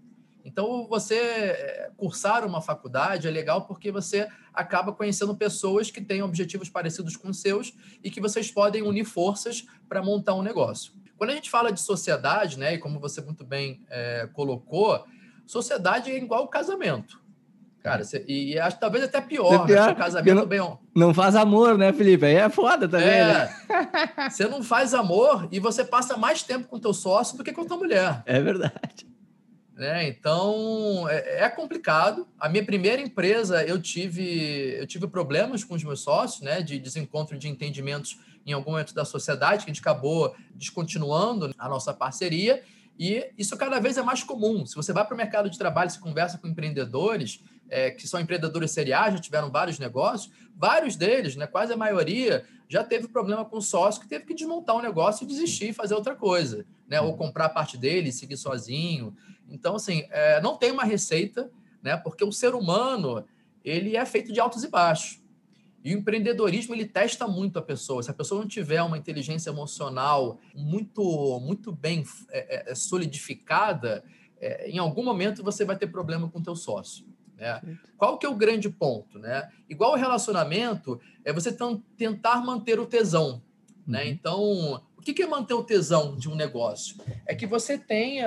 Então, 0.44 0.86
você 0.86 1.16
eh, 1.16 1.90
cursar 1.96 2.44
uma 2.46 2.60
faculdade 2.60 3.26
é 3.26 3.30
legal 3.30 3.66
porque 3.66 3.90
você 3.90 4.28
acaba 4.52 4.92
conhecendo 4.92 5.34
pessoas 5.34 5.90
que 5.90 6.02
têm 6.02 6.22
objetivos 6.22 6.68
parecidos 6.68 7.16
com 7.16 7.30
os 7.30 7.40
seus 7.40 7.72
e 8.02 8.10
que 8.10 8.20
vocês 8.20 8.50
podem 8.50 8.82
unir 8.82 9.04
forças 9.04 9.66
para 9.88 10.02
montar 10.02 10.34
um 10.34 10.42
negócio. 10.42 10.92
Quando 11.16 11.30
a 11.30 11.34
gente 11.34 11.50
fala 11.50 11.72
de 11.72 11.80
sociedade, 11.80 12.58
né, 12.58 12.74
e 12.74 12.78
como 12.78 13.00
você 13.00 13.22
muito 13.22 13.44
bem 13.44 13.80
é, 13.88 14.28
colocou, 14.34 15.04
sociedade 15.46 16.10
é 16.10 16.16
igual 16.16 16.46
casamento. 16.48 17.22
Cara, 17.82 18.02
você, 18.02 18.24
e 18.26 18.58
acho 18.58 18.78
talvez 18.78 19.04
até 19.04 19.20
pior, 19.20 19.52
é 19.52 19.66
pior 19.66 19.88
né? 19.88 19.94
casamento 19.94 20.34
não, 20.34 20.46
bem. 20.46 20.78
Não 20.94 21.12
faz 21.12 21.36
amor, 21.36 21.76
né, 21.76 21.92
Felipe? 21.92 22.24
Aí 22.24 22.36
é 22.36 22.48
foda 22.48 22.88
também. 22.88 23.08
É, 23.08 23.26
né? 23.34 24.30
Você 24.30 24.46
não 24.46 24.62
faz 24.62 24.94
amor 24.94 25.46
e 25.52 25.60
você 25.60 25.84
passa 25.84 26.16
mais 26.16 26.42
tempo 26.42 26.66
com 26.66 26.78
teu 26.78 26.94
sócio 26.94 27.36
do 27.36 27.44
que 27.44 27.52
com 27.52 27.66
tua 27.66 27.76
mulher. 27.76 28.22
É 28.24 28.40
verdade. 28.40 29.06
Né? 29.76 30.06
Então 30.06 31.08
é, 31.08 31.44
é, 31.44 31.48
complicado. 31.48 32.28
A 32.38 32.48
minha 32.48 32.64
primeira 32.64 33.02
empresa 33.02 33.64
eu 33.64 33.80
tive 33.80 34.76
eu 34.78 34.86
tive 34.86 35.08
problemas 35.08 35.64
com 35.64 35.74
os 35.74 35.82
meus 35.82 36.00
sócios, 36.00 36.42
né? 36.42 36.62
De 36.62 36.78
desencontro 36.78 37.36
de 37.36 37.48
entendimentos 37.48 38.20
em 38.46 38.52
algum 38.52 38.72
momento 38.72 38.94
da 38.94 39.04
sociedade 39.04 39.64
que 39.64 39.70
a 39.70 39.74
gente 39.74 39.80
acabou 39.80 40.34
descontinuando 40.54 41.52
a 41.58 41.68
nossa 41.68 41.92
parceria. 41.92 42.62
E 42.96 43.32
isso 43.36 43.56
cada 43.56 43.80
vez 43.80 43.96
é 43.96 44.02
mais 44.02 44.22
comum. 44.22 44.64
Se 44.64 44.76
você 44.76 44.92
vai 44.92 45.04
para 45.04 45.14
o 45.14 45.16
mercado 45.16 45.50
de 45.50 45.58
trabalho, 45.58 45.90
se 45.90 45.98
conversa 45.98 46.38
com 46.38 46.46
empreendedores 46.46 47.40
é, 47.68 47.90
que 47.90 48.06
são 48.06 48.20
empreendedores 48.20 48.70
seriais, 48.70 49.14
já 49.14 49.20
tiveram 49.20 49.50
vários 49.50 49.78
negócios, 49.78 50.32
vários 50.56 50.94
deles, 50.94 51.34
né, 51.34 51.46
quase 51.46 51.72
a 51.72 51.76
maioria, 51.76 52.44
já 52.68 52.84
teve 52.84 53.08
problema 53.08 53.44
com 53.44 53.56
o 53.56 53.62
sócio 53.62 54.00
que 54.00 54.08
teve 54.08 54.24
que 54.24 54.34
desmontar 54.34 54.76
o 54.76 54.78
um 54.78 54.82
negócio 54.82 55.24
e 55.24 55.26
desistir 55.26 55.70
e 55.70 55.72
fazer 55.72 55.94
outra 55.94 56.14
coisa, 56.14 56.64
né? 56.88 57.00
Ou 57.00 57.16
comprar 57.16 57.48
parte 57.48 57.76
dele, 57.76 58.12
seguir 58.12 58.36
sozinho. 58.36 59.16
Então, 59.48 59.76
assim, 59.76 60.06
é, 60.10 60.40
não 60.40 60.56
tem 60.56 60.70
uma 60.70 60.84
receita, 60.84 61.50
né? 61.82 61.96
Porque 61.96 62.24
o 62.24 62.32
ser 62.32 62.54
humano 62.54 63.24
ele 63.64 63.96
é 63.96 64.04
feito 64.04 64.32
de 64.32 64.40
altos 64.40 64.62
e 64.62 64.68
baixos. 64.68 65.22
E 65.82 65.94
o 65.94 65.98
empreendedorismo 65.98 66.74
ele 66.74 66.86
testa 66.86 67.28
muito 67.28 67.58
a 67.58 67.62
pessoa. 67.62 68.02
Se 68.02 68.10
a 68.10 68.14
pessoa 68.14 68.40
não 68.40 68.48
tiver 68.48 68.82
uma 68.82 68.96
inteligência 68.96 69.50
emocional 69.50 70.38
muito 70.54 71.40
muito 71.40 71.70
bem 71.70 72.04
é, 72.30 72.70
é, 72.70 72.72
é 72.72 72.74
solidificada, 72.74 74.02
é, 74.40 74.70
em 74.70 74.78
algum 74.78 75.04
momento 75.04 75.44
você 75.44 75.64
vai 75.64 75.76
ter 75.76 75.86
problema 75.86 76.28
com 76.28 76.38
o 76.38 76.42
teu 76.42 76.56
sócio. 76.56 77.06
Né? 77.36 77.60
Qual 77.96 78.18
que 78.18 78.24
é 78.24 78.28
o 78.28 78.34
grande 78.34 78.70
ponto? 78.70 79.18
Né? 79.18 79.48
Igual 79.68 79.92
o 79.92 79.96
relacionamento, 79.96 81.00
é 81.24 81.32
você 81.32 81.54
tentar 81.96 82.44
manter 82.44 82.78
o 82.78 82.86
tesão. 82.86 83.42
Né? 83.86 84.04
Uhum. 84.04 84.10
Então, 84.10 84.82
o 85.12 85.14
que 85.14 85.22
é 85.22 85.26
manter 85.26 85.54
o 85.54 85.62
tesão 85.62 86.16
de 86.16 86.28
um 86.28 86.34
negócio? 86.34 86.96
É 87.26 87.34
que 87.34 87.46
você 87.46 87.76
tenha 87.76 88.26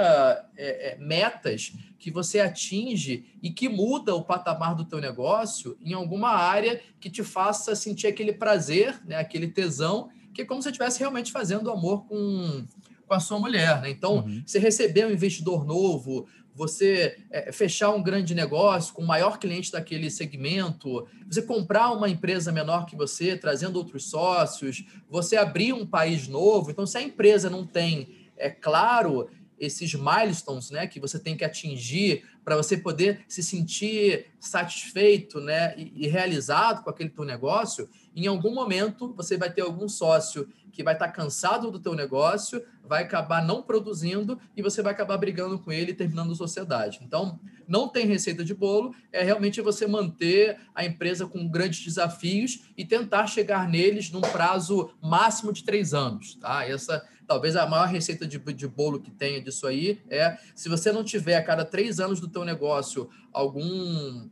é, 0.55 0.93
é, 0.93 0.97
metas 0.99 1.73
que 1.97 2.11
você 2.11 2.39
atinge 2.39 3.25
e 3.41 3.49
que 3.49 3.67
muda 3.67 4.13
o 4.15 4.23
patamar 4.23 4.75
do 4.75 4.85
teu 4.85 4.99
negócio 4.99 5.77
em 5.81 5.93
alguma 5.93 6.29
área 6.29 6.79
que 6.99 7.09
te 7.09 7.23
faça 7.23 7.75
sentir 7.75 8.07
aquele 8.07 8.33
prazer, 8.33 8.99
né? 9.05 9.15
aquele 9.15 9.47
tesão, 9.47 10.09
que 10.33 10.41
é 10.41 10.45
como 10.45 10.61
se 10.61 10.65
você 10.65 10.69
estivesse 10.69 10.99
realmente 10.99 11.31
fazendo 11.31 11.71
amor 11.71 12.05
com, 12.05 12.65
com 13.07 13.13
a 13.13 13.19
sua 13.19 13.39
mulher. 13.39 13.81
Né? 13.81 13.89
Então, 13.89 14.17
uhum. 14.17 14.43
você 14.45 14.59
receber 14.59 15.05
um 15.05 15.11
investidor 15.11 15.65
novo, 15.65 16.27
você 16.57 17.19
é, 17.29 17.51
fechar 17.51 17.91
um 17.91 18.01
grande 18.01 18.33
negócio 18.33 18.91
com 18.95 19.03
o 19.03 19.07
maior 19.07 19.37
cliente 19.37 19.71
daquele 19.71 20.09
segmento, 20.09 21.07
você 21.29 21.43
comprar 21.43 21.91
uma 21.91 22.09
empresa 22.09 22.51
menor 22.51 22.87
que 22.87 22.95
você, 22.95 23.37
trazendo 23.37 23.75
outros 23.75 24.09
sócios, 24.09 24.83
você 25.07 25.37
abrir 25.37 25.71
um 25.71 25.85
país 25.85 26.27
novo. 26.27 26.71
Então, 26.71 26.87
se 26.87 26.97
a 26.97 27.01
empresa 27.01 27.47
não 27.47 27.63
tem, 27.63 28.09
é 28.35 28.49
claro, 28.49 29.29
esses 29.59 29.93
milestones 29.93 30.71
né, 30.71 30.87
que 30.87 30.99
você 30.99 31.19
tem 31.19 31.37
que 31.37 31.45
atingir 31.45 32.23
para 32.43 32.55
você 32.55 32.75
poder 32.75 33.23
se 33.27 33.43
sentir 33.43 34.25
satisfeito 34.39 35.39
né, 35.39 35.75
e, 35.77 36.05
e 36.05 36.07
realizado 36.07 36.83
com 36.83 36.89
aquele 36.89 37.09
teu 37.09 37.23
negócio, 37.23 37.87
em 38.25 38.27
algum 38.27 38.53
momento 38.53 39.13
você 39.15 39.37
vai 39.37 39.51
ter 39.51 39.61
algum 39.61 39.87
sócio 39.87 40.47
que 40.71 40.83
vai 40.83 40.93
estar 40.93 41.07
cansado 41.09 41.71
do 41.71 41.79
teu 41.79 41.95
negócio, 41.95 42.63
vai 42.83 43.03
acabar 43.03 43.43
não 43.43 43.61
produzindo 43.61 44.39
e 44.55 44.61
você 44.61 44.81
vai 44.81 44.93
acabar 44.93 45.17
brigando 45.17 45.59
com 45.59 45.71
ele 45.71 45.91
e 45.91 45.95
terminando 45.95 46.31
a 46.31 46.35
sociedade. 46.35 46.99
Então, 47.03 47.39
não 47.67 47.87
tem 47.87 48.05
receita 48.05 48.43
de 48.43 48.53
bolo, 48.53 48.93
é 49.11 49.23
realmente 49.23 49.61
você 49.61 49.87
manter 49.87 50.59
a 50.73 50.85
empresa 50.85 51.27
com 51.27 51.49
grandes 51.49 51.83
desafios 51.83 52.69
e 52.77 52.85
tentar 52.85 53.27
chegar 53.27 53.67
neles 53.67 54.11
num 54.11 54.21
prazo 54.21 54.91
máximo 55.01 55.51
de 55.51 55.63
três 55.63 55.93
anos. 55.93 56.35
Tá? 56.35 56.63
Essa 56.65 57.05
talvez 57.27 57.55
a 57.55 57.67
maior 57.67 57.87
receita 57.87 58.25
de, 58.25 58.39
de 58.39 58.67
bolo 58.67 59.01
que 59.01 59.11
tenha 59.11 59.41
disso 59.41 59.67
aí 59.67 60.01
é 60.09 60.37
se 60.55 60.69
você 60.69 60.91
não 60.91 61.03
tiver 61.03 61.35
a 61.35 61.43
cada 61.43 61.65
três 61.65 61.99
anos 61.99 62.21
do 62.21 62.29
teu 62.29 62.45
negócio 62.45 63.09
algum 63.33 64.29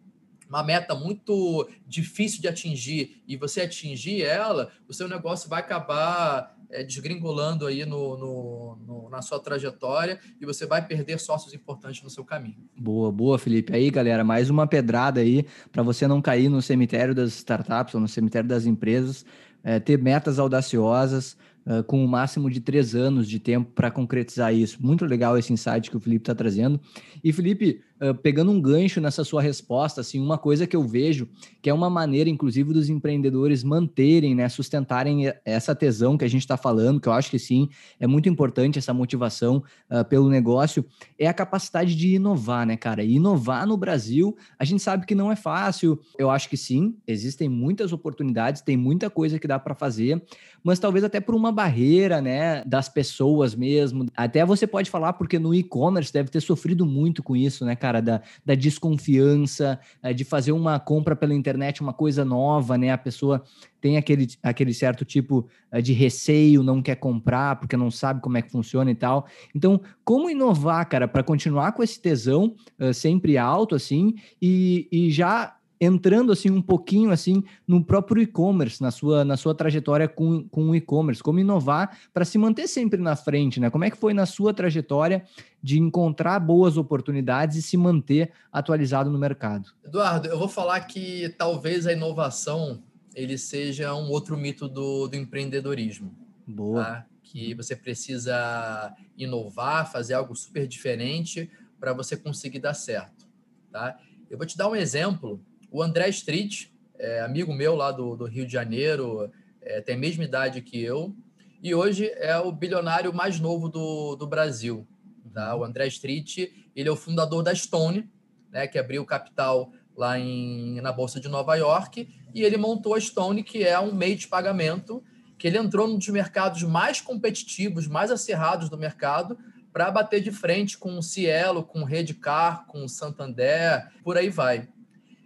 uma 0.47 0.63
meta 0.63 0.95
muito 0.95 1.67
difícil 1.87 2.41
de 2.41 2.47
atingir 2.47 3.21
e 3.27 3.35
você 3.35 3.61
atingir 3.61 4.23
ela, 4.23 4.71
o 4.87 4.93
seu 4.93 5.07
negócio 5.07 5.49
vai 5.49 5.59
acabar 5.59 6.55
é, 6.69 6.83
desgringolando 6.83 7.65
aí 7.65 7.85
no, 7.85 8.17
no, 8.17 8.77
no, 8.85 9.09
na 9.09 9.21
sua 9.21 9.39
trajetória 9.39 10.19
e 10.39 10.45
você 10.45 10.65
vai 10.65 10.85
perder 10.85 11.19
sócios 11.19 11.53
importantes 11.53 12.03
no 12.03 12.09
seu 12.09 12.23
caminho. 12.23 12.57
Boa, 12.77 13.11
boa, 13.11 13.39
Felipe. 13.39 13.73
Aí, 13.73 13.89
galera, 13.89 14.23
mais 14.23 14.49
uma 14.49 14.67
pedrada 14.67 15.21
aí 15.21 15.45
para 15.71 15.83
você 15.83 16.07
não 16.07 16.21
cair 16.21 16.49
no 16.49 16.61
cemitério 16.61 17.15
das 17.15 17.33
startups 17.33 17.95
ou 17.95 18.01
no 18.01 18.07
cemitério 18.07 18.47
das 18.47 18.65
empresas, 18.65 19.25
é, 19.63 19.79
ter 19.79 19.97
metas 19.97 20.37
audaciosas, 20.37 21.37
uh, 21.65 21.83
com 21.83 22.01
o 22.01 22.03
um 22.05 22.07
máximo 22.07 22.49
de 22.49 22.59
três 22.59 22.95
anos 22.95 23.27
de 23.27 23.39
tempo 23.39 23.71
para 23.73 23.89
concretizar 23.89 24.53
isso. 24.53 24.77
Muito 24.81 25.05
legal 25.05 25.37
esse 25.37 25.51
insight 25.51 25.89
que 25.89 25.97
o 25.97 25.99
Felipe 25.99 26.23
está 26.23 26.35
trazendo. 26.35 26.79
E, 27.23 27.33
Felipe, 27.33 27.81
pegando 28.13 28.51
um 28.51 28.61
gancho 28.61 29.01
nessa 29.01 29.23
sua 29.23 29.41
resposta, 29.41 30.01
assim, 30.01 30.19
uma 30.19 30.37
coisa 30.37 30.67
que 30.67 30.75
eu 30.75 30.83
vejo 30.83 31.27
que 31.65 31.69
é 31.71 31.73
uma 31.73 31.89
maneira, 31.89 32.29
inclusive, 32.29 32.71
dos 32.71 32.89
empreendedores 32.89 33.63
manterem, 33.63 34.35
né, 34.35 34.47
sustentarem 34.47 35.33
essa 35.43 35.73
tesão 35.73 36.15
que 36.15 36.23
a 36.23 36.27
gente 36.27 36.41
está 36.41 36.55
falando, 36.55 36.99
que 36.99 37.09
eu 37.09 37.11
acho 37.11 37.31
que 37.31 37.39
sim, 37.39 37.67
é 37.99 38.05
muito 38.05 38.29
importante 38.29 38.77
essa 38.77 38.93
motivação 38.93 39.63
uh, 39.89 40.05
pelo 40.05 40.29
negócio, 40.29 40.85
é 41.17 41.25
a 41.25 41.33
capacidade 41.33 41.95
de 41.95 42.13
inovar, 42.13 42.67
né, 42.67 42.77
cara? 42.77 43.03
Inovar 43.03 43.65
no 43.65 43.75
Brasil, 43.77 44.37
a 44.59 44.63
gente 44.63 44.83
sabe 44.83 45.07
que 45.07 45.15
não 45.15 45.31
é 45.31 45.35
fácil. 45.35 45.99
Eu 46.19 46.29
acho 46.29 46.47
que 46.47 46.55
sim, 46.55 46.95
existem 47.07 47.49
muitas 47.49 47.91
oportunidades, 47.91 48.61
tem 48.61 48.77
muita 48.77 49.09
coisa 49.09 49.39
que 49.39 49.47
dá 49.47 49.57
para 49.57 49.73
fazer, 49.73 50.21
mas 50.63 50.77
talvez 50.77 51.03
até 51.03 51.19
por 51.19 51.33
uma 51.33 51.51
barreira, 51.51 52.21
né, 52.21 52.63
das 52.63 52.87
pessoas 52.87 53.55
mesmo. 53.55 54.05
Até 54.15 54.45
você 54.45 54.67
pode 54.67 54.91
falar 54.91 55.13
porque 55.13 55.39
no 55.39 55.51
e-commerce 55.51 56.13
deve 56.13 56.29
ter 56.29 56.41
sofrido 56.41 56.85
muito 56.85 57.23
com 57.23 57.35
isso, 57.35 57.65
né, 57.65 57.75
cara, 57.75 57.94
da, 58.01 58.21
da 58.43 58.55
desconfiança, 58.55 59.79
eh, 60.01 60.13
de 60.13 60.23
fazer 60.23 60.51
uma 60.51 60.79
compra 60.79 61.15
pela 61.15 61.33
internet, 61.33 61.81
uma 61.81 61.93
coisa 61.93 62.23
nova, 62.23 62.77
né? 62.77 62.91
A 62.91 62.97
pessoa 62.97 63.43
tem 63.81 63.97
aquele, 63.97 64.27
aquele 64.41 64.73
certo 64.73 65.05
tipo 65.05 65.47
eh, 65.71 65.81
de 65.81 65.93
receio, 65.93 66.63
não 66.63 66.81
quer 66.81 66.95
comprar 66.95 67.57
porque 67.57 67.77
não 67.77 67.91
sabe 67.91 68.21
como 68.21 68.37
é 68.37 68.41
que 68.41 68.51
funciona 68.51 68.89
e 68.91 68.95
tal. 68.95 69.27
Então, 69.53 69.81
como 70.03 70.29
inovar, 70.29 70.87
cara, 70.87 71.07
para 71.07 71.23
continuar 71.23 71.71
com 71.73 71.83
esse 71.83 72.01
tesão 72.01 72.55
uh, 72.79 72.93
sempre 72.93 73.37
alto, 73.37 73.75
assim, 73.75 74.15
e, 74.41 74.87
e 74.91 75.11
já 75.11 75.55
entrando 75.79 76.31
assim 76.31 76.49
um 76.49 76.61
pouquinho 76.61 77.11
assim 77.11 77.43
no 77.67 77.83
próprio 77.83 78.21
e-commerce, 78.21 78.81
na 78.81 78.91
sua, 78.91 79.25
na 79.25 79.37
sua 79.37 79.53
trajetória 79.53 80.07
com, 80.07 80.47
com 80.49 80.69
o 80.69 80.75
e-commerce, 80.75 81.21
como 81.21 81.39
inovar 81.39 81.97
para 82.13 82.25
se 82.25 82.37
manter 82.37 82.67
sempre 82.67 82.99
na 82.99 83.15
frente, 83.15 83.59
né? 83.59 83.69
Como 83.69 83.83
é 83.83 83.89
que 83.89 83.97
foi 83.97 84.13
na 84.13 84.25
sua 84.25 84.53
trajetória 84.53 85.23
de 85.61 85.79
encontrar 85.79 86.39
boas 86.39 86.77
oportunidades 86.77 87.57
e 87.57 87.61
se 87.61 87.77
manter 87.77 88.31
atualizado 88.51 89.09
no 89.09 89.19
mercado? 89.19 89.69
Eduardo, 89.83 90.27
eu 90.27 90.37
vou 90.37 90.49
falar 90.49 90.79
que 90.81 91.29
talvez 91.37 91.85
a 91.87 91.93
inovação 91.93 92.81
ele 93.15 93.37
seja 93.37 93.93
um 93.95 94.09
outro 94.09 94.37
mito 94.37 94.67
do, 94.67 95.07
do 95.07 95.15
empreendedorismo. 95.15 96.13
Boa. 96.45 96.83
Tá? 96.83 97.05
Que 97.23 97.53
você 97.53 97.75
precisa 97.75 98.93
inovar, 99.17 99.91
fazer 99.91 100.13
algo 100.13 100.35
super 100.35 100.67
diferente 100.67 101.49
para 101.79 101.93
você 101.93 102.15
conseguir 102.15 102.59
dar 102.59 102.73
certo, 102.73 103.27
tá? 103.71 103.97
Eu 104.29 104.37
vou 104.37 104.45
te 104.47 104.57
dar 104.57 104.69
um 104.69 104.75
exemplo 104.75 105.39
o 105.75 105.83
André 105.83 106.07
Street, 106.07 106.67
é, 106.97 107.19
amigo 107.19 107.53
meu 107.53 107.75
lá 107.75 107.91
do, 107.91 108.15
do 108.15 108.23
Rio 108.23 108.45
de 108.45 108.53
Janeiro, 108.53 109.29
é, 109.61 109.81
tem 109.81 109.95
a 109.95 109.97
mesma 109.97 110.23
idade 110.23 110.61
que 110.61 110.81
eu, 110.81 111.13
e 111.61 111.75
hoje 111.75 112.09
é 112.15 112.37
o 112.37 112.49
bilionário 112.49 113.13
mais 113.13 113.41
novo 113.41 113.67
do, 113.67 114.15
do 114.15 114.25
Brasil. 114.25 114.87
Tá? 115.33 115.53
O 115.53 115.65
André 115.65 115.87
Street, 115.87 116.49
ele 116.73 116.87
é 116.87 116.91
o 116.91 116.95
fundador 116.95 117.43
da 117.43 117.53
Stone, 117.53 118.09
né, 118.53 118.67
que 118.67 118.79
abriu 118.79 119.03
capital 119.05 119.69
lá 119.97 120.17
em, 120.17 120.79
na 120.79 120.93
Bolsa 120.93 121.19
de 121.19 121.27
Nova 121.27 121.55
York, 121.55 122.07
e 122.33 122.41
ele 122.41 122.55
montou 122.55 122.95
a 122.95 123.01
Stone, 123.01 123.43
que 123.43 123.61
é 123.61 123.77
um 123.77 123.93
meio 123.93 124.15
de 124.15 124.29
pagamento, 124.29 125.03
que 125.37 125.45
ele 125.45 125.57
entrou 125.57 125.89
num 125.89 125.97
dos 125.97 126.07
mercados 126.07 126.63
mais 126.63 127.01
competitivos, 127.01 127.85
mais 127.85 128.11
acirrados 128.11 128.69
do 128.69 128.77
mercado, 128.77 129.37
para 129.73 129.91
bater 129.91 130.21
de 130.21 130.31
frente 130.31 130.77
com 130.77 130.97
o 130.97 131.03
Cielo, 131.03 131.65
com 131.65 131.81
o 131.81 131.85
Redcar, 131.85 132.65
com 132.65 132.85
o 132.85 132.87
Santander, 132.87 133.91
por 134.05 134.15
aí 134.15 134.29
vai 134.29 134.69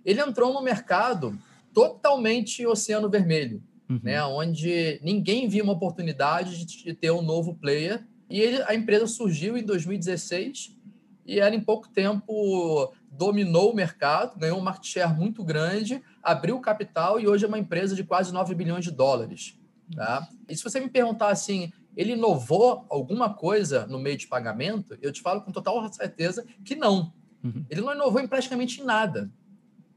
ele 0.05 0.21
entrou 0.21 0.53
no 0.53 0.61
mercado 0.61 1.37
totalmente 1.73 2.65
oceano 2.65 3.09
vermelho, 3.09 3.63
uhum. 3.89 3.99
né? 4.03 4.23
Onde 4.23 4.99
ninguém 5.03 5.47
viu 5.47 5.63
uma 5.63 5.73
oportunidade 5.73 6.65
de 6.65 6.93
ter 6.93 7.11
um 7.11 7.21
novo 7.21 7.55
player. 7.55 8.05
E 8.29 8.39
ele, 8.39 8.63
a 8.67 8.75
empresa 8.75 9.07
surgiu 9.07 9.57
em 9.57 9.63
2016 9.63 10.77
e 11.25 11.39
ela, 11.39 11.55
em 11.55 11.61
pouco 11.61 11.87
tempo, 11.89 12.91
dominou 13.11 13.71
o 13.71 13.75
mercado, 13.75 14.37
ganhou 14.37 14.57
um 14.57 14.63
market 14.63 14.85
share 14.85 15.13
muito 15.13 15.43
grande, 15.43 16.01
abriu 16.23 16.59
capital 16.59 17.19
e 17.19 17.27
hoje 17.27 17.45
é 17.45 17.47
uma 17.47 17.59
empresa 17.59 17.95
de 17.95 18.03
quase 18.03 18.33
9 18.33 18.55
bilhões 18.55 18.83
de 18.83 18.91
dólares. 18.91 19.55
Tá? 19.95 20.27
E 20.47 20.55
se 20.55 20.63
você 20.63 20.79
me 20.79 20.89
perguntar 20.89 21.29
assim, 21.29 21.71
ele 21.95 22.13
inovou 22.13 22.85
alguma 22.89 23.33
coisa 23.33 23.85
no 23.87 23.99
meio 23.99 24.17
de 24.17 24.27
pagamento? 24.27 24.97
Eu 25.01 25.11
te 25.11 25.21
falo 25.21 25.41
com 25.41 25.51
total 25.51 25.91
certeza 25.91 26.45
que 26.63 26.75
não. 26.75 27.13
Uhum. 27.43 27.65
Ele 27.69 27.81
não 27.81 27.93
inovou 27.93 28.21
em 28.21 28.27
praticamente 28.27 28.83
nada. 28.83 29.31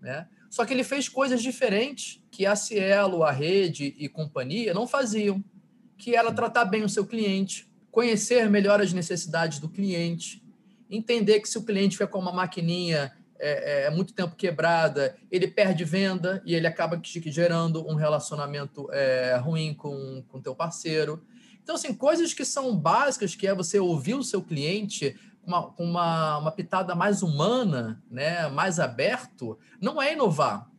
Né? 0.03 0.27
Só 0.51 0.67
que 0.67 0.75
ele 0.75 0.85
fez 0.85 1.09
coisas 1.09 1.41
diferentes 1.41 2.21
que 2.31 2.45
a 2.45 2.57
Cielo, 2.57 3.23
a 3.23 3.31
Rede 3.31 3.95
e 3.97 4.09
companhia 4.09 4.75
não 4.75 4.87
faziam, 4.87 5.43
que 5.97 6.17
era 6.17 6.33
tratar 6.33 6.65
bem 6.65 6.83
o 6.83 6.89
seu 6.89 7.07
cliente, 7.07 7.71
conhecer 7.91 8.51
melhor 8.51 8.81
as 8.81 8.93
necessidades 8.93 9.61
do 9.61 9.69
cliente, 9.69 10.43
entender 10.91 11.41
que 11.41 11.49
se 11.49 11.57
o 11.57 11.63
cliente 11.63 11.97
fica 11.97 12.09
com 12.09 12.19
uma 12.19 12.33
maquininha 12.33 13.13
é, 13.39 13.85
é, 13.85 13.87
é 13.87 13.91
muito 13.91 14.13
tempo 14.13 14.35
quebrada, 14.35 15.17
ele 15.31 15.47
perde 15.47 15.85
venda 15.85 16.43
e 16.45 16.55
ele 16.55 16.67
acaba 16.67 17.01
gerando 17.03 17.87
um 17.89 17.95
relacionamento 17.95 18.89
é, 18.93 19.37
ruim 19.37 19.75
com 19.75 20.25
o 20.33 20.41
teu 20.41 20.55
parceiro. 20.55 21.25
Então, 21.63 21.77
assim, 21.77 21.95
coisas 21.95 22.35
que 22.35 22.45
são 22.45 22.77
básicas, 22.77 23.35
que 23.35 23.47
é 23.47 23.55
você 23.55 23.79
ouvir 23.79 24.15
o 24.15 24.23
seu 24.23 24.43
cliente, 24.43 25.17
uma, 25.45 25.75
uma, 25.79 26.39
uma 26.39 26.53
pitada 26.53 26.95
mais 26.95 27.23
humana, 27.23 28.03
né, 28.11 28.49
mais 28.49 28.79
aberto, 28.79 29.59
não 29.81 30.01
é 30.01 30.13
inovar. 30.13 30.71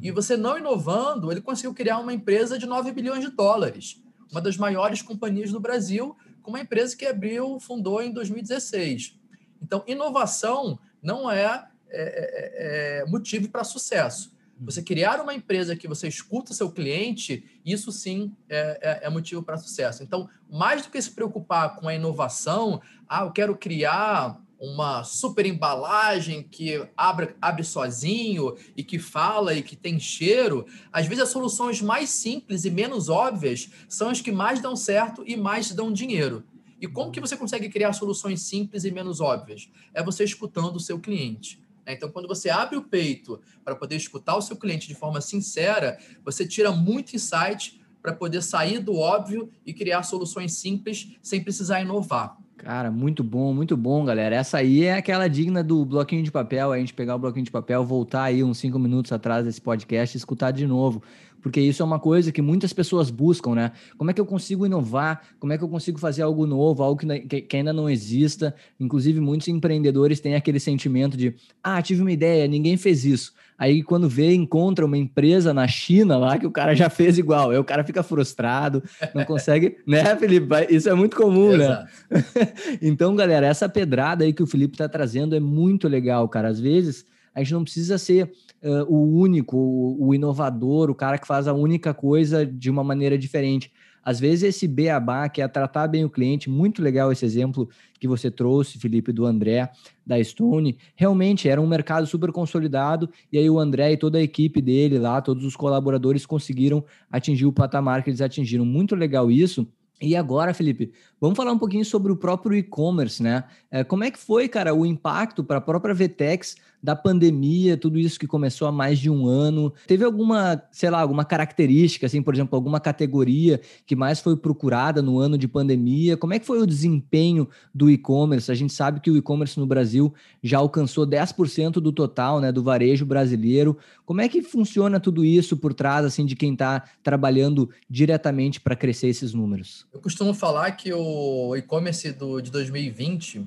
E 0.00 0.08
uhum. 0.08 0.14
você 0.14 0.36
não 0.36 0.56
inovando, 0.56 1.30
ele 1.30 1.40
conseguiu 1.40 1.74
criar 1.74 1.98
uma 1.98 2.12
empresa 2.12 2.58
de 2.58 2.66
9 2.66 2.92
bilhões 2.92 3.24
de 3.24 3.30
dólares, 3.30 4.02
uma 4.30 4.40
das 4.40 4.56
maiores 4.56 5.02
companhias 5.02 5.50
do 5.50 5.60
Brasil, 5.60 6.16
com 6.40 6.50
uma 6.50 6.60
empresa 6.60 6.96
que 6.96 7.06
abriu, 7.06 7.60
fundou 7.60 8.02
em 8.02 8.12
2016. 8.12 9.18
Então, 9.60 9.84
inovação 9.86 10.78
não 11.02 11.30
é, 11.30 11.68
é, 11.90 13.00
é, 13.00 13.00
é 13.00 13.04
motivo 13.06 13.48
para 13.48 13.64
sucesso. 13.64 14.32
Você 14.64 14.80
criar 14.80 15.20
uma 15.20 15.34
empresa 15.34 15.74
que 15.74 15.88
você 15.88 16.06
escuta 16.06 16.52
o 16.52 16.54
seu 16.54 16.70
cliente, 16.70 17.44
isso 17.64 17.90
sim 17.90 18.32
é, 18.48 19.00
é, 19.02 19.06
é 19.06 19.10
motivo 19.10 19.42
para 19.42 19.56
sucesso. 19.56 20.02
Então, 20.02 20.28
mais 20.48 20.82
do 20.82 20.90
que 20.90 21.02
se 21.02 21.10
preocupar 21.10 21.76
com 21.76 21.88
a 21.88 21.94
inovação, 21.94 22.80
ah, 23.12 23.24
eu 23.26 23.30
quero 23.30 23.54
criar 23.54 24.42
uma 24.58 25.04
super 25.04 25.44
embalagem 25.44 26.42
que 26.42 26.82
abre, 26.96 27.36
abre 27.42 27.62
sozinho 27.62 28.56
e 28.74 28.82
que 28.82 28.98
fala 28.98 29.52
e 29.52 29.62
que 29.62 29.76
tem 29.76 30.00
cheiro, 30.00 30.64
às 30.90 31.06
vezes 31.06 31.24
as 31.24 31.28
soluções 31.28 31.82
mais 31.82 32.08
simples 32.08 32.64
e 32.64 32.70
menos 32.70 33.10
óbvias 33.10 33.68
são 33.86 34.08
as 34.08 34.22
que 34.22 34.32
mais 34.32 34.62
dão 34.62 34.74
certo 34.74 35.22
e 35.26 35.36
mais 35.36 35.72
dão 35.72 35.92
dinheiro. 35.92 36.42
E 36.80 36.88
como 36.88 37.12
que 37.12 37.20
você 37.20 37.36
consegue 37.36 37.68
criar 37.68 37.92
soluções 37.92 38.40
simples 38.40 38.84
e 38.84 38.90
menos 38.90 39.20
óbvias? 39.20 39.68
É 39.92 40.02
você 40.02 40.24
escutando 40.24 40.76
o 40.76 40.80
seu 40.80 40.98
cliente. 40.98 41.60
Né? 41.84 41.92
Então, 41.92 42.10
quando 42.10 42.26
você 42.26 42.48
abre 42.48 42.78
o 42.78 42.82
peito 42.82 43.42
para 43.62 43.76
poder 43.76 43.96
escutar 43.96 44.36
o 44.36 44.42
seu 44.42 44.56
cliente 44.56 44.88
de 44.88 44.94
forma 44.94 45.20
sincera, 45.20 45.98
você 46.24 46.46
tira 46.46 46.72
muito 46.72 47.14
insight 47.14 47.78
para 48.00 48.14
poder 48.14 48.42
sair 48.42 48.78
do 48.78 48.96
óbvio 48.96 49.50
e 49.66 49.74
criar 49.74 50.02
soluções 50.02 50.54
simples 50.54 51.14
sem 51.20 51.44
precisar 51.44 51.82
inovar. 51.82 52.41
Cara, 52.62 52.92
muito 52.92 53.24
bom, 53.24 53.52
muito 53.52 53.76
bom, 53.76 54.04
galera. 54.04 54.36
Essa 54.36 54.58
aí 54.58 54.84
é 54.84 54.94
aquela 54.94 55.26
digna 55.26 55.64
do 55.64 55.84
bloquinho 55.84 56.22
de 56.22 56.30
papel, 56.30 56.70
a 56.70 56.78
gente 56.78 56.94
pegar 56.94 57.16
o 57.16 57.18
bloquinho 57.18 57.44
de 57.44 57.50
papel, 57.50 57.84
voltar 57.84 58.22
aí 58.22 58.44
uns 58.44 58.58
cinco 58.58 58.78
minutos 58.78 59.10
atrás 59.10 59.44
desse 59.44 59.60
podcast 59.60 60.16
e 60.16 60.18
escutar 60.18 60.52
de 60.52 60.64
novo 60.64 61.02
porque 61.42 61.60
isso 61.60 61.82
é 61.82 61.84
uma 61.84 61.98
coisa 61.98 62.30
que 62.30 62.40
muitas 62.40 62.72
pessoas 62.72 63.10
buscam, 63.10 63.54
né? 63.54 63.72
Como 63.98 64.10
é 64.10 64.14
que 64.14 64.20
eu 64.20 64.24
consigo 64.24 64.64
inovar? 64.64 65.22
Como 65.40 65.52
é 65.52 65.58
que 65.58 65.64
eu 65.64 65.68
consigo 65.68 65.98
fazer 65.98 66.22
algo 66.22 66.46
novo, 66.46 66.82
algo 66.82 67.00
que, 67.28 67.42
que 67.42 67.56
ainda 67.56 67.72
não 67.72 67.90
exista? 67.90 68.54
Inclusive, 68.78 69.20
muitos 69.20 69.48
empreendedores 69.48 70.20
têm 70.20 70.36
aquele 70.36 70.60
sentimento 70.60 71.16
de: 71.16 71.34
ah, 71.62 71.82
tive 71.82 72.00
uma 72.00 72.12
ideia, 72.12 72.46
ninguém 72.46 72.76
fez 72.76 73.04
isso. 73.04 73.32
Aí, 73.58 73.82
quando 73.82 74.08
vê, 74.08 74.32
encontra 74.34 74.84
uma 74.86 74.96
empresa 74.96 75.52
na 75.52 75.66
China 75.68 76.16
lá 76.16 76.38
que 76.38 76.46
o 76.46 76.50
cara 76.50 76.74
já 76.74 76.88
fez 76.88 77.18
igual. 77.18 77.50
Aí 77.50 77.58
o 77.58 77.64
cara 77.64 77.84
fica 77.84 78.02
frustrado, 78.02 78.82
não 79.14 79.24
consegue, 79.24 79.78
né, 79.86 80.16
Felipe? 80.16 80.46
Isso 80.70 80.88
é 80.88 80.94
muito 80.94 81.16
comum, 81.16 81.56
né? 81.56 81.64
Exato. 81.64 81.90
né? 82.10 82.52
então, 82.80 83.14
galera, 83.16 83.46
essa 83.46 83.68
pedrada 83.68 84.24
aí 84.24 84.32
que 84.32 84.42
o 84.42 84.46
Felipe 84.46 84.74
está 84.74 84.88
trazendo 84.88 85.34
é 85.34 85.40
muito 85.40 85.88
legal, 85.88 86.28
cara. 86.28 86.48
Às 86.48 86.60
vezes 86.60 87.04
a 87.34 87.40
gente 87.40 87.52
não 87.52 87.64
precisa 87.64 87.98
ser 87.98 88.30
uh, 88.62 88.84
o 88.88 89.18
único, 89.18 89.56
o, 89.56 90.08
o, 90.08 90.14
inovador, 90.14 90.90
o 90.90 90.94
cara 90.94 91.18
que 91.18 91.26
faz 91.26 91.48
a 91.48 91.52
única 91.52 91.92
coisa 91.92 92.46
de 92.46 92.70
uma 92.70 92.84
maneira 92.84 93.18
diferente. 93.18 93.72
Às 94.04 94.18
vezes 94.18 94.42
esse 94.42 94.66
beabá, 94.66 95.28
que 95.28 95.40
é 95.40 95.46
tratar 95.46 95.86
bem 95.86 96.04
o 96.04 96.10
cliente, 96.10 96.50
muito 96.50 96.82
legal 96.82 97.12
esse 97.12 97.24
exemplo 97.24 97.68
que 98.00 98.08
você 98.08 98.30
trouxe, 98.30 98.78
Felipe, 98.78 99.12
do 99.12 99.24
André, 99.24 99.70
da 100.04 100.22
Stone, 100.22 100.76
realmente 100.96 101.48
era 101.48 101.60
um 101.60 101.68
mercado 101.68 102.04
super 102.06 102.32
consolidado, 102.32 103.08
e 103.30 103.38
aí 103.38 103.48
o 103.48 103.60
André 103.60 103.92
e 103.92 103.96
toda 103.96 104.18
a 104.18 104.22
equipe 104.22 104.60
dele 104.60 104.98
lá, 104.98 105.20
todos 105.20 105.44
os 105.44 105.54
colaboradores 105.54 106.26
conseguiram 106.26 106.84
atingir 107.10 107.46
o 107.46 107.52
patamar 107.52 108.02
que 108.02 108.10
eles 108.10 108.20
atingiram. 108.20 108.64
Muito 108.64 108.96
legal 108.96 109.30
isso, 109.30 109.68
E 110.04 110.16
agora, 110.16 110.52
Felipe, 110.52 110.90
vamos 111.20 111.36
falar 111.36 111.52
um 111.52 111.58
pouquinho 111.58 111.84
sobre 111.84 112.10
o 112.10 112.16
próprio 112.16 112.56
e-commerce, 112.56 113.22
né? 113.22 113.44
É, 113.70 113.84
como 113.84 114.02
é 114.02 114.10
que 114.10 114.18
foi, 114.18 114.48
cara, 114.48 114.74
o 114.74 114.84
impacto 114.84 115.44
para 115.44 115.58
a 115.58 115.60
própria 115.60 115.94
Vtex 115.94 116.56
da 116.82 116.96
pandemia, 116.96 117.76
tudo 117.76 117.98
isso 117.98 118.18
que 118.18 118.26
começou 118.26 118.66
há 118.66 118.72
mais 118.72 118.98
de 118.98 119.08
um 119.08 119.26
ano? 119.26 119.72
Teve 119.86 120.04
alguma, 120.04 120.62
sei 120.72 120.90
lá, 120.90 121.00
alguma 121.00 121.24
característica, 121.24 122.06
assim, 122.06 122.20
por 122.20 122.34
exemplo, 122.34 122.56
alguma 122.56 122.80
categoria 122.80 123.60
que 123.86 123.94
mais 123.94 124.18
foi 124.18 124.36
procurada 124.36 125.00
no 125.00 125.18
ano 125.18 125.38
de 125.38 125.46
pandemia? 125.46 126.16
Como 126.16 126.34
é 126.34 126.38
que 126.38 126.46
foi 126.46 126.60
o 126.60 126.66
desempenho 126.66 127.48
do 127.72 127.88
e-commerce? 127.88 128.50
A 128.50 128.54
gente 128.54 128.72
sabe 128.72 129.00
que 129.00 129.10
o 129.10 129.16
e-commerce 129.16 129.58
no 129.60 129.66
Brasil 129.66 130.12
já 130.42 130.58
alcançou 130.58 131.06
10% 131.06 131.74
do 131.74 131.92
total, 131.92 132.40
né, 132.40 132.50
do 132.50 132.62
varejo 132.62 133.06
brasileiro. 133.06 133.78
Como 134.04 134.20
é 134.20 134.28
que 134.28 134.42
funciona 134.42 134.98
tudo 134.98 135.24
isso 135.24 135.56
por 135.56 135.72
trás, 135.72 136.04
assim, 136.04 136.26
de 136.26 136.34
quem 136.34 136.52
está 136.54 136.82
trabalhando 137.02 137.70
diretamente 137.88 138.60
para 138.60 138.74
crescer 138.74 139.06
esses 139.06 139.32
números? 139.32 139.86
Eu 139.92 140.00
costumo 140.00 140.34
falar 140.34 140.72
que 140.72 140.92
o 140.92 141.54
e-commerce 141.54 142.12
de 142.12 142.50
2020 142.50 143.46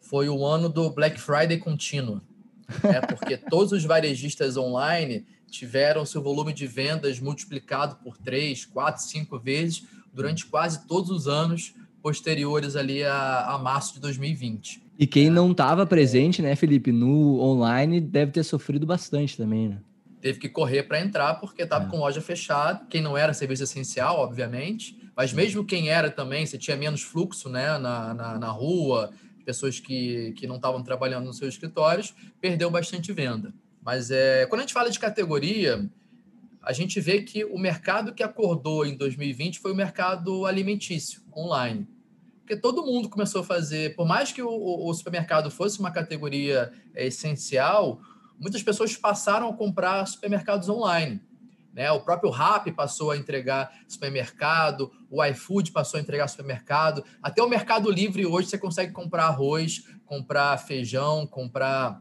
foi 0.00 0.28
o 0.28 0.44
ano 0.44 0.68
do 0.68 0.90
Black 0.90 1.18
Friday 1.18 1.56
contínuo 1.56 2.20
né? 2.82 3.00
porque 3.00 3.36
todos 3.36 3.72
os 3.72 3.84
varejistas 3.84 4.56
online 4.56 5.24
tiveram 5.50 6.04
seu 6.04 6.22
volume 6.22 6.52
de 6.52 6.66
vendas 6.66 7.20
multiplicado 7.20 7.96
por 8.02 8.16
três, 8.18 8.64
quatro, 8.64 9.02
cinco 9.02 9.38
vezes 9.38 9.84
durante 10.12 10.46
quase 10.46 10.86
todos 10.86 11.10
os 11.10 11.28
anos 11.28 11.74
posteriores 12.02 12.76
ali 12.76 13.02
a, 13.02 13.46
a 13.46 13.58
março 13.58 13.94
de 13.94 14.00
2020. 14.00 14.82
E 14.98 15.06
quem 15.06 15.30
não 15.30 15.50
estava 15.50 15.86
presente, 15.86 16.40
né, 16.40 16.54
Felipe, 16.54 16.92
no 16.92 17.40
online 17.40 18.00
deve 18.00 18.32
ter 18.32 18.44
sofrido 18.44 18.86
bastante 18.86 19.36
também, 19.36 19.68
né? 19.68 19.78
Teve 20.20 20.38
que 20.38 20.48
correr 20.48 20.84
para 20.84 21.00
entrar 21.00 21.34
porque 21.34 21.62
estava 21.62 21.86
é. 21.86 21.88
com 21.88 21.98
loja 21.98 22.20
fechada. 22.20 22.80
Quem 22.88 23.02
não 23.02 23.16
era 23.16 23.34
serviço 23.34 23.64
essencial, 23.64 24.18
obviamente, 24.18 24.96
mas 25.16 25.32
mesmo 25.32 25.64
quem 25.64 25.88
era 25.88 26.10
também, 26.10 26.46
você 26.46 26.56
tinha 26.56 26.76
menos 26.76 27.02
fluxo 27.02 27.48
né, 27.48 27.76
na, 27.78 28.14
na, 28.14 28.38
na 28.38 28.48
rua, 28.48 29.10
pessoas 29.44 29.78
que, 29.78 30.32
que 30.32 30.46
não 30.46 30.56
estavam 30.56 30.82
trabalhando 30.82 31.26
nos 31.26 31.38
seus 31.38 31.54
escritórios, 31.54 32.14
perdeu 32.40 32.70
bastante 32.70 33.12
venda. 33.12 33.54
Mas 33.82 34.10
é, 34.10 34.46
quando 34.46 34.60
a 34.60 34.62
gente 34.62 34.72
fala 34.72 34.90
de 34.90 34.98
categoria, 34.98 35.88
a 36.62 36.72
gente 36.72 36.98
vê 37.00 37.22
que 37.22 37.44
o 37.44 37.58
mercado 37.58 38.14
que 38.14 38.22
acordou 38.22 38.86
em 38.86 38.96
2020 38.96 39.60
foi 39.60 39.72
o 39.72 39.76
mercado 39.76 40.46
alimentício, 40.46 41.22
online. 41.36 41.86
Porque 42.40 42.56
todo 42.56 42.84
mundo 42.84 43.08
começou 43.08 43.42
a 43.42 43.44
fazer, 43.44 43.94
por 43.94 44.06
mais 44.06 44.32
que 44.32 44.42
o, 44.42 44.48
o 44.48 44.94
supermercado 44.94 45.50
fosse 45.50 45.78
uma 45.78 45.90
categoria 45.90 46.72
é, 46.94 47.06
essencial, 47.06 48.00
muitas 48.38 48.62
pessoas 48.62 48.96
passaram 48.96 49.48
a 49.50 49.56
comprar 49.56 50.06
supermercados 50.06 50.68
online. 50.68 51.20
Né? 51.74 51.90
O 51.90 52.00
próprio 52.00 52.30
Rap 52.30 52.70
passou 52.72 53.10
a 53.10 53.16
entregar 53.16 53.70
supermercado, 53.88 54.92
o 55.10 55.22
iFood 55.24 55.72
passou 55.72 55.98
a 55.98 56.00
entregar 56.00 56.28
supermercado, 56.28 57.04
até 57.20 57.42
o 57.42 57.48
Mercado 57.48 57.90
Livre 57.90 58.24
hoje 58.24 58.48
você 58.48 58.56
consegue 58.56 58.92
comprar 58.92 59.24
arroz, 59.24 59.84
comprar 60.06 60.56
feijão, 60.58 61.26
comprar 61.26 62.00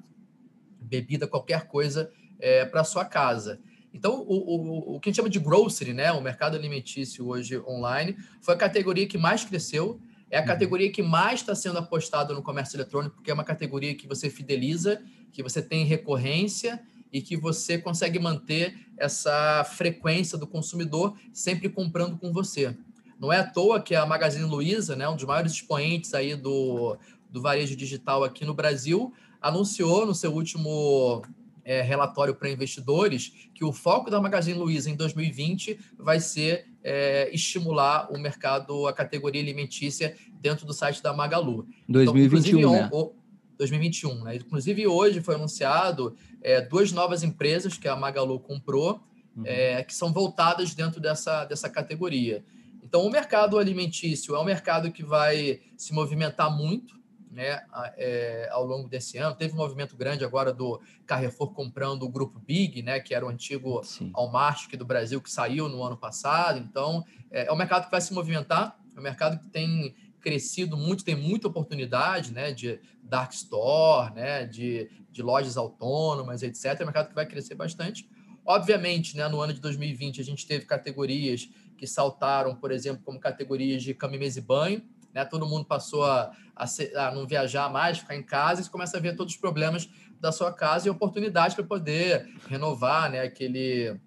bebida, 0.80 1.28
qualquer 1.28 1.68
coisa 1.68 2.12
é, 2.40 2.66
para 2.66 2.84
sua 2.84 3.04
casa. 3.04 3.60
Então, 3.92 4.22
o, 4.28 4.34
o, 4.34 4.96
o 4.96 5.00
que 5.00 5.10
a 5.10 5.12
gente 5.12 5.18
chama 5.18 5.30
de 5.30 5.40
grocery, 5.40 5.94
né? 5.94 6.12
o 6.12 6.22
mercado 6.22 6.56
alimentício 6.56 7.28
hoje 7.28 7.60
online, 7.60 8.16
foi 8.42 8.54
a 8.54 8.58
categoria 8.58 9.08
que 9.08 9.18
mais 9.18 9.44
cresceu, 9.44 10.00
é 10.30 10.38
a 10.38 10.42
uhum. 10.42 10.48
categoria 10.48 10.92
que 10.92 11.02
mais 11.02 11.42
está 11.42 11.54
sendo 11.54 11.78
apostada 11.78 12.34
no 12.34 12.42
comércio 12.42 12.76
eletrônico, 12.76 13.16
porque 13.16 13.30
é 13.30 13.34
uma 13.34 13.44
categoria 13.44 13.96
que 13.96 14.08
você 14.08 14.30
fideliza, 14.30 15.02
que 15.32 15.44
você 15.44 15.62
tem 15.62 15.86
recorrência 15.86 16.82
e 17.14 17.22
que 17.22 17.38
você 17.38 17.78
consegue 17.78 18.18
manter 18.18 18.76
essa 18.98 19.64
frequência 19.64 20.36
do 20.36 20.48
consumidor 20.48 21.16
sempre 21.32 21.70
comprando 21.70 22.18
com 22.18 22.34
você. 22.34 22.76
Não 23.20 23.32
é 23.32 23.38
à 23.38 23.44
toa 23.44 23.80
que 23.80 23.94
a 23.94 24.06
Magazine 24.06 24.44
Luiza, 24.44 24.96
né, 24.96 25.08
um 25.08 25.16
dos 25.16 25.24
maiores 25.24 25.52
expoentes 25.52 26.14
aí 26.16 26.36
do, 26.36 26.98
do 27.30 27.40
varejo 27.40 27.76
digital 27.76 28.24
aqui 28.24 28.44
no 28.44 28.54
Brasil, 28.54 29.14
anunciou 29.40 30.06
no 30.06 30.16
seu 30.16 30.34
último 30.34 31.22
é, 31.64 31.82
relatório 31.82 32.34
para 32.34 32.50
investidores 32.50 33.48
que 33.54 33.64
o 33.64 33.72
foco 33.72 34.10
da 34.10 34.20
Magazine 34.20 34.58
Luiza 34.58 34.90
em 34.90 34.96
2020 34.96 35.80
vai 35.98 36.20
ser 36.20 36.68
é, 36.84 37.30
estimular 37.34 38.12
o 38.12 38.20
mercado, 38.20 38.88
a 38.88 38.94
categoria 38.94 39.42
alimentícia 39.42 40.16
dentro 40.42 40.66
do 40.66 40.74
site 40.74 41.02
da 41.02 41.14
Magalu. 41.14 41.68
2021, 41.88 42.60
então, 42.60 42.72
né? 42.74 42.90
o, 42.92 43.14
2021. 43.58 44.24
Né? 44.24 44.36
Inclusive, 44.36 44.88
hoje 44.88 45.22
foi 45.22 45.36
anunciado 45.36 46.16
é, 46.42 46.62
duas 46.62 46.92
novas 46.92 47.24
empresas 47.24 47.78
que 47.78 47.88
a 47.88 47.96
Magalu 47.96 48.40
comprou, 48.40 49.02
uhum. 49.36 49.44
é, 49.46 49.84
que 49.84 49.94
são 49.94 50.12
voltadas 50.12 50.74
dentro 50.74 51.00
dessa, 51.00 51.46
dessa 51.46 51.70
categoria. 51.70 52.44
Então, 52.84 53.06
o 53.06 53.10
mercado 53.10 53.58
alimentício 53.58 54.36
é 54.36 54.40
um 54.40 54.44
mercado 54.44 54.92
que 54.92 55.04
vai 55.04 55.62
se 55.76 55.94
movimentar 55.94 56.56
muito 56.56 57.02
né, 57.32 57.64
é, 57.98 58.48
ao 58.52 58.64
longo 58.64 58.88
desse 58.88 59.18
ano. 59.18 59.36
Teve 59.36 59.54
um 59.54 59.58
movimento 59.58 59.98
grande 59.98 60.24
agora 60.24 60.54
do 60.54 60.80
Carrefour 61.06 61.52
comprando 61.54 62.04
o 62.04 62.10
grupo 62.10 62.40
Big, 62.40 62.84
né, 62.84 63.00
que 63.00 63.16
era 63.16 63.26
o 63.26 63.30
antigo 63.30 63.82
Walmart 64.14 64.72
do 64.76 64.86
Brasil, 64.86 65.20
que 65.20 65.32
saiu 65.32 65.68
no 65.68 65.82
ano 65.84 65.98
passado. 65.98 66.60
Então, 66.60 67.04
é, 67.32 67.48
é 67.48 67.52
um 67.52 67.56
mercado 67.56 67.86
que 67.86 67.92
vai 67.92 68.02
se 68.02 68.14
movimentar, 68.14 68.78
é 68.96 69.00
um 69.00 69.04
mercado 69.04 69.40
que 69.40 69.50
tem 69.50 69.96
crescido 70.24 70.78
muito, 70.78 71.04
tem 71.04 71.16
muita 71.16 71.50
oportunidade 71.50 72.32
né, 72.32 72.54
de 72.54 72.80
dark 73.04 73.34
store, 73.34 74.14
né, 74.14 74.46
de, 74.46 74.90
de 75.12 75.22
lojas 75.22 75.58
autônomas, 75.58 76.42
etc. 76.42 76.66
É 76.66 76.84
um 76.84 76.86
mercado 76.86 77.10
que 77.10 77.16
vai 77.16 77.28
crescer 77.28 77.56
bastante. 77.56 78.10
Obviamente, 78.46 79.18
né, 79.18 79.28
no 79.28 79.42
ano 79.42 79.54
de 79.54 79.60
2020, 79.60 80.22
a 80.22 80.24
gente 80.24 80.48
teve 80.48 80.66
categorias 80.66 81.50
que 81.78 81.86
saltaram, 81.86 82.56
por 82.56 82.72
exemplo, 82.72 83.04
como 83.04 83.20
categorias 83.20 83.84
de 83.84 83.94
cama, 83.94 84.18
mesa 84.18 84.40
e 84.40 84.42
banho. 84.42 84.82
Né? 85.14 85.26
Todo 85.26 85.46
mundo 85.46 85.66
passou 85.66 86.06
a, 86.06 86.32
a, 86.56 86.66
ser, 86.66 86.96
a, 86.98 87.12
não 87.12 87.28
viajar 87.28 87.70
mais, 87.70 88.00
ficar 88.00 88.16
em 88.16 88.24
casa, 88.24 88.62
e 88.62 88.64
você 88.64 88.70
começa 88.70 88.98
a 88.98 89.02
ver 89.02 89.16
todos 89.16 89.34
os 89.34 89.40
problemas 89.40 89.90
da 90.20 90.32
sua 90.32 90.54
casa 90.54 90.88
e 90.88 90.90
oportunidade 90.90 91.54
para 91.54 91.66
poder 91.66 92.26
renovar 92.48 93.12
né, 93.12 93.22
aquele 93.22 94.00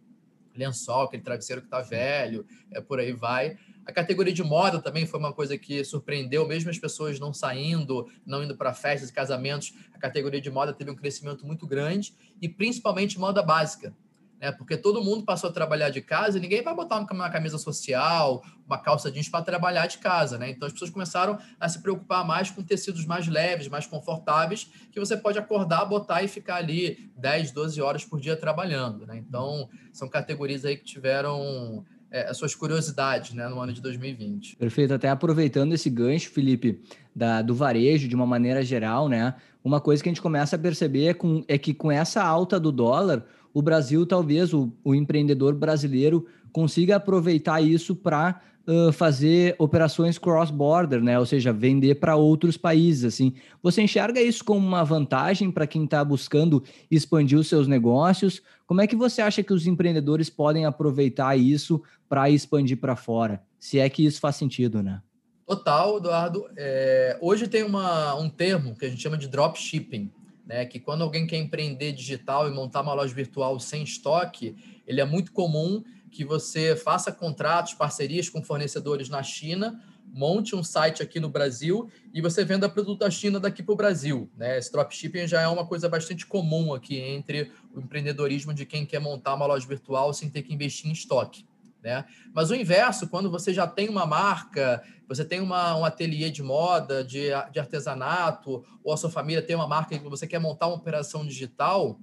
lençol, 0.57 1.03
aquele 1.03 1.23
travesseiro 1.23 1.61
que 1.61 1.67
está 1.67 1.83
velho, 1.83 2.47
é, 2.73 2.81
por 2.81 2.99
aí 2.99 3.13
vai. 3.13 3.59
A 3.87 3.93
categoria 3.93 4.33
de 4.33 4.43
moda 4.43 4.81
também 4.81 5.07
foi 5.07 5.21
uma 5.21 5.33
coisa 5.33 5.57
que 5.57 5.85
surpreendeu, 5.85 6.47
mesmo 6.47 6.69
as 6.69 6.79
pessoas 6.79 7.21
não 7.21 7.33
saindo, 7.33 8.11
não 8.27 8.43
indo 8.43 8.57
para 8.57 8.75
festas 8.75 9.11
e 9.11 9.13
casamentos, 9.13 9.73
a 9.95 9.99
categoria 9.99 10.41
de 10.41 10.51
moda 10.51 10.73
teve 10.73 10.91
um 10.91 10.97
crescimento 10.97 11.47
muito 11.47 11.67
grande, 11.69 12.13
e 12.43 12.49
principalmente 12.49 13.19
moda 13.19 13.43
básica. 13.43 13.95
Né? 14.41 14.53
Porque 14.53 14.77
todo 14.77 15.03
mundo 15.03 15.25
passou 15.25 15.51
a 15.51 15.53
trabalhar 15.53 15.91
de 15.91 16.01
casa 16.01 16.37
e 16.37 16.41
ninguém 16.41 16.63
vai 16.63 16.75
botar 16.75 16.99
uma 16.99 17.31
camisa 17.31 17.59
social, 17.59 18.43
uma 18.67 18.79
calça 18.79 19.11
jeans 19.11 19.29
para 19.29 19.45
trabalhar 19.45 19.87
de 19.87 19.99
casa. 19.99 20.37
Né? 20.37 20.51
Então 20.51 20.67
as 20.67 20.73
pessoas 20.73 20.91
começaram 20.91 21.39
a 21.59 21.69
se 21.69 21.81
preocupar 21.81 22.27
mais 22.27 22.51
com 22.51 22.63
tecidos 22.63 23.07
mais 23.07 23.27
leves, 23.27 23.69
mais 23.69 23.87
confortáveis, 23.87 24.71
que 24.93 25.01
você 25.01 25.17
pode 25.17 25.39
acordar, 25.39 25.85
botar 25.85 26.23
e 26.23 26.29
ficar 26.29 26.57
ali 26.57 27.11
10, 27.17 27.53
12 27.53 27.81
horas 27.81 28.05
por 28.05 28.21
dia 28.21 28.37
trabalhando. 28.37 29.07
Né? 29.07 29.17
Então 29.17 29.69
são 29.93 30.09
categorias 30.09 30.65
aí 30.65 30.77
que 30.77 30.85
tiveram 30.85 31.85
é, 32.17 32.31
as 32.31 32.39
suas 32.39 32.55
curiosidades 32.55 33.35
né, 33.35 33.47
no 33.47 33.61
ano 33.61 33.75
de 33.75 33.81
2020. 33.83 34.57
Perfeito. 34.57 34.95
Até 34.95 35.11
aproveitando 35.11 35.75
esse 35.75 35.91
gancho, 35.91 36.31
Felipe, 36.31 36.81
da, 37.15 37.43
do 37.43 37.55
varejo 37.55 38.09
de 38.09 38.15
uma 38.15 38.27
maneira 38.27 38.65
geral, 38.65 39.07
né? 39.07 39.35
Uma 39.63 39.83
coisa 39.83 40.03
que 40.03 40.09
a 40.09 40.13
gente 40.13 40.23
começa 40.23 40.57
a 40.57 40.59
perceber 40.59 41.09
é, 41.09 41.15
com, 41.15 41.45
é 41.47 41.59
que 41.59 41.75
com 41.75 41.93
essa 41.93 42.25
alta 42.25 42.59
do 42.59 42.73
dólar, 42.73 43.27
o 43.53 43.61
Brasil, 43.61 44.07
talvez, 44.07 44.55
o, 44.55 44.73
o 44.83 44.95
empreendedor 44.95 45.55
brasileiro 45.55 46.27
consiga 46.53 46.97
aproveitar 46.97 47.61
isso 47.61 47.95
para 47.95 48.41
uh, 48.67 48.93
fazer 48.93 49.55
operações 49.59 50.17
cross-border, 50.17 51.03
né? 51.03 51.19
Ou 51.19 51.27
seja, 51.27 51.53
vender 51.53 51.97
para 51.97 52.17
outros 52.17 52.57
países. 52.57 53.05
Assim, 53.05 53.35
você 53.63 53.83
enxerga 53.83 54.23
isso 54.23 54.43
como 54.43 54.67
uma 54.67 54.85
vantagem 54.85 55.51
para 55.51 55.67
quem 55.67 55.85
está 55.85 56.03
buscando 56.03 56.63
expandir 56.91 57.39
os 57.39 57.49
seus 57.49 57.69
negócios? 57.69 58.41
Como 58.67 58.81
é 58.81 58.87
que 58.87 58.97
você 58.97 59.23
acha 59.23 59.43
que 59.43 59.53
os 59.53 59.67
empreendedores 59.67 60.29
podem 60.29 60.67
aproveitar 60.67 61.37
isso 61.37 61.81
para 62.09 62.29
expandir 62.29 62.79
para 62.79 62.97
fora? 62.97 63.43
Se 63.59 63.79
é 63.79 63.89
que 63.89 64.05
isso 64.05 64.21
faz 64.21 64.37
sentido, 64.37 64.83
né? 64.83 65.01
Total, 65.47 65.99
Eduardo. 65.99 66.45
É, 66.57 67.17
hoje 67.21 67.47
tem 67.47 67.63
uma, 67.63 68.15
um 68.17 68.29
termo 68.29 68.75
que 68.75 68.85
a 68.85 68.89
gente 68.89 69.01
chama 69.01 69.17
de 69.17 69.29
dropshipping, 69.29 70.11
né? 70.45 70.67
Que 70.67 70.81
quando 70.81 71.03
alguém 71.03 71.27
quer 71.27 71.37
empreender 71.37 71.93
digital 71.93 72.49
e 72.49 72.51
montar 72.51 72.81
uma 72.81 72.93
loja 72.93 73.15
virtual 73.15 73.59
sem 73.61 73.85
estoque, 73.85 74.57
ele 74.85 75.01
é 75.01 75.05
muito 75.05 75.31
comum 75.31 75.85
que 76.11 76.25
você 76.25 76.75
faça 76.75 77.13
contratos, 77.13 77.75
parcerias 77.75 78.29
com 78.29 78.43
fornecedores 78.43 79.09
na 79.09 79.23
China, 79.23 79.81
monte 80.13 80.57
um 80.57 80.65
site 80.65 81.03
aqui 81.03 81.21
no 81.21 81.29
Brasil 81.29 81.91
e 82.13 82.21
você 82.23 82.45
venda 82.45 82.69
produto 82.69 83.01
da 83.01 83.11
China 83.11 83.39
daqui 83.39 83.63
para 83.63 83.73
o 83.73 83.77
Brasil. 83.77 84.31
Né? 84.37 84.59
Esse 84.59 84.73
dropshipping 84.73 85.27
já 85.27 85.43
é 85.43 85.49
uma 85.49 85.67
coisa 85.67 85.89
bastante 85.89 86.27
comum 86.27 86.73
aqui 86.73 86.99
entre 86.99 87.53
o 87.79 87.83
empreendedorismo 87.83 88.55
de 88.55 88.67
quem 88.67 88.85
quer 88.87 88.99
montar 88.99 89.35
uma 89.35 89.47
loja 89.47 89.67
virtual 89.67 90.13
sem 90.13 90.31
ter 90.31 90.43
que 90.43 90.53
investir 90.53 90.91
em 90.91 90.93
estoque. 90.93 91.47
Né? 91.83 92.05
Mas 92.35 92.51
o 92.51 92.55
inverso, 92.55 93.09
quando 93.09 93.31
você 93.31 93.55
já 93.55 93.67
tem 93.67 93.89
uma 93.89 94.05
marca, 94.05 94.83
você 95.09 95.25
tem 95.25 95.41
uma, 95.41 95.77
um 95.77 95.85
ateliê 95.85 96.31
de 96.31 96.43
moda, 96.43 97.05
de, 97.05 97.29
de 97.53 97.61
artesanato, 97.61 98.65
ou 98.83 98.93
a 98.93 98.97
sua 98.97 99.11
família 99.11 99.43
tem 99.43 99.55
uma 99.55 99.69
marca 99.69 99.95
e 99.95 99.99
você 99.99 100.27
quer 100.27 100.41
montar 100.41 100.67
uma 100.67 100.77
operação 100.77 101.25
digital, 101.25 101.99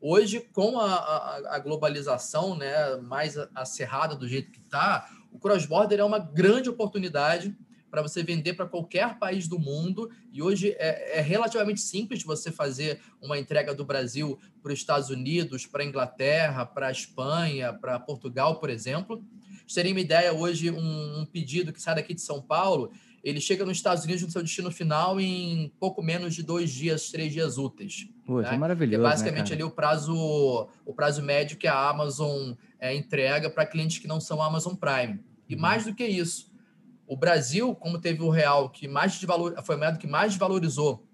Hoje, 0.00 0.40
com 0.52 0.78
a, 0.78 0.94
a, 0.94 1.56
a 1.56 1.58
globalização 1.58 2.54
né, 2.54 2.96
mais 2.96 3.36
acerrada 3.54 4.14
do 4.14 4.28
jeito 4.28 4.52
que 4.52 4.60
está, 4.60 5.08
O 5.32 5.38
cross-border 5.38 5.98
é 5.98 6.04
uma 6.04 6.18
grande 6.18 6.68
oportunidade 6.68 7.56
para 7.96 8.02
você 8.02 8.22
vender 8.22 8.52
para 8.52 8.66
qualquer 8.66 9.18
país 9.18 9.48
do 9.48 9.58
mundo. 9.58 10.10
E 10.30 10.42
hoje 10.42 10.76
é, 10.78 11.18
é, 11.18 11.20
relativamente 11.22 11.80
simples 11.80 12.22
você 12.22 12.52
fazer 12.52 13.00
uma 13.22 13.38
entrega 13.38 13.74
do 13.74 13.86
Brasil 13.86 14.38
para 14.62 14.70
os 14.70 14.78
Estados 14.78 15.08
Unidos, 15.08 15.64
para 15.64 15.82
a 15.82 15.86
Inglaterra, 15.86 16.66
para 16.66 16.88
a 16.88 16.92
Espanha, 16.92 17.72
para 17.72 17.98
Portugal, 17.98 18.60
por 18.60 18.68
exemplo. 18.68 19.24
Seria 19.66 19.92
uma 19.92 20.00
ideia 20.00 20.30
hoje, 20.30 20.70
um, 20.70 21.20
um, 21.20 21.24
pedido 21.24 21.72
que 21.72 21.80
sai 21.80 21.94
daqui 21.94 22.12
de 22.12 22.20
São 22.20 22.42
Paulo, 22.42 22.92
ele 23.24 23.40
chega 23.40 23.64
nos 23.64 23.78
Estados 23.78 24.04
Unidos 24.04 24.22
no 24.24 24.30
seu 24.30 24.42
destino 24.42 24.70
final 24.70 25.18
em 25.18 25.72
pouco 25.80 26.02
menos 26.02 26.34
de 26.34 26.42
dois 26.42 26.70
dias, 26.70 27.10
três 27.10 27.32
dias 27.32 27.56
úteis. 27.56 28.10
Pô, 28.26 28.42
né? 28.42 28.50
é 28.52 28.58
maravilhoso. 28.58 29.06
é 29.06 29.08
basicamente 29.08 29.48
né, 29.48 29.54
ali 29.54 29.64
o 29.64 29.70
prazo, 29.70 30.68
o 30.84 30.92
prazo 30.92 31.22
médio 31.22 31.56
que 31.56 31.66
a 31.66 31.88
Amazon 31.88 32.52
é, 32.78 32.94
entrega 32.94 33.48
para 33.48 33.64
clientes 33.64 33.98
que 33.98 34.06
não 34.06 34.20
são 34.20 34.42
Amazon 34.42 34.74
Prime. 34.74 35.18
E 35.48 35.54
uhum. 35.54 35.60
mais 35.62 35.86
do 35.86 35.94
que 35.94 36.04
isso, 36.06 36.54
o 37.06 37.16
Brasil, 37.16 37.74
como 37.74 38.00
teve 38.00 38.22
o 38.22 38.30
real 38.30 38.68
que 38.70 38.88
mais 38.88 39.22
valor, 39.22 39.54
foi 39.64 39.74
a 39.76 39.78
moeda 39.78 39.98
que 39.98 40.06
mais 40.06 40.36
valorizou 40.36 41.06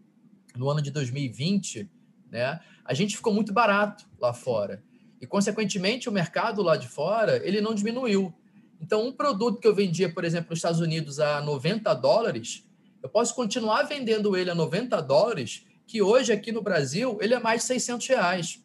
no 0.57 0.69
ano 0.71 0.81
de 0.81 0.91
2020, 0.91 1.89
né? 2.31 2.61
A 2.85 2.95
gente 2.95 3.17
ficou 3.17 3.33
muito 3.33 3.53
barato 3.53 4.07
lá 4.19 4.33
fora. 4.33 4.83
E 5.21 5.27
consequentemente 5.27 6.09
o 6.09 6.13
mercado 6.13 6.63
lá 6.63 6.77
de 6.77 6.89
fora, 6.89 7.41
ele 7.47 7.61
não 7.61 7.75
diminuiu. 7.75 8.35
Então, 8.81 9.07
um 9.07 9.13
produto 9.13 9.61
que 9.61 9.69
eu 9.69 9.75
vendia, 9.75 10.13
por 10.13 10.25
exemplo, 10.25 10.51
nos 10.51 10.59
Estados 10.59 10.81
Unidos 10.81 11.21
a 11.21 11.41
90 11.41 11.95
dólares, 11.95 12.67
eu 13.03 13.09
posso 13.09 13.35
continuar 13.35 13.85
vendendo 13.85 14.37
ele 14.37 14.51
a 14.51 14.55
90 14.55 15.01
dólares, 15.03 15.65
que 15.87 16.03
hoje 16.03 16.33
aqui 16.33 16.51
no 16.51 16.63
Brasil 16.63 17.19
ele 17.21 17.35
é 17.35 17.39
mais 17.39 17.61
de 17.61 17.69
600 17.69 18.07
reais. 18.09 18.65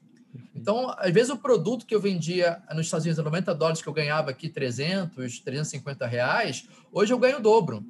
Então, 0.55 0.93
às 0.97 1.11
vezes, 1.11 1.29
o 1.29 1.37
produto 1.37 1.85
que 1.85 1.93
eu 1.93 2.01
vendia 2.01 2.61
nos 2.73 2.87
Estados 2.87 3.05
Unidos 3.05 3.19
a 3.19 3.23
90 3.23 3.55
dólares, 3.55 3.81
que 3.81 3.87
eu 3.87 3.93
ganhava 3.93 4.31
aqui 4.31 4.49
300, 4.49 5.39
350 5.39 6.05
reais, 6.05 6.67
hoje 6.91 7.13
eu 7.13 7.19
ganho 7.19 7.37
o 7.37 7.41
dobro, 7.41 7.85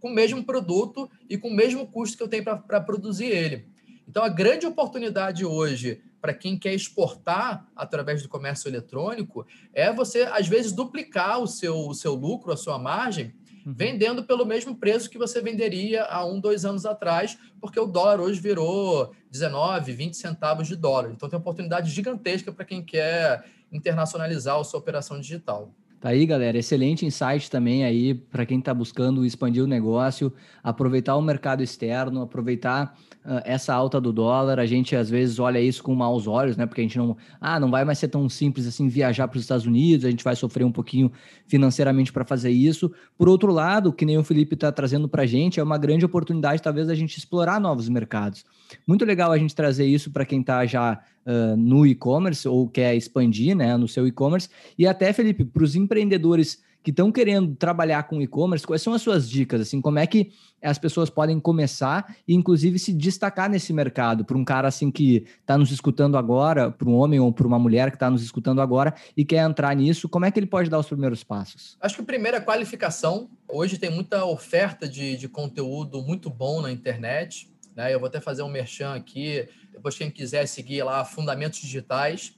com 0.00 0.08
o 0.08 0.14
mesmo 0.14 0.44
produto 0.44 1.10
e 1.28 1.36
com 1.38 1.48
o 1.48 1.54
mesmo 1.54 1.86
custo 1.86 2.16
que 2.16 2.22
eu 2.22 2.28
tenho 2.28 2.44
para 2.44 2.80
produzir 2.80 3.26
ele. 3.26 3.66
Então, 4.08 4.22
a 4.22 4.28
grande 4.28 4.66
oportunidade 4.66 5.44
hoje 5.44 6.02
para 6.20 6.32
quem 6.32 6.56
quer 6.56 6.72
exportar 6.72 7.66
através 7.74 8.22
do 8.22 8.28
comércio 8.28 8.68
eletrônico 8.68 9.44
é 9.72 9.92
você, 9.92 10.22
às 10.22 10.46
vezes, 10.46 10.70
duplicar 10.70 11.40
o 11.40 11.48
seu, 11.48 11.88
o 11.88 11.94
seu 11.94 12.14
lucro, 12.14 12.52
a 12.52 12.56
sua 12.56 12.78
margem, 12.78 13.34
uhum. 13.66 13.74
vendendo 13.74 14.24
pelo 14.24 14.44
mesmo 14.44 14.76
preço 14.76 15.10
que 15.10 15.18
você 15.18 15.40
venderia 15.40 16.04
há 16.04 16.24
um, 16.24 16.40
dois 16.40 16.64
anos 16.64 16.86
atrás, 16.86 17.38
porque 17.60 17.78
o 17.78 17.86
dólar 17.86 18.20
hoje 18.20 18.40
virou 18.40 19.12
19, 19.30 19.92
20 19.92 20.16
centavos 20.16 20.68
de 20.68 20.76
dólar. 20.76 21.12
Então 21.12 21.28
tem 21.28 21.36
uma 21.36 21.42
oportunidade 21.42 21.90
gigantesca 21.90 22.52
para 22.52 22.64
quem 22.64 22.82
quer 22.82 23.44
internacionalizar 23.70 24.58
a 24.58 24.64
sua 24.64 24.80
operação 24.80 25.18
digital. 25.20 25.72
Tá 26.02 26.08
aí, 26.08 26.26
galera. 26.26 26.58
Excelente 26.58 27.06
insight 27.06 27.48
também 27.48 27.84
aí 27.84 28.12
para 28.12 28.44
quem 28.44 28.58
está 28.58 28.74
buscando 28.74 29.24
expandir 29.24 29.62
o 29.62 29.68
negócio, 29.68 30.32
aproveitar 30.60 31.16
o 31.16 31.22
mercado 31.22 31.62
externo, 31.62 32.22
aproveitar 32.22 32.98
essa 33.44 33.72
alta 33.72 34.00
do 34.00 34.12
dólar. 34.12 34.58
A 34.58 34.66
gente 34.66 34.96
às 34.96 35.08
vezes 35.08 35.38
olha 35.38 35.60
isso 35.60 35.82
com 35.82 35.94
maus 35.94 36.26
olhos, 36.26 36.56
né? 36.56 36.66
Porque 36.66 36.80
a 36.80 36.84
gente 36.84 36.98
não, 36.98 37.16
ah, 37.40 37.60
não 37.60 37.70
vai 37.70 37.84
mais 37.84 37.98
ser 37.98 38.08
tão 38.08 38.28
simples 38.28 38.66
assim 38.66 38.88
viajar 38.88 39.28
para 39.28 39.36
os 39.36 39.42
Estados 39.42 39.66
Unidos. 39.66 40.04
A 40.04 40.10
gente 40.10 40.24
vai 40.24 40.34
sofrer 40.34 40.64
um 40.64 40.72
pouquinho 40.72 41.10
financeiramente 41.46 42.12
para 42.12 42.24
fazer 42.24 42.50
isso. 42.50 42.92
Por 43.16 43.28
outro 43.28 43.52
lado, 43.52 43.92
que 43.92 44.04
nem 44.04 44.18
o 44.18 44.24
Felipe 44.24 44.54
está 44.54 44.72
trazendo 44.72 45.08
para 45.08 45.22
a 45.22 45.26
gente, 45.26 45.60
é 45.60 45.62
uma 45.62 45.78
grande 45.78 46.04
oportunidade 46.04 46.62
talvez 46.62 46.88
a 46.88 46.94
gente 46.94 47.16
explorar 47.16 47.60
novos 47.60 47.88
mercados. 47.88 48.44
Muito 48.86 49.04
legal 49.04 49.30
a 49.30 49.38
gente 49.38 49.54
trazer 49.54 49.86
isso 49.86 50.10
para 50.10 50.24
quem 50.24 50.40
está 50.40 50.64
já 50.66 51.00
uh, 51.26 51.56
no 51.56 51.86
e-commerce 51.86 52.48
ou 52.48 52.68
quer 52.68 52.96
expandir 52.96 53.56
né, 53.56 53.76
no 53.76 53.86
seu 53.86 54.06
e-commerce. 54.06 54.48
E 54.78 54.86
até, 54.86 55.12
Felipe, 55.12 55.44
para 55.44 55.62
os 55.62 55.76
empreendedores 55.76 56.62
que 56.82 56.90
estão 56.90 57.12
querendo 57.12 57.54
trabalhar 57.54 58.02
com 58.04 58.20
e-commerce, 58.20 58.66
quais 58.66 58.82
são 58.82 58.92
as 58.92 59.02
suas 59.02 59.28
dicas? 59.28 59.60
Assim, 59.60 59.80
como 59.80 59.98
é 59.98 60.06
que 60.06 60.32
as 60.60 60.78
pessoas 60.78 61.08
podem 61.08 61.38
começar 61.38 62.16
e, 62.26 62.34
inclusive, 62.34 62.78
se 62.78 62.92
destacar 62.92 63.48
nesse 63.48 63.72
mercado? 63.72 64.24
Para 64.24 64.36
um 64.36 64.44
cara 64.44 64.68
assim 64.68 64.90
que 64.90 65.26
está 65.40 65.56
nos 65.56 65.70
escutando 65.70 66.16
agora, 66.16 66.70
para 66.70 66.88
um 66.88 66.94
homem 66.94 67.20
ou 67.20 67.32
para 67.32 67.46
uma 67.46 67.58
mulher 67.58 67.90
que 67.90 67.96
está 67.96 68.10
nos 68.10 68.22
escutando 68.22 68.60
agora 68.60 68.94
e 69.16 69.24
quer 69.24 69.48
entrar 69.48 69.74
nisso, 69.76 70.08
como 70.08 70.24
é 70.24 70.30
que 70.30 70.38
ele 70.38 70.46
pode 70.46 70.68
dar 70.68 70.78
os 70.78 70.86
primeiros 70.86 71.22
passos? 71.22 71.76
Acho 71.80 71.96
que 71.96 72.02
o 72.02 72.06
primeiro 72.06 72.36
é 72.36 72.40
qualificação. 72.40 73.30
Hoje 73.48 73.78
tem 73.78 73.90
muita 73.90 74.24
oferta 74.24 74.88
de, 74.88 75.16
de 75.16 75.28
conteúdo 75.28 76.02
muito 76.02 76.28
bom 76.28 76.60
na 76.60 76.72
internet. 76.72 77.48
Né? 77.76 77.94
Eu 77.94 78.00
vou 78.00 78.08
até 78.08 78.20
fazer 78.20 78.42
um 78.42 78.48
merchan 78.48 78.94
aqui. 78.94 79.48
Depois, 79.72 79.96
quem 79.96 80.10
quiser 80.10 80.46
seguir 80.46 80.82
lá, 80.82 81.04
Fundamentos 81.04 81.60
Digitais, 81.60 82.36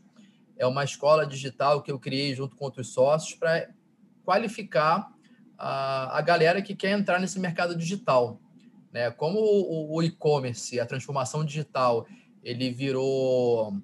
é 0.57 0.66
uma 0.66 0.84
escola 0.84 1.26
digital 1.26 1.82
que 1.82 1.90
eu 1.90 1.99
criei 1.99 2.34
junto 2.34 2.57
com 2.57 2.64
outros 2.64 2.92
sócios 2.92 3.34
para 3.34 3.68
qualificar 4.25 5.12
a, 5.59 6.18
a 6.18 6.20
galera 6.22 6.62
que 6.62 6.75
quer 6.75 6.99
entrar 6.99 7.20
nesse 7.20 7.39
mercado 7.39 7.77
digital. 7.77 8.41
Né? 8.93 9.11
Como 9.11 9.39
o, 9.39 9.97
o 9.97 10.03
e-commerce, 10.03 10.79
a 10.81 10.87
transformação 10.87 11.45
digital, 11.45 12.07
ele 12.43 12.70
virou 12.70 13.77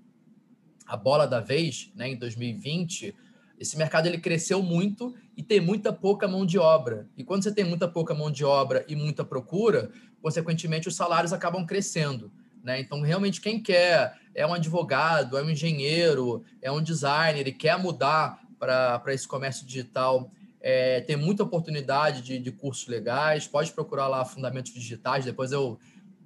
a 0.86 0.96
bola 0.96 1.26
da 1.26 1.40
vez 1.40 1.90
né, 1.94 2.08
em 2.08 2.16
2020, 2.16 3.14
esse 3.58 3.76
mercado 3.76 4.06
ele 4.06 4.18
cresceu 4.18 4.62
muito 4.62 5.14
e 5.36 5.42
tem 5.42 5.60
muita 5.60 5.92
pouca 5.92 6.26
mão 6.26 6.46
de 6.46 6.58
obra. 6.58 7.08
E 7.16 7.22
quando 7.22 7.42
você 7.42 7.52
tem 7.52 7.64
muita 7.64 7.86
pouca 7.86 8.14
mão 8.14 8.30
de 8.30 8.44
obra 8.44 8.84
e 8.88 8.96
muita 8.96 9.24
procura, 9.24 9.90
consequentemente 10.22 10.88
os 10.88 10.96
salários 10.96 11.32
acabam 11.32 11.66
crescendo. 11.66 12.32
Né? 12.62 12.80
Então, 12.80 13.00
realmente, 13.02 13.40
quem 13.40 13.62
quer 13.62 14.18
é 14.34 14.46
um 14.46 14.54
advogado, 14.54 15.36
é 15.36 15.42
um 15.42 15.50
engenheiro, 15.50 16.44
é 16.62 16.72
um 16.72 16.82
designer 16.82 17.46
e 17.46 17.52
quer 17.52 17.78
mudar 17.78 18.39
para 18.60 19.02
esse 19.08 19.26
comércio 19.26 19.66
digital, 19.66 20.30
é, 20.60 21.00
tem 21.00 21.16
muita 21.16 21.42
oportunidade 21.42 22.20
de, 22.20 22.38
de 22.38 22.52
cursos 22.52 22.86
legais. 22.86 23.48
Pode 23.48 23.72
procurar 23.72 24.06
lá 24.06 24.24
Fundamentos 24.24 24.72
Digitais. 24.72 25.24
Depois 25.24 25.50
eu 25.50 25.78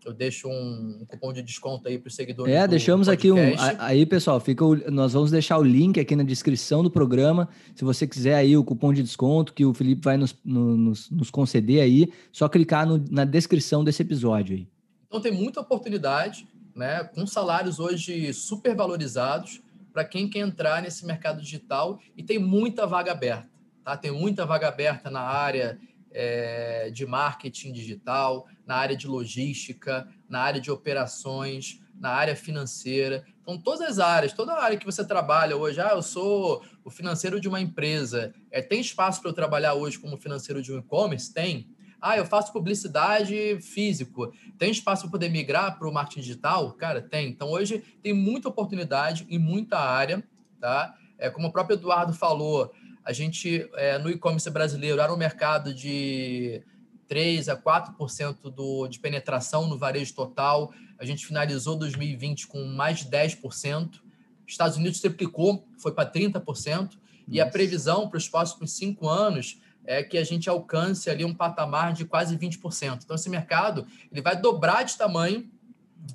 eu 0.05 0.12
deixo 0.12 0.49
um, 0.49 0.99
um 1.01 1.05
cupom 1.07 1.32
de 1.32 1.43
desconto 1.43 1.89
aí 1.89 1.99
para 1.99 2.09
os 2.09 2.14
seguidores. 2.14 2.53
É, 2.53 2.68
deixamos 2.68 3.09
aqui 3.09 3.32
um. 3.32 3.39
Aí, 3.78 4.05
pessoal, 4.05 4.39
fica 4.39 4.64
o, 4.64 4.76
nós 4.91 5.14
vamos 5.14 5.30
deixar 5.30 5.59
o 5.59 5.62
link 5.62 5.99
aqui 5.99 6.14
na 6.14 6.22
descrição 6.22 6.82
do 6.82 6.91
programa. 6.91 7.49
Se 7.74 7.85
você 7.85 8.07
quiser 8.07 8.35
aí 8.35 8.55
o 8.55 8.62
cupom 8.62 8.93
de 8.93 9.03
desconto 9.03 9.55
que 9.55 9.64
o 9.64 9.72
Felipe 9.72 10.03
vai 10.05 10.16
nos, 10.16 10.37
nos, 10.45 11.11
nos 11.11 11.30
conceder 11.30 11.82
aí, 11.82 12.12
só 12.30 12.49
clicar 12.49 12.87
no, 12.87 13.03
na 13.11 13.24
descrição 13.24 13.82
desse 13.82 14.03
episódio 14.03 14.57
aí. 14.57 14.68
Então 15.07 15.20
tem 15.20 15.32
muita 15.32 15.61
oportunidade, 15.61 16.47
né? 16.74 17.05
Com 17.05 17.26
salários 17.26 17.78
hoje 17.78 18.30
super 18.35 18.76
valorizados 18.76 19.62
para 19.95 20.05
quem 20.05 20.28
quer 20.28 20.40
entrar 20.40 20.82
nesse 20.82 21.07
mercado 21.07 21.40
digital 21.40 22.01
e 22.16 22.22
tem 22.24 22.36
muita 22.36 22.84
vaga 22.84 23.12
aberta. 23.12 23.49
Tá? 23.84 23.97
Tem 23.97 24.11
muita 24.11 24.45
vaga 24.45 24.66
aberta 24.66 25.09
na 25.09 25.20
área 25.20 25.78
é, 26.11 26.90
de 26.90 27.07
marketing 27.07 27.72
digital, 27.72 28.49
na 28.66 28.74
área 28.74 28.97
de 28.97 29.07
logística, 29.07 30.09
na 30.28 30.40
área 30.40 30.61
de 30.61 30.68
operações, 30.68 31.80
na 31.95 32.11
área 32.11 32.34
financeira. 32.34 33.24
Então, 33.40 33.57
todas 33.57 33.82
as 33.82 33.99
áreas, 34.01 34.32
toda 34.32 34.53
a 34.53 34.64
área 34.64 34.76
que 34.76 34.84
você 34.84 35.05
trabalha 35.05 35.57
hoje, 35.57 35.80
ah, 35.80 35.92
eu 35.92 36.03
sou 36.03 36.64
o 36.84 36.90
financeiro 36.90 37.40
de 37.40 37.49
uma 37.49 37.61
empresa, 37.61 38.34
é, 38.51 38.61
tem 38.61 38.80
espaço 38.80 39.20
para 39.20 39.30
eu 39.30 39.34
trabalhar 39.34 39.74
hoje 39.74 39.97
como 39.99 40.16
financeiro 40.16 40.61
de 40.61 40.72
um 40.72 40.78
e-commerce? 40.78 41.32
Tem. 41.32 41.68
Ah, 42.07 42.19
eu 42.19 42.27
faço 42.27 42.53
publicidade 42.53 43.59
físico. 43.63 44.31
Tem 44.59 44.71
espaço 44.71 45.05
para 45.05 45.13
poder 45.13 45.31
migrar 45.31 45.79
para 45.79 45.89
o 45.89 45.93
marketing 45.93 46.21
digital? 46.21 46.71
Cara, 46.75 47.01
tem. 47.01 47.31
Então, 47.31 47.49
hoje 47.49 47.83
tem 48.03 48.13
muita 48.13 48.47
oportunidade 48.47 49.27
em 49.31 49.39
muita 49.39 49.79
área, 49.79 50.23
tá? 50.61 50.95
É, 51.17 51.31
como 51.31 51.49
o 51.49 51.51
próprio 51.51 51.79
Eduardo 51.79 52.13
falou, 52.13 52.71
a 53.03 53.11
gente, 53.11 53.67
é, 53.77 53.97
no 53.97 54.11
e-commerce 54.11 54.51
brasileiro, 54.51 55.01
era 55.01 55.15
um 55.15 55.17
mercado 55.17 55.73
de 55.73 56.63
3 57.09 57.49
a 57.49 57.57
4% 57.57 58.51
do, 58.51 58.87
de 58.87 59.01
penetração 59.01 59.67
no 59.67 59.79
varejo 59.79 60.15
total. 60.15 60.75
A 60.99 61.07
gente 61.07 61.25
finalizou 61.25 61.75
2020 61.75 62.49
com 62.49 62.67
mais 62.67 62.99
de 62.99 63.07
10%. 63.07 64.03
Estados 64.47 64.77
Unidos 64.77 65.01
triplicou, 65.01 65.67
foi 65.79 65.93
para 65.93 66.13
30%. 66.13 66.45
Nossa. 66.45 66.99
E 67.27 67.41
a 67.41 67.47
previsão 67.47 68.11
para 68.11 68.19
os 68.19 68.29
próximos 68.29 68.77
cinco 68.77 69.09
anos 69.09 69.59
é 69.85 70.03
que 70.03 70.16
a 70.16 70.24
gente 70.24 70.49
alcance 70.49 71.11
ali 71.11 71.24
um 71.24 71.35
patamar 71.35 71.93
de 71.93 72.05
quase 72.05 72.37
20%. 72.37 73.01
Então, 73.05 73.16
esse 73.16 73.28
mercado 73.28 73.87
ele 74.11 74.22
vai 74.22 74.41
dobrar 74.41 74.82
de 74.82 74.97
tamanho 74.97 75.49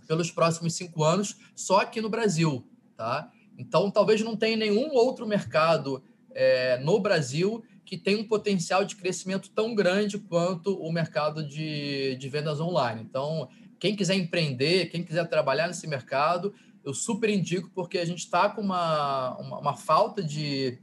pelos 0.08 0.32
próximos 0.32 0.74
cinco 0.74 1.04
anos 1.04 1.38
só 1.56 1.82
aqui 1.82 2.02
no 2.02 2.10
Brasil. 2.10 2.68
Tá? 2.96 3.32
Então, 3.58 3.90
talvez 3.90 4.22
não 4.22 4.36
tenha 4.36 4.58
nenhum 4.58 4.94
outro 4.94 5.28
mercado 5.28 6.04
é, 6.32 6.78
no 6.80 7.00
Brasil 7.00 7.64
que 7.86 7.98
tem 7.98 8.16
um 8.16 8.28
potencial 8.28 8.86
de 8.86 8.96
crescimento 8.96 9.50
tão 9.50 9.74
grande 9.74 10.20
quanto 10.20 10.80
o 10.80 10.92
mercado 10.92 11.44
de, 11.44 12.16
de 12.18 12.30
vendas 12.30 12.60
online. 12.60 13.02
Então, 13.02 13.50
quem 13.80 13.96
quiser 13.96 14.16
empreender, 14.16 14.92
quem 14.92 15.04
quiser 15.04 15.28
trabalhar 15.28 15.68
nesse 15.68 15.88
mercado, 15.88 16.54
eu 16.84 16.94
super 16.94 17.30
indico, 17.30 17.72
porque 17.74 17.98
a 17.98 18.06
gente 18.06 18.20
está 18.20 18.48
com 18.50 18.62
uma, 18.62 19.36
uma, 19.38 19.60
uma, 19.60 19.76
falta 19.76 20.22
de, 20.22 20.78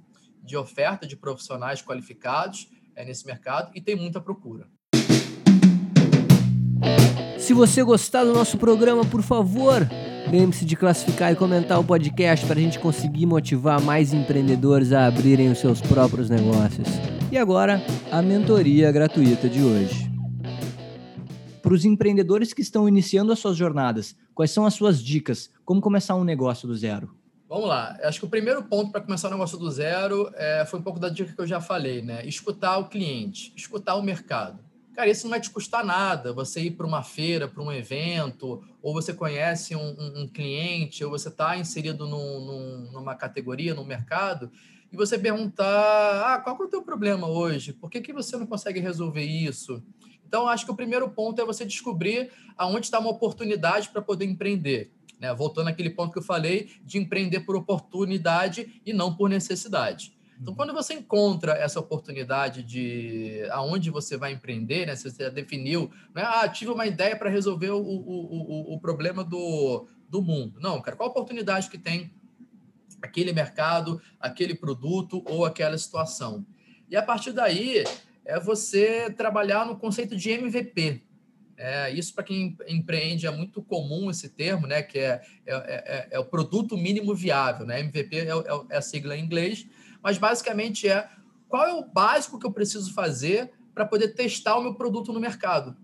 de 0.46 0.56
oferta 0.56 1.06
de 1.06 1.16
profissionais 1.16 1.82
qualificados 1.82 2.70
é, 2.94 3.04
nesse 3.04 3.26
mercado 3.26 3.70
e 3.74 3.80
tem 3.80 3.96
muita 3.96 4.20
procura. 4.20 4.66
Se 7.38 7.52
você 7.52 7.82
gostar 7.82 8.24
do 8.24 8.32
nosso 8.32 8.56
programa, 8.56 9.04
por 9.04 9.22
favor, 9.22 9.86
lembre-se 10.30 10.64
de 10.64 10.74
classificar 10.74 11.32
e 11.32 11.36
comentar 11.36 11.78
o 11.78 11.84
podcast 11.84 12.46
para 12.46 12.56
a 12.58 12.60
gente 12.60 12.78
conseguir 12.78 13.26
motivar 13.26 13.80
mais 13.80 14.12
empreendedores 14.12 14.92
a 14.92 15.06
abrirem 15.06 15.50
os 15.50 15.58
seus 15.58 15.80
próprios 15.80 16.30
negócios. 16.30 16.88
E 17.30 17.36
agora, 17.36 17.82
a 18.10 18.22
mentoria 18.22 18.90
gratuita 18.90 19.48
de 19.48 19.62
hoje. 19.62 20.10
Para 21.62 21.74
os 21.74 21.84
empreendedores 21.84 22.52
que 22.52 22.62
estão 22.62 22.88
iniciando 22.88 23.32
as 23.32 23.38
suas 23.38 23.56
jornadas, 23.56 24.16
quais 24.34 24.50
são 24.50 24.64
as 24.64 24.74
suas 24.74 25.02
dicas? 25.02 25.50
Como 25.64 25.80
começar 25.80 26.14
um 26.14 26.24
negócio 26.24 26.66
do 26.66 26.76
zero? 26.76 27.14
Vamos 27.48 27.68
lá. 27.68 27.96
Acho 28.02 28.18
que 28.18 28.26
o 28.26 28.28
primeiro 28.28 28.64
ponto 28.64 28.90
para 28.90 29.00
começar 29.00 29.28
um 29.28 29.32
negócio 29.32 29.56
do 29.56 29.70
zero 29.70 30.30
é, 30.34 30.64
foi 30.66 30.80
um 30.80 30.82
pouco 30.82 30.98
da 30.98 31.08
dica 31.08 31.32
que 31.32 31.40
eu 31.40 31.46
já 31.46 31.60
falei, 31.60 32.02
né? 32.02 32.26
Escutar 32.26 32.76
o 32.78 32.88
cliente, 32.88 33.52
escutar 33.54 33.94
o 33.94 34.02
mercado. 34.02 34.58
Cara, 34.94 35.10
isso 35.10 35.24
não 35.24 35.30
vai 35.30 35.40
te 35.40 35.50
custar 35.50 35.84
nada. 35.84 36.32
Você 36.32 36.62
ir 36.62 36.70
para 36.72 36.86
uma 36.86 37.04
feira, 37.04 37.46
para 37.46 37.62
um 37.62 37.70
evento, 37.70 38.64
ou 38.82 38.92
você 38.92 39.14
conhece 39.14 39.76
um, 39.76 39.80
um, 39.80 40.22
um 40.22 40.28
cliente, 40.28 41.04
ou 41.04 41.10
você 41.10 41.28
está 41.28 41.56
inserido 41.56 42.08
num, 42.08 42.40
num, 42.40 42.90
numa 42.92 43.14
categoria, 43.14 43.74
no 43.74 43.84
mercado, 43.84 44.50
e 44.90 44.96
você 44.96 45.16
perguntar: 45.16 46.34
ah, 46.34 46.40
qual 46.40 46.56
é 46.60 46.62
o 46.64 46.68
teu 46.68 46.82
problema 46.82 47.28
hoje? 47.28 47.72
Por 47.72 47.90
que, 47.90 48.00
que 48.00 48.12
você 48.12 48.36
não 48.36 48.46
consegue 48.46 48.80
resolver 48.80 49.22
isso? 49.22 49.82
Então, 50.26 50.48
acho 50.48 50.64
que 50.64 50.72
o 50.72 50.76
primeiro 50.76 51.08
ponto 51.10 51.40
é 51.40 51.44
você 51.44 51.64
descobrir 51.64 52.32
aonde 52.56 52.86
está 52.86 52.98
uma 52.98 53.10
oportunidade 53.10 53.90
para 53.90 54.02
poder 54.02 54.24
empreender. 54.24 54.95
Né? 55.18 55.32
Voltando 55.34 55.68
àquele 55.68 55.90
ponto 55.90 56.12
que 56.12 56.18
eu 56.18 56.22
falei 56.22 56.70
de 56.84 56.98
empreender 56.98 57.40
por 57.40 57.56
oportunidade 57.56 58.80
e 58.84 58.92
não 58.92 59.14
por 59.14 59.28
necessidade. 59.28 60.16
Então, 60.40 60.52
uhum. 60.52 60.56
quando 60.56 60.74
você 60.74 60.94
encontra 60.94 61.52
essa 61.52 61.80
oportunidade 61.80 62.62
de 62.62 63.46
aonde 63.50 63.90
você 63.90 64.16
vai 64.16 64.32
empreender, 64.32 64.86
né? 64.86 64.94
Você 64.94 65.10
já 65.10 65.30
definiu, 65.30 65.90
não 66.14 66.22
é, 66.22 66.26
ah, 66.26 66.48
tive 66.48 66.70
uma 66.70 66.86
ideia 66.86 67.16
para 67.16 67.30
resolver 67.30 67.70
o, 67.70 67.78
o, 67.78 68.72
o, 68.72 68.74
o 68.74 68.80
problema 68.80 69.24
do, 69.24 69.86
do 70.08 70.20
mundo. 70.20 70.60
Não, 70.60 70.80
cara, 70.80 70.96
qual 70.96 71.08
a 71.08 71.12
oportunidade 71.12 71.70
que 71.70 71.78
tem 71.78 72.10
aquele 73.00 73.32
mercado, 73.32 74.00
aquele 74.20 74.54
produto 74.54 75.22
ou 75.26 75.44
aquela 75.44 75.78
situação? 75.78 76.44
E 76.88 76.96
a 76.96 77.02
partir 77.02 77.32
daí, 77.32 77.84
é 78.24 78.38
você 78.38 79.10
trabalhar 79.10 79.64
no 79.64 79.76
conceito 79.76 80.16
de 80.16 80.30
MVP. 80.30 81.02
É, 81.58 81.90
isso, 81.90 82.14
para 82.14 82.24
quem 82.24 82.56
empreende, 82.68 83.26
é 83.26 83.30
muito 83.30 83.62
comum 83.62 84.10
esse 84.10 84.28
termo, 84.28 84.66
né? 84.66 84.82
Que 84.82 84.98
é, 84.98 85.22
é, 85.46 85.54
é, 85.54 86.08
é 86.12 86.18
o 86.18 86.24
produto 86.24 86.76
mínimo 86.76 87.14
viável, 87.14 87.66
né? 87.66 87.80
MVP 87.80 88.16
é, 88.16 88.28
é, 88.28 88.32
é, 88.70 88.76
a 88.76 88.82
sigla 88.82 89.16
em 89.16 89.24
inglês, 89.24 89.66
mas 90.02 90.18
basicamente 90.18 90.88
é 90.88 91.08
qual 91.48 91.66
é 91.66 91.72
o 91.72 91.84
básico 91.84 92.38
que 92.38 92.46
eu 92.46 92.52
preciso 92.52 92.92
fazer 92.92 93.52
para 93.74 93.86
poder 93.86 94.08
testar 94.08 94.56
o 94.56 94.62
meu 94.62 94.74
produto 94.74 95.12
no 95.12 95.20
mercado. 95.20 95.76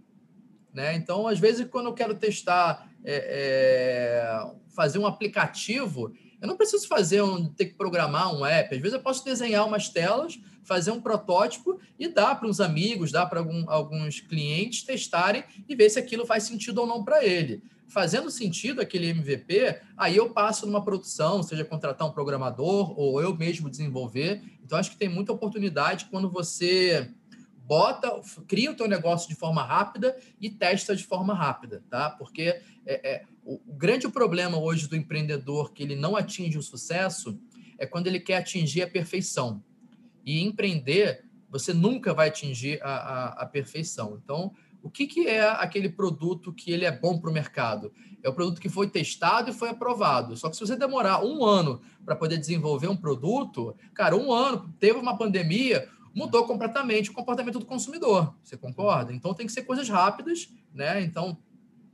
Né? 0.73 0.95
Então, 0.95 1.27
às 1.27 1.39
vezes, 1.39 1.67
quando 1.69 1.87
eu 1.87 1.95
quero 1.95 2.15
testar, 2.15 2.91
é, 3.05 4.47
fazer 4.75 4.99
um 4.99 5.07
aplicativo, 5.07 6.13
eu 6.41 6.49
não 6.49 6.57
preciso 6.57 6.89
fazer 6.89 7.23
um, 7.23 7.47
ter 7.53 7.67
que 7.67 7.75
programar 7.75 8.35
um 8.35 8.45
app. 8.45 8.75
Às 8.75 8.81
vezes 8.81 8.95
eu 8.95 9.03
posso 9.03 9.25
desenhar 9.25 9.67
umas 9.67 9.89
telas, 9.89 10.41
fazer 10.63 10.91
um 10.91 11.01
protótipo 11.01 11.79
e 11.99 12.09
dar 12.09 12.35
para 12.37 12.49
uns 12.49 12.61
amigos, 12.61 13.13
dar 13.13 13.27
para 13.27 13.41
algum, 13.41 13.69
alguns 13.69 14.21
clientes 14.21 14.83
testarem 14.83 15.45
e 15.69 15.75
ver 15.75 15.91
se 15.91 15.99
aquilo 15.99 16.27
faz 16.27 16.45
sentido 16.45 16.79
ou 16.79 16.87
não 16.87 17.05
para 17.05 17.25
ele. 17.25 17.63
Fazendo 17.89 18.31
sentido 18.31 18.81
aquele 18.81 19.09
MVP, 19.09 19.81
aí 19.97 20.17
eu 20.17 20.31
passo 20.31 20.67
numa 20.67 20.83
produção, 20.83 21.43
seja 21.43 21.65
contratar 21.65 22.09
um 22.09 22.13
programador 22.13 22.99
ou 22.99 23.21
eu 23.21 23.37
mesmo 23.37 23.69
desenvolver. 23.69 24.43
Então, 24.65 24.79
acho 24.79 24.91
que 24.91 24.97
tem 24.97 25.09
muita 25.09 25.33
oportunidade 25.33 26.07
quando 26.07 26.31
você 26.31 27.13
bota, 27.67 28.21
cria 28.49 28.71
o 28.71 28.75
teu 28.75 28.89
negócio 28.89 29.29
de 29.29 29.35
forma 29.35 29.63
rápida 29.63 30.17
e 30.41 30.49
testa 30.49 30.97
de 30.97 31.05
forma 31.05 31.35
rápida, 31.35 31.83
tá? 31.91 32.11
Porque 32.11 32.61
é, 32.87 33.11
é, 33.11 33.25
o, 33.45 33.61
o 33.67 33.75
grande 33.75 34.09
problema 34.09 34.59
hoje 34.59 34.89
do 34.89 34.97
empreendedor 34.97 35.73
que 35.73 35.83
ele 35.83 35.97
não 35.97 36.17
atinge 36.17 36.59
o 36.59 36.63
sucesso 36.63 37.39
é 37.79 37.87
quando 37.87 38.07
ele 38.07 38.21
quer 38.21 38.37
atingir 38.37 38.83
a 38.83 38.89
perfeição. 38.89 39.63
E 40.25 40.43
empreender, 40.43 41.25
você 41.51 41.73
nunca 41.73 42.15
vai 42.15 42.29
atingir 42.29 42.81
a, 42.83 42.91
a, 42.91 43.27
a 43.43 43.47
perfeição. 43.47 44.19
Então, 44.23 44.53
o 44.83 44.91
que, 44.91 45.07
que 45.07 45.29
é 45.29 45.49
aquele 45.49 45.89
produto 45.89 46.53
que 46.53 46.73
ele 46.73 46.85
é 46.85 46.91
bom 46.91 47.19
para 47.19 47.31
o 47.31 47.33
mercado? 47.33 47.93
É 48.23 48.29
o 48.29 48.35
produto 48.35 48.61
que 48.61 48.69
foi 48.69 48.89
testado 48.89 49.51
e 49.51 49.55
foi 49.55 49.69
aprovado. 49.69 50.37
Só 50.37 50.49
que 50.49 50.57
se 50.57 50.67
você 50.67 50.77
demorar 50.77 51.25
um 51.25 51.45
ano 51.45 51.81
para 52.05 52.17
poder 52.17 52.37
desenvolver 52.37 52.89
um 52.89 52.97
produto, 52.97 53.77
cara, 53.95 54.17
um 54.17 54.33
ano, 54.33 54.75
teve 54.81 54.99
uma 54.99 55.17
pandemia, 55.17 55.89
mudou 56.15 56.47
completamente 56.47 57.11
o 57.11 57.13
comportamento 57.13 57.59
do 57.59 57.65
consumidor. 57.65 58.35
Você 58.43 58.57
concorda? 58.57 59.13
Então 59.13 59.35
tem 59.35 59.47
que 59.47 59.53
ser 59.53 59.63
coisas 59.63 59.89
rápidas, 59.89 60.49
né? 60.75 61.03
Então, 61.03 61.39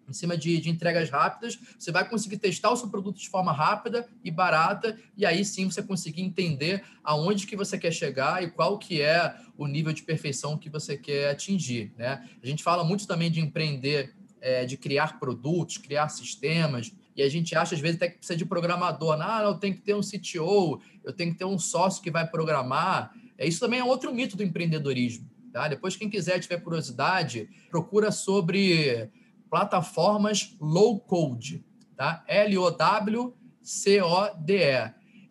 em 0.08 0.12
cima 0.12 0.36
de, 0.36 0.58
de 0.60 0.70
entregas 0.70 1.10
rápidas, 1.10 1.58
você 1.78 1.92
vai 1.92 2.08
conseguir 2.08 2.38
testar 2.38 2.70
o 2.70 2.76
seu 2.76 2.88
produto 2.88 3.18
de 3.18 3.28
forma 3.28 3.52
rápida 3.52 4.08
e 4.24 4.30
barata, 4.30 4.98
e 5.16 5.26
aí 5.26 5.44
sim 5.44 5.70
você 5.70 5.82
conseguir 5.82 6.22
entender 6.22 6.82
aonde 7.04 7.46
que 7.46 7.56
você 7.56 7.78
quer 7.78 7.92
chegar 7.92 8.42
e 8.42 8.50
qual 8.50 8.78
que 8.78 9.00
é 9.00 9.36
o 9.56 9.66
nível 9.66 9.92
de 9.92 10.02
perfeição 10.02 10.56
que 10.56 10.70
você 10.70 10.96
quer 10.96 11.30
atingir, 11.30 11.92
né? 11.96 12.28
A 12.42 12.46
gente 12.46 12.62
fala 12.62 12.84
muito 12.84 13.06
também 13.06 13.30
de 13.30 13.40
empreender, 13.40 14.14
é, 14.40 14.64
de 14.64 14.76
criar 14.76 15.18
produtos, 15.18 15.78
criar 15.78 16.08
sistemas, 16.08 16.92
e 17.18 17.22
a 17.22 17.28
gente 17.28 17.56
acha, 17.56 17.74
às 17.74 17.80
vezes, 17.80 17.96
até 17.96 18.08
que 18.08 18.18
precisa 18.18 18.36
de 18.36 18.46
programador. 18.46 19.20
Ah, 19.20 19.42
não, 19.42 19.50
eu 19.50 19.54
tenho 19.54 19.74
que 19.74 19.80
ter 19.80 19.92
um 19.92 20.00
CTO, 20.00 20.80
eu 21.02 21.12
tenho 21.12 21.32
que 21.32 21.38
ter 21.38 21.44
um 21.44 21.58
sócio 21.58 22.00
que 22.00 22.12
vai 22.12 22.24
programar. 22.24 23.12
É, 23.36 23.44
isso 23.44 23.58
também 23.58 23.80
é 23.80 23.84
outro 23.84 24.14
mito 24.14 24.36
do 24.36 24.44
empreendedorismo. 24.44 25.28
Tá? 25.52 25.66
Depois, 25.66 25.96
quem 25.96 26.08
quiser, 26.08 26.38
tiver 26.38 26.58
curiosidade, 26.58 27.48
procura 27.68 28.12
sobre 28.12 29.10
plataformas 29.50 30.56
low 30.60 31.00
code, 31.00 31.64
tá? 31.96 32.24
L-O-W-C-O-D-E. 32.26 33.34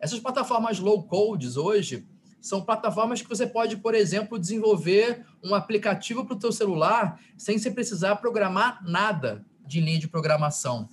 Essas 0.00 0.20
plataformas 0.20 0.78
low 0.78 1.02
codes 1.04 1.56
hoje 1.56 2.06
são 2.40 2.62
plataformas 2.62 3.20
que 3.20 3.28
você 3.28 3.46
pode, 3.46 3.76
por 3.78 3.94
exemplo, 3.94 4.38
desenvolver 4.38 5.26
um 5.42 5.54
aplicativo 5.54 6.24
para 6.24 6.36
o 6.36 6.38
teu 6.38 6.52
celular 6.52 7.20
sem 7.36 7.58
você 7.58 7.70
precisar 7.70 8.16
programar 8.16 8.82
nada 8.84 9.44
de 9.66 9.80
linha 9.80 9.98
de 9.98 10.08
programação. 10.08 10.88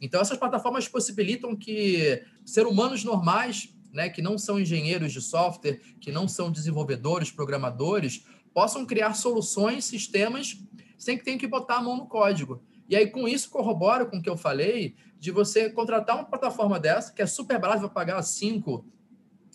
Então, 0.00 0.20
essas 0.20 0.38
plataformas 0.38 0.88
possibilitam 0.88 1.54
que 1.54 2.22
seres 2.44 2.70
humanos 2.70 3.04
normais 3.04 3.74
né, 3.96 4.10
que 4.10 4.20
não 4.20 4.36
são 4.36 4.60
engenheiros 4.60 5.10
de 5.10 5.22
software, 5.22 5.80
que 5.98 6.12
não 6.12 6.28
são 6.28 6.50
desenvolvedores, 6.50 7.30
programadores, 7.30 8.26
possam 8.52 8.84
criar 8.84 9.14
soluções, 9.14 9.86
sistemas, 9.86 10.62
sem 10.96 11.18
que 11.18 11.24
tenham 11.24 11.38
que 11.38 11.46
botar 11.46 11.76
a 11.76 11.82
mão 11.82 11.96
no 11.96 12.06
código. 12.06 12.62
E 12.88 12.94
aí, 12.94 13.08
com 13.08 13.26
isso, 13.26 13.50
corroboro 13.50 14.06
com 14.06 14.18
o 14.18 14.22
que 14.22 14.30
eu 14.30 14.36
falei, 14.36 14.94
de 15.18 15.30
você 15.30 15.68
contratar 15.70 16.16
uma 16.16 16.24
plataforma 16.24 16.78
dessa, 16.78 17.12
que 17.12 17.20
é 17.20 17.26
super 17.26 17.58
barata, 17.58 17.80
vai 17.80 17.90
pagar 17.90 18.22
5, 18.22 18.84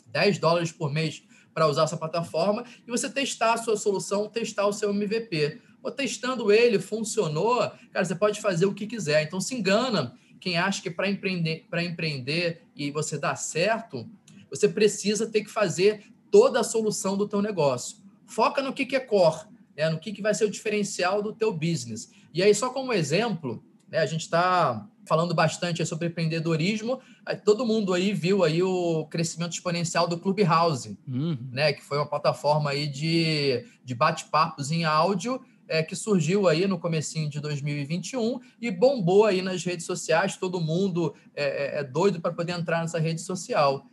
10 0.08 0.38
dólares 0.38 0.72
por 0.72 0.92
mês 0.92 1.24
para 1.54 1.68
usar 1.68 1.84
essa 1.84 1.98
plataforma, 1.98 2.64
e 2.86 2.92
você 2.92 3.10
testar 3.10 3.54
a 3.54 3.58
sua 3.58 3.78
solução, 3.78 4.30
testar 4.30 4.68
o 4.68 4.74
seu 4.74 4.92
MVP. 4.92 5.60
Ou 5.84 5.92
testando 5.92 6.52
ele, 6.52 6.80
funcionou, 6.80 7.58
cara, 7.92 8.06
você 8.06 8.16
pode 8.16 8.40
fazer 8.40 8.66
o 8.66 8.74
que 8.74 8.86
quiser. 8.86 9.24
Então, 9.24 9.42
se 9.42 9.56
engana 9.56 10.16
quem 10.40 10.58
acha 10.58 10.82
que 10.82 10.92
para 10.92 11.10
empreender, 11.10 11.66
empreender 11.84 12.64
e 12.76 12.92
você 12.92 13.18
dar 13.18 13.36
certo, 13.36 14.08
você 14.50 14.68
precisa 14.68 15.28
ter 15.28 15.44
que 15.44 15.50
fazer 15.50 16.04
toda 16.30 16.60
a 16.60 16.64
solução 16.64 17.18
do 17.18 17.28
teu 17.28 17.42
negócio. 17.42 17.98
Foca 18.26 18.62
no 18.62 18.74
que, 18.74 18.86
que 18.86 18.96
é 18.96 19.00
core, 19.00 19.48
né? 19.82 19.90
no 19.90 20.00
que, 20.00 20.12
que 20.12 20.22
vai 20.22 20.34
ser 20.34 20.46
o 20.46 20.52
diferencial 20.52 21.22
do 21.22 21.34
teu 21.34 21.52
business. 21.52 22.12
E 22.34 22.42
aí, 22.44 22.54
só 22.54 22.70
como 22.70 22.94
exemplo, 22.94 23.64
né, 23.90 24.00
a 24.00 24.06
gente 24.06 24.22
está 24.22 24.88
falando 25.06 25.34
bastante 25.34 25.86
sobre 25.86 26.08
empreendedorismo. 26.08 27.02
Todo 27.44 27.66
mundo 27.66 27.94
aí 27.94 28.14
viu 28.14 28.44
aí 28.44 28.62
o 28.62 29.06
crescimento 29.08 29.54
exponencial 29.54 30.08
do 30.08 30.20
Clubhouse, 30.20 30.98
uhum. 31.08 31.38
né, 31.52 31.74
que 31.74 31.84
foi 31.84 31.98
uma 31.98 32.06
plataforma 32.06 32.70
aí 32.70 32.88
de, 32.88 33.66
de 33.84 33.96
bate-papos 33.96 34.72
em 34.72 34.86
áudio 34.86 35.42
é, 35.68 35.82
que 35.82 35.96
surgiu 35.96 36.48
aí 36.48 36.68
no 36.68 36.78
comecinho 36.78 37.30
de 37.30 37.40
2021 37.40 38.40
e 38.62 38.70
bombou 38.70 39.26
aí 39.26 39.42
nas 39.42 39.64
redes 39.64 39.86
sociais. 39.86 40.36
Todo 40.36 40.60
mundo 40.60 41.16
é, 41.34 41.78
é, 41.78 41.80
é 41.80 41.84
doido 41.84 42.20
para 42.22 42.34
poder 42.34 42.52
entrar 42.52 42.82
nessa 42.82 43.00
rede 43.00 43.22
social. 43.22 43.86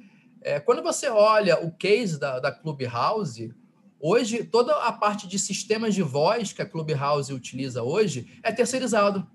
É, 0.43 0.61
quando 0.61 0.82
você 0.82 1.09
olha 1.09 1.64
o 1.64 1.70
case 1.70 2.18
da, 2.18 2.41
da 2.41 2.53
Clubhouse, 2.53 3.55
hoje 4.01 4.44
toda 4.44 4.74
a 4.84 4.92
parte 4.92 5.26
de 5.26 5.38
sistemas 5.38 5.94
de 5.94 6.03
voz 6.03 6.53
que 6.53 6.62
a 6.62 6.66
Clubhouse 6.66 7.32
utiliza 7.32 7.82
hoje 7.82 8.38
é 8.42 8.53
terceirizado. 8.53 9.26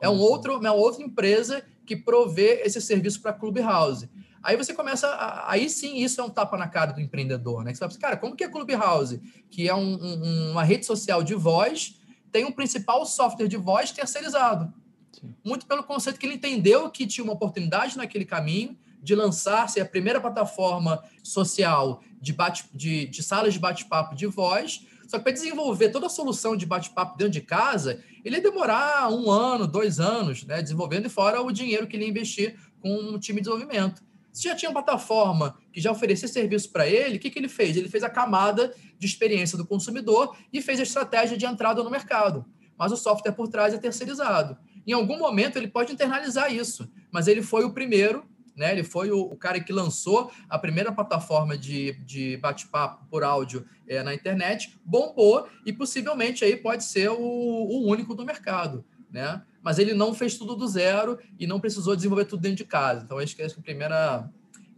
É 0.00 0.08
um 0.08 0.18
outro, 0.18 0.52
é 0.54 0.56
uma 0.58 0.72
outra 0.72 1.02
empresa 1.02 1.64
que 1.84 1.96
provê 1.96 2.62
esse 2.64 2.80
serviço 2.80 3.20
para 3.22 3.30
a 3.30 3.34
Clubhouse. 3.34 4.08
Aí 4.42 4.56
você 4.56 4.72
começa, 4.72 5.08
a, 5.08 5.50
aí 5.50 5.68
sim, 5.68 5.96
isso 5.96 6.20
é 6.20 6.24
um 6.24 6.30
tapa 6.30 6.56
na 6.56 6.68
cara 6.68 6.92
do 6.92 7.00
empreendedor, 7.00 7.64
né? 7.64 7.72
Você 7.72 7.78
fala 7.78 7.90
assim, 7.90 7.98
cara, 7.98 8.16
como 8.16 8.36
que 8.36 8.44
a 8.44 8.50
Clubhouse, 8.50 9.20
que 9.50 9.68
é 9.68 9.74
um, 9.74 9.94
um, 9.94 10.50
uma 10.52 10.62
rede 10.62 10.86
social 10.86 11.22
de 11.22 11.34
voz, 11.34 11.98
tem 12.30 12.44
um 12.44 12.52
principal 12.52 13.04
software 13.06 13.48
de 13.48 13.56
voz 13.56 13.90
terceirizado? 13.90 14.72
Sim. 15.12 15.34
Muito 15.44 15.66
pelo 15.66 15.82
conceito 15.82 16.18
que 16.18 16.26
ele 16.26 16.34
entendeu 16.34 16.90
que 16.90 17.06
tinha 17.06 17.24
uma 17.24 17.32
oportunidade 17.32 17.96
naquele 17.96 18.24
caminho, 18.24 18.76
de 19.02 19.14
lançar 19.14 19.68
ser 19.68 19.80
a 19.80 19.86
primeira 19.86 20.20
plataforma 20.20 21.02
social 21.22 22.02
de, 22.20 22.32
bate, 22.32 22.64
de, 22.74 23.06
de 23.06 23.22
salas 23.22 23.54
de 23.54 23.60
bate-papo 23.60 24.14
de 24.14 24.26
voz. 24.26 24.86
Só 25.06 25.18
que 25.18 25.24
para 25.24 25.32
desenvolver 25.32 25.90
toda 25.90 26.06
a 26.06 26.10
solução 26.10 26.56
de 26.56 26.66
bate-papo 26.66 27.16
dentro 27.16 27.32
de 27.32 27.40
casa, 27.40 28.02
ele 28.24 28.36
ia 28.36 28.42
demorar 28.42 29.10
um 29.12 29.30
ano, 29.30 29.66
dois 29.66 30.00
anos, 30.00 30.44
né, 30.44 30.60
desenvolvendo, 30.60 31.06
e 31.06 31.08
fora 31.08 31.40
o 31.40 31.52
dinheiro 31.52 31.86
que 31.86 31.96
ele 31.96 32.04
ia 32.04 32.10
investir 32.10 32.58
com 32.80 32.92
um 32.92 33.18
time 33.18 33.40
de 33.40 33.48
desenvolvimento. 33.48 34.02
Se 34.32 34.42
já 34.48 34.54
tinha 34.54 34.70
uma 34.70 34.82
plataforma 34.82 35.56
que 35.72 35.80
já 35.80 35.90
oferecia 35.90 36.28
serviço 36.28 36.70
para 36.70 36.86
ele, 36.86 37.16
o 37.16 37.20
que, 37.20 37.30
que 37.30 37.38
ele 37.38 37.48
fez? 37.48 37.76
Ele 37.76 37.88
fez 37.88 38.04
a 38.04 38.10
camada 38.10 38.74
de 38.98 39.06
experiência 39.06 39.56
do 39.56 39.64
consumidor 39.64 40.36
e 40.52 40.60
fez 40.60 40.78
a 40.78 40.82
estratégia 40.82 41.38
de 41.38 41.46
entrada 41.46 41.82
no 41.82 41.90
mercado. 41.90 42.44
Mas 42.76 42.92
o 42.92 42.96
software 42.96 43.32
por 43.32 43.48
trás 43.48 43.72
é 43.72 43.78
terceirizado. 43.78 44.58
Em 44.86 44.92
algum 44.92 45.18
momento 45.18 45.56
ele 45.56 45.68
pode 45.68 45.92
internalizar 45.92 46.52
isso, 46.52 46.86
mas 47.10 47.28
ele 47.28 47.42
foi 47.42 47.64
o 47.64 47.72
primeiro 47.72 48.24
né? 48.56 48.72
Ele 48.72 48.82
foi 48.82 49.10
o, 49.10 49.20
o, 49.20 49.36
cara 49.36 49.60
que 49.60 49.72
lançou 49.72 50.32
a 50.48 50.58
primeira 50.58 50.90
plataforma 50.90 51.56
de, 51.56 51.92
de 52.04 52.38
bate-papo 52.38 53.04
por 53.10 53.22
áudio 53.22 53.66
é, 53.86 54.02
na 54.02 54.14
internet, 54.14 54.78
bombou 54.84 55.46
e 55.64 55.72
possivelmente 55.72 56.44
aí 56.44 56.56
pode 56.56 56.84
ser 56.84 57.10
o, 57.10 57.20
o, 57.20 57.86
único 57.86 58.14
do 58.14 58.24
mercado, 58.24 58.84
né? 59.10 59.42
Mas 59.62 59.78
ele 59.78 59.92
não 59.92 60.14
fez 60.14 60.38
tudo 60.38 60.54
do 60.54 60.66
zero 60.66 61.18
e 61.38 61.46
não 61.46 61.60
precisou 61.60 61.94
desenvolver 61.94 62.24
tudo 62.24 62.40
dentro 62.40 62.58
de 62.58 62.64
casa. 62.64 63.02
Então, 63.04 63.18
acho 63.18 63.34
que 63.34 63.42
essa 63.42 63.56
é 63.56 63.58
a 63.58 63.62
primeira 63.62 64.30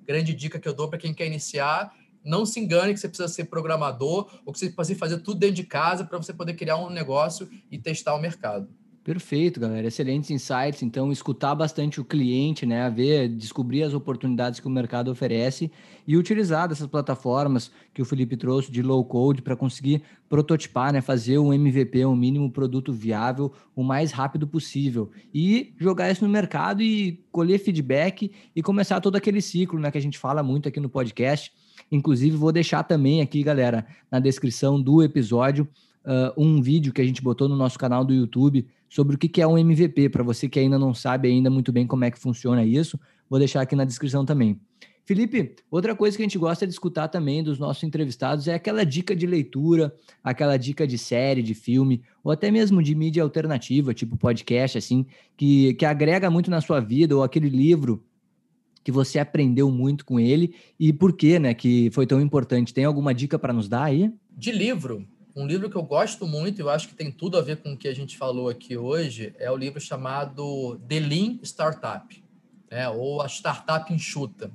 grande 0.07 0.35
dica 0.35 0.59
que 0.59 0.67
eu 0.67 0.73
dou 0.73 0.89
para 0.89 0.99
quem 0.99 1.13
quer 1.13 1.27
iniciar. 1.27 1.95
Não 2.25 2.47
se 2.47 2.59
engane 2.59 2.95
que 2.95 3.01
você 3.01 3.09
precisa 3.09 3.29
ser 3.29 3.45
programador 3.45 4.41
ou 4.47 4.53
que 4.53 4.59
você 4.59 4.71
precisa 4.71 4.99
fazer 4.99 5.19
tudo 5.19 5.39
dentro 5.39 5.57
de 5.57 5.65
casa 5.65 6.05
para 6.05 6.17
você 6.17 6.33
poder 6.33 6.55
criar 6.55 6.79
um 6.79 6.89
negócio 6.89 7.49
e 7.71 7.79
testar 7.79 8.15
o 8.15 8.19
mercado. 8.19 8.69
Perfeito, 9.09 9.59
galera. 9.59 9.87
Excelentes 9.87 10.31
insights. 10.31 10.83
Então, 10.83 11.11
escutar 11.11 11.55
bastante 11.55 11.99
o 11.99 12.05
cliente, 12.05 12.67
né? 12.67 12.91
Ver, 12.91 13.27
descobrir 13.27 13.83
as 13.83 13.95
oportunidades 13.95 14.61
que 14.61 14.67
o 14.67 14.71
mercado 14.71 15.11
oferece 15.11 15.73
e 16.07 16.15
utilizar 16.15 16.69
dessas 16.69 16.87
plataformas 16.87 17.71
que 17.95 18.03
o 18.03 18.05
Felipe 18.05 18.37
trouxe 18.37 18.71
de 18.71 18.83
low 18.83 19.03
code 19.03 19.41
para 19.41 19.57
conseguir 19.57 20.03
prototipar, 20.29 20.93
né? 20.93 21.01
Fazer 21.01 21.39
um 21.39 21.55
MVP, 21.55 22.05
um 22.05 22.15
mínimo 22.15 22.51
produto 22.51 22.93
viável, 22.93 23.51
o 23.75 23.83
mais 23.83 24.13
rápido 24.13 24.47
possível. 24.47 25.11
E 25.33 25.73
jogar 25.79 26.11
isso 26.11 26.23
no 26.23 26.31
mercado 26.31 26.83
e 26.83 27.25
colher 27.33 27.59
feedback 27.59 28.31
e 28.55 28.63
começar 28.63 29.01
todo 29.01 29.17
aquele 29.17 29.41
ciclo, 29.41 29.81
né? 29.81 29.91
Que 29.91 29.97
a 29.97 30.03
gente 30.03 30.19
fala 30.19 30.43
muito 30.43 30.69
aqui 30.69 30.81
no 30.81 30.91
podcast. 30.91 31.51
Inclusive, 31.91 32.37
vou 32.37 32.53
deixar 32.53 32.83
também 32.83 33.23
aqui, 33.23 33.43
galera, 33.43 33.87
na 34.11 34.21
descrição 34.21 34.79
do 34.79 35.03
episódio 35.03 35.67
uh, 36.05 36.33
um 36.37 36.61
vídeo 36.61 36.93
que 36.93 37.01
a 37.01 37.07
gente 37.07 37.23
botou 37.23 37.49
no 37.49 37.57
nosso 37.57 37.79
canal 37.79 38.05
do 38.05 38.13
YouTube 38.13 38.67
sobre 38.89 39.17
o 39.17 39.19
que 39.19 39.41
é 39.41 39.47
um 39.47 39.59
MVP, 39.59 40.09
para 40.09 40.23
você 40.23 40.49
que 40.49 40.59
ainda 40.59 40.79
não 40.79 40.95
sabe 40.95 41.29
ainda 41.29 41.51
muito 41.51 41.73
bem 41.73 41.87
como 41.87 42.05
é 42.05 42.11
que 42.11 42.19
funciona 42.19 42.65
isso, 42.65 42.99
vou 43.29 43.39
deixar 43.39 43.61
aqui 43.61 43.77
na 43.77 43.85
descrição 43.85 44.25
também. 44.25 44.59
Felipe, 45.09 45.55
outra 45.71 45.97
coisa 45.97 46.15
que 46.15 46.23
a 46.23 46.27
gente 46.27 46.37
gosta 46.37 46.67
de 46.67 46.73
escutar 46.75 47.09
também 47.09 47.43
dos 47.43 47.59
nossos 47.59 47.83
entrevistados 47.83 48.47
é 48.47 48.55
aquela 48.55 48.85
dica 48.85 49.17
de 49.17 49.27
leitura, 49.27 49.95
aquela 50.23 50.59
dica 50.59 50.87
de 50.87 50.99
série, 50.99 51.43
de 51.43 51.55
filme, 51.55 52.03
ou 52.23 52.31
até 52.31 52.51
mesmo 52.51 52.83
de 52.83 52.95
mídia 52.95 53.23
alternativa, 53.23 53.95
tipo 53.95 54.19
podcast, 54.19 54.77
assim, 54.77 55.07
que, 55.35 55.73
que 55.75 55.87
agrega 55.87 56.31
muito 56.31 56.51
na 56.51 56.61
sua 56.61 56.79
vida, 56.79 57.17
ou 57.17 57.23
aquele 57.23 57.49
livro 57.49 58.05
que 58.85 58.93
você 58.93 59.19
aprendeu 59.19 59.71
muito 59.71 60.05
com 60.05 60.21
ele 60.21 60.55
e 60.79 60.93
por 60.93 61.15
que, 61.15 61.39
né, 61.39 61.55
que 61.55 61.91
foi 61.91 62.07
tão 62.07 62.21
importante. 62.21 62.75
Tem 62.75 62.85
alguma 62.85 63.15
dica 63.15 63.39
para 63.39 63.55
nos 63.55 63.67
dar 63.67 63.85
aí? 63.85 64.13
De 64.37 64.53
livro, 64.53 65.07
um 65.39 65.47
livro 65.47 65.71
que 65.71 65.77
eu 65.77 65.83
gosto 65.85 66.27
muito, 66.27 66.59
e 66.59 66.63
eu 66.63 66.69
acho 66.69 66.89
que 66.89 66.95
tem 66.95 67.13
tudo 67.13 67.39
a 67.39 67.41
ver 67.41 67.59
com 67.59 67.73
o 67.73 67.77
que 67.77 67.87
a 67.87 67.95
gente 67.95 68.19
falou 68.19 68.49
aqui 68.49 68.77
hoje, 68.77 69.33
é 69.39 69.49
o 69.49 69.57
livro 69.57 69.81
chamado 69.81 70.81
The 70.89 70.99
Lean 70.99 71.39
Startup, 71.45 72.25
né? 72.69 72.89
ou 72.89 73.23
a 73.23 73.29
Startup 73.29 73.93
Enxuta. 73.93 74.51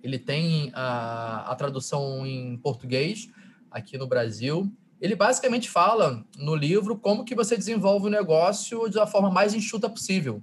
Ele 0.00 0.16
tem 0.16 0.70
a, 0.74 1.50
a 1.50 1.56
tradução 1.56 2.24
em 2.24 2.56
português 2.58 3.28
aqui 3.68 3.98
no 3.98 4.06
Brasil. 4.06 4.72
Ele 5.00 5.16
basicamente 5.16 5.68
fala 5.68 6.24
no 6.38 6.54
livro 6.54 6.96
como 6.96 7.24
que 7.24 7.34
você 7.34 7.56
desenvolve 7.56 8.06
o 8.06 8.10
negócio 8.10 8.88
da 8.90 9.08
forma 9.08 9.32
mais 9.32 9.54
enxuta 9.54 9.90
possível. 9.90 10.40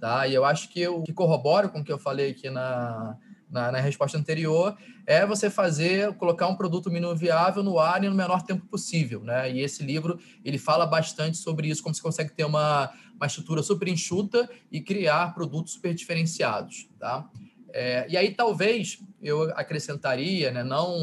Tá? 0.00 0.26
E 0.26 0.34
eu 0.34 0.46
acho 0.46 0.70
que 0.70 0.80
eu 0.80 1.02
que 1.02 1.12
corroboro 1.12 1.68
com 1.68 1.80
o 1.80 1.84
que 1.84 1.92
eu 1.92 1.98
falei 1.98 2.30
aqui 2.30 2.48
na, 2.48 3.18
na, 3.50 3.70
na, 3.72 3.80
resposta 3.80 4.18
anterior, 4.18 4.76
é 5.06 5.24
você 5.24 5.48
fazer, 5.48 6.12
colocar 6.14 6.48
um 6.48 6.56
produto 6.56 6.90
mínimo 6.90 7.14
viável 7.14 7.62
no 7.62 7.78
ar 7.78 8.02
e 8.02 8.08
no 8.08 8.14
menor 8.14 8.42
tempo 8.42 8.66
possível, 8.66 9.22
né? 9.22 9.50
E 9.50 9.60
esse 9.60 9.84
livro, 9.84 10.18
ele 10.44 10.58
fala 10.58 10.86
bastante 10.86 11.36
sobre 11.36 11.68
isso, 11.68 11.82
como 11.82 11.94
você 11.94 12.02
consegue 12.02 12.32
ter 12.32 12.44
uma, 12.44 12.90
uma 13.14 13.26
estrutura 13.26 13.62
super 13.62 13.88
enxuta 13.88 14.48
e 14.70 14.80
criar 14.80 15.34
produtos 15.34 15.74
super 15.74 15.94
diferenciados, 15.94 16.88
tá? 16.98 17.28
É, 17.72 18.06
e 18.08 18.16
aí, 18.16 18.34
talvez, 18.34 19.02
eu 19.22 19.42
acrescentaria, 19.56 20.50
né, 20.50 20.64
não 20.64 20.94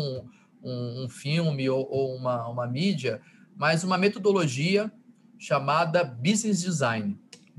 um, 0.63 1.03
um 1.03 1.09
filme 1.09 1.69
ou, 1.69 1.87
ou 1.89 2.15
uma, 2.15 2.47
uma 2.47 2.67
mídia, 2.67 3.21
mas 3.55 3.83
uma 3.83 3.97
metodologia 3.97 4.91
chamada 5.37 6.03
Business 6.03 6.61
Design, 6.61 7.17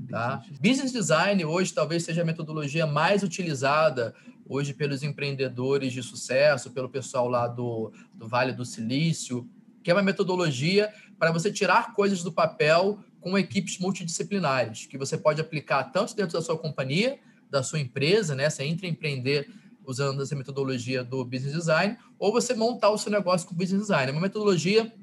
Tá? 0.09 0.43
Business 0.61 0.91
design 0.91 1.45
hoje 1.45 1.73
talvez 1.73 2.03
seja 2.03 2.21
a 2.21 2.25
metodologia 2.25 2.85
mais 2.85 3.23
utilizada 3.23 4.13
hoje 4.47 4.73
pelos 4.73 5.03
empreendedores 5.03 5.91
de 5.91 6.03
sucesso, 6.03 6.71
pelo 6.71 6.89
pessoal 6.89 7.27
lá 7.27 7.47
do, 7.47 7.91
do 8.13 8.27
Vale 8.27 8.53
do 8.53 8.65
Silício, 8.65 9.49
que 9.83 9.91
é 9.91 9.93
uma 9.93 10.03
metodologia 10.03 10.91
para 11.17 11.31
você 11.31 11.51
tirar 11.51 11.93
coisas 11.93 12.23
do 12.23 12.31
papel 12.31 12.99
com 13.19 13.37
equipes 13.37 13.79
multidisciplinares, 13.79 14.85
que 14.85 14.97
você 14.97 15.17
pode 15.17 15.41
aplicar 15.41 15.85
tanto 15.85 16.15
dentro 16.15 16.33
da 16.33 16.41
sua 16.41 16.57
companhia, 16.57 17.19
da 17.49 17.63
sua 17.63 17.79
empresa, 17.79 18.35
né? 18.35 18.49
Você 18.49 18.63
entra 18.63 18.87
em 18.87 18.91
empreender 18.91 19.49
usando 19.85 20.21
essa 20.21 20.35
metodologia 20.35 21.03
do 21.03 21.23
business 21.23 21.53
design, 21.53 21.97
ou 22.17 22.31
você 22.31 22.53
montar 22.53 22.89
o 22.89 22.97
seu 22.97 23.11
negócio 23.11 23.47
com 23.47 23.55
business 23.55 23.81
design. 23.81 24.09
É 24.09 24.11
uma 24.11 24.21
metodologia 24.21 24.93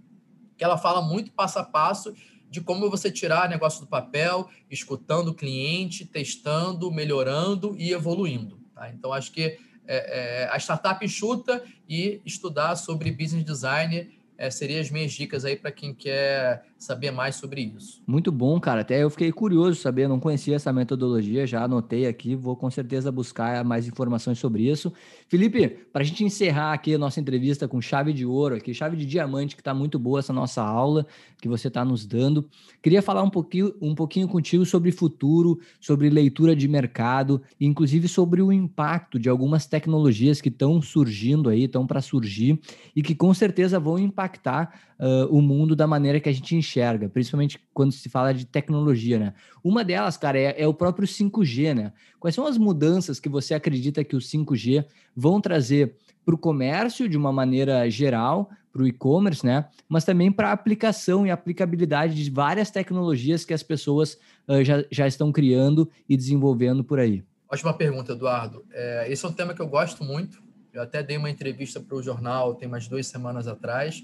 que 0.57 0.65
ela 0.65 0.77
fala 0.77 1.01
muito 1.01 1.33
passo 1.33 1.59
a 1.59 1.65
passo 1.65 2.15
de 2.49 2.61
como 2.61 2.91
você 2.91 3.11
tirar 3.11 3.49
negócio 3.49 3.81
do 3.81 3.87
papel, 3.87 4.49
escutando 4.71 5.29
o 5.29 5.35
cliente, 5.35 6.05
testando, 6.05 6.91
melhorando 6.91 7.75
e 7.79 7.93
evoluindo. 7.93 8.62
Tá? 8.75 8.91
Então, 8.91 9.13
acho 9.13 9.33
que 9.33 9.59
é, 9.87 10.45
é, 10.45 10.49
a 10.51 10.57
startup 10.59 11.05
enxuta 11.05 11.63
e 11.89 12.21
estudar 12.25 12.77
sobre 12.77 13.11
business 13.11 13.45
design 13.45 14.19
é, 14.39 14.51
seriam 14.51 14.81
as 14.81 14.91
minhas 14.91 15.13
dicas 15.13 15.45
aí 15.45 15.57
para 15.57 15.71
quem 15.71 15.95
quer 15.95 16.65
saber 16.83 17.11
mais 17.11 17.37
sobre 17.37 17.63
isso. 17.63 18.03
Muito 18.07 18.33
bom, 18.33 18.59
cara. 18.61 18.81
Até 18.81 19.03
eu 19.03 19.11
fiquei 19.11 19.31
curioso 19.33 19.81
saber, 19.81 20.09
não 20.09 20.21
conhecia 20.21 20.57
essa 20.57 20.73
metodologia, 20.73 21.47
já 21.47 21.65
anotei 21.65 22.07
aqui, 22.07 22.35
vou 22.35 22.57
com 22.57 22.71
certeza 22.71 23.13
buscar 23.13 23.65
mais 23.65 23.87
informações 23.87 24.39
sobre 24.39 24.69
isso. 24.69 24.93
Felipe, 25.29 25.69
para 25.93 26.03
a 26.03 26.05
gente 26.05 26.25
encerrar 26.25 26.73
aqui 26.73 26.95
a 26.95 26.99
nossa 26.99 27.21
entrevista 27.21 27.69
com 27.69 27.81
chave 27.81 28.13
de 28.13 28.27
ouro, 28.27 28.57
aqui, 28.57 28.75
chave 28.75 28.97
de 28.97 29.07
diamante, 29.07 29.55
que 29.55 29.61
está 29.61 29.73
muito 29.73 29.99
boa 29.99 30.19
essa 30.19 30.33
nossa 30.33 30.63
aula 30.63 31.07
que 31.41 31.49
você 31.49 31.69
está 31.69 31.85
nos 31.85 32.07
dando. 32.07 32.49
Queria 32.81 33.03
falar 33.03 33.23
um 33.23 33.31
pouquinho, 33.31 33.75
um 33.81 33.95
pouquinho 33.95 34.29
contigo 34.29 34.65
sobre 34.65 34.93
futuro, 34.93 35.59
sobre 35.81 36.09
leitura 36.09 36.55
de 36.55 36.69
mercado, 36.69 37.43
inclusive 37.61 38.07
sobre 38.09 38.41
o 38.41 38.53
impacto 38.53 39.19
de 39.19 39.29
algumas 39.29 39.67
tecnologias 39.67 40.41
que 40.41 40.49
estão 40.49 40.81
surgindo 40.81 41.49
aí, 41.49 41.65
estão 41.65 41.87
para 41.87 42.01
surgir 42.01 42.61
e 42.95 43.03
que 43.03 43.15
com 43.15 43.35
certeza 43.35 43.81
vão 43.81 43.99
impactar 43.99 44.92
uh, 45.03 45.27
o 45.37 45.43
mundo 45.43 45.75
da 45.75 45.87
maneira 45.87 46.21
que 46.21 46.29
a 46.29 46.33
gente 46.33 46.55
enxerga, 46.55 47.09
principalmente 47.09 47.61
quando 47.75 47.91
se 47.91 48.09
fala 48.09 48.33
de 48.33 48.47
tecnologia, 48.47 49.19
né? 49.19 49.35
Uma 49.63 49.85
delas, 49.85 50.17
cara, 50.17 50.39
é, 50.39 50.63
é 50.63 50.69
o 50.69 50.73
próprio 50.73 51.09
5G, 51.09 51.75
né? 51.75 51.93
Quais 52.21 52.37
são 52.37 52.47
as 52.47 52.57
mudanças 52.57 53.19
que 53.19 53.29
você 53.29 53.53
acredita 53.53 54.05
que 54.05 54.15
o 54.15 54.21
5G 54.21 54.85
vão 55.15 55.41
trazer 55.41 55.97
para 56.25 56.37
o 56.37 56.39
comércio 56.39 57.09
de 57.09 57.17
uma 57.17 57.33
maneira 57.33 57.91
geral, 57.91 58.49
para 58.73 58.83
o 58.83 58.87
e-commerce, 58.87 59.45
né? 59.45 59.67
Mas 59.89 60.05
também 60.05 60.31
para 60.31 60.51
a 60.51 60.53
aplicação 60.53 61.27
e 61.27 61.31
aplicabilidade 61.31 62.15
de 62.15 62.31
várias 62.31 62.71
tecnologias 62.71 63.45
que 63.45 63.53
as 63.53 63.63
pessoas 63.63 64.17
uh, 64.49 64.63
já, 64.65 64.85
já 64.91 65.07
estão 65.07 65.33
criando 65.33 65.91
e 66.09 66.17
desenvolvendo 66.17 66.85
por 66.85 67.01
aí. 67.01 67.25
Ótima 67.51 67.75
pergunta, 67.75 68.13
Eduardo. 68.13 68.65
É, 68.73 69.07
esse 69.11 69.27
é 69.27 69.29
um 69.29 69.33
tema 69.33 69.53
que 69.53 69.61
eu 69.61 69.67
gosto 69.67 70.03
muito. 70.05 70.43
Eu 70.73 70.81
até 70.81 71.03
dei 71.03 71.19
uma 71.19 71.29
entrevista 71.29 71.79
para 71.81 71.95
o 71.95 72.03
jornal 72.03 72.55
tem 72.55 72.67
umas 72.67 72.89
duas 72.89 73.07
semanas 73.07 73.47
atrás 73.47 74.03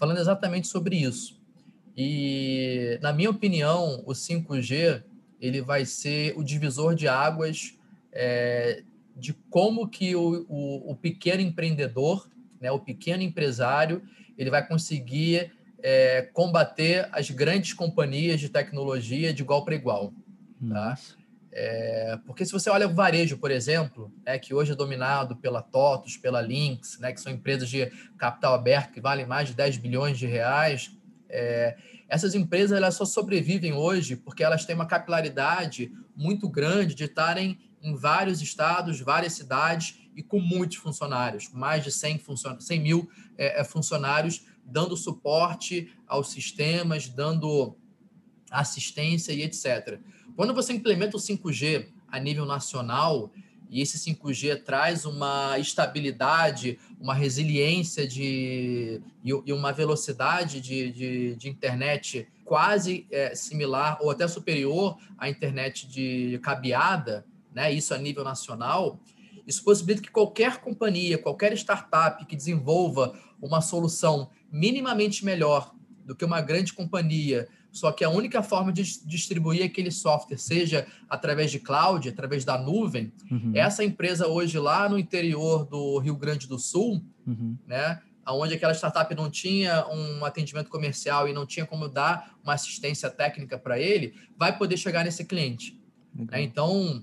falando 0.00 0.18
exatamente 0.18 0.66
sobre 0.66 0.96
isso. 0.96 1.38
E, 1.94 2.98
na 3.02 3.12
minha 3.12 3.28
opinião, 3.28 4.02
o 4.06 4.12
5G 4.12 5.02
ele 5.38 5.60
vai 5.60 5.84
ser 5.84 6.32
o 6.38 6.42
divisor 6.42 6.94
de 6.94 7.06
águas 7.06 7.78
é, 8.10 8.82
de 9.14 9.34
como 9.50 9.86
que 9.86 10.16
o, 10.16 10.46
o, 10.48 10.92
o, 10.92 10.96
pequeno 10.96 11.42
empreendedor, 11.42 12.26
né, 12.58 12.72
o 12.72 12.78
pequeno 12.78 13.22
empresário, 13.22 14.02
ele 14.38 14.48
vai 14.48 14.66
conseguir 14.66 15.52
é, 15.82 16.22
combater 16.32 17.06
as 17.12 17.30
grandes 17.30 17.74
companhias 17.74 18.40
de 18.40 18.48
tecnologia 18.48 19.34
de 19.34 19.42
igual 19.42 19.64
para 19.64 19.74
igual. 19.74 20.14
Tá? 20.66 20.98
É, 21.52 22.18
porque 22.26 22.44
se 22.44 22.52
você 22.52 22.70
olha 22.70 22.86
o 22.86 22.94
varejo, 22.94 23.36
por 23.38 23.50
exemplo, 23.50 24.12
é 24.24 24.38
que 24.38 24.54
hoje 24.54 24.72
é 24.72 24.74
dominado 24.74 25.36
pela 25.36 25.60
TOTUS, 25.60 26.16
pela 26.16 26.40
Lynx, 26.40 26.98
né, 27.00 27.12
que 27.12 27.20
são 27.20 27.32
empresas 27.32 27.68
de 27.68 27.86
capital 28.16 28.54
aberto 28.54 28.92
que 28.92 29.00
valem 29.00 29.26
mais 29.26 29.48
de 29.48 29.54
10 29.54 29.78
bilhões 29.78 30.18
de 30.18 30.26
reais, 30.26 30.96
é, 31.28 31.76
essas 32.08 32.34
empresas 32.34 32.76
elas 32.76 32.94
só 32.94 33.04
sobrevivem 33.04 33.72
hoje 33.72 34.16
porque 34.16 34.42
elas 34.42 34.64
têm 34.64 34.74
uma 34.74 34.86
capilaridade 34.86 35.92
muito 36.16 36.48
grande 36.48 36.94
de 36.94 37.04
estarem 37.04 37.58
em 37.82 37.94
vários 37.94 38.42
estados, 38.42 39.00
várias 39.00 39.32
cidades 39.32 40.00
e 40.14 40.22
com 40.22 40.40
muitos 40.40 40.76
funcionários, 40.76 41.50
mais 41.52 41.84
de 41.84 41.92
100, 41.92 42.18
funcion 42.18 42.60
100 42.60 42.80
mil 42.80 43.08
é, 43.38 43.60
é, 43.60 43.64
funcionários 43.64 44.44
dando 44.64 44.96
suporte 44.96 45.92
aos 46.06 46.30
sistemas, 46.30 47.08
dando 47.08 47.76
assistência 48.50 49.32
e 49.32 49.42
etc. 49.42 50.00
Quando 50.40 50.54
você 50.54 50.72
implementa 50.72 51.18
o 51.18 51.20
5G 51.20 51.88
a 52.08 52.18
nível 52.18 52.46
nacional 52.46 53.30
e 53.68 53.82
esse 53.82 53.98
5G 53.98 54.64
traz 54.64 55.04
uma 55.04 55.58
estabilidade, 55.58 56.78
uma 56.98 57.12
resiliência 57.12 58.08
de, 58.08 59.02
e, 59.22 59.52
uma 59.52 59.70
velocidade 59.70 60.62
de, 60.62 60.92
de, 60.92 61.36
de 61.36 61.46
internet 61.50 62.26
quase 62.42 63.06
é, 63.10 63.34
similar 63.34 63.98
ou 64.00 64.10
até 64.10 64.26
superior 64.26 64.96
à 65.18 65.28
internet 65.28 65.86
de 65.86 66.40
cabeada, 66.42 67.26
né? 67.54 67.70
isso 67.70 67.92
a 67.92 67.98
nível 67.98 68.24
nacional, 68.24 68.98
isso 69.46 69.62
possibilita 69.62 70.00
que 70.00 70.10
qualquer 70.10 70.56
companhia, 70.62 71.18
qualquer 71.18 71.52
startup 71.52 72.24
que 72.24 72.34
desenvolva 72.34 73.14
uma 73.42 73.60
solução 73.60 74.30
minimamente 74.50 75.22
melhor 75.22 75.74
do 76.06 76.16
que 76.16 76.24
uma 76.24 76.40
grande 76.40 76.72
companhia, 76.72 77.46
só 77.72 77.92
que 77.92 78.04
a 78.04 78.10
única 78.10 78.42
forma 78.42 78.72
de 78.72 78.82
distribuir 79.06 79.64
aquele 79.64 79.90
software 79.90 80.38
seja 80.38 80.86
através 81.08 81.50
de 81.50 81.58
cloud, 81.58 82.08
através 82.08 82.44
da 82.44 82.58
nuvem, 82.58 83.12
uhum. 83.30 83.52
essa 83.54 83.84
empresa 83.84 84.26
hoje 84.26 84.58
lá 84.58 84.88
no 84.88 84.98
interior 84.98 85.64
do 85.64 85.98
Rio 85.98 86.16
Grande 86.16 86.46
do 86.48 86.58
Sul, 86.58 87.02
uhum. 87.26 87.56
né, 87.66 88.00
onde 88.28 88.54
aquela 88.54 88.74
startup 88.74 89.12
não 89.14 89.30
tinha 89.30 89.86
um 89.88 90.24
atendimento 90.24 90.68
comercial 90.68 91.28
e 91.28 91.32
não 91.32 91.46
tinha 91.46 91.66
como 91.66 91.88
dar 91.88 92.36
uma 92.42 92.54
assistência 92.54 93.08
técnica 93.10 93.58
para 93.58 93.78
ele, 93.78 94.14
vai 94.36 94.56
poder 94.56 94.76
chegar 94.76 95.04
nesse 95.04 95.24
cliente. 95.24 95.78
Né? 96.14 96.42
Então, 96.42 97.02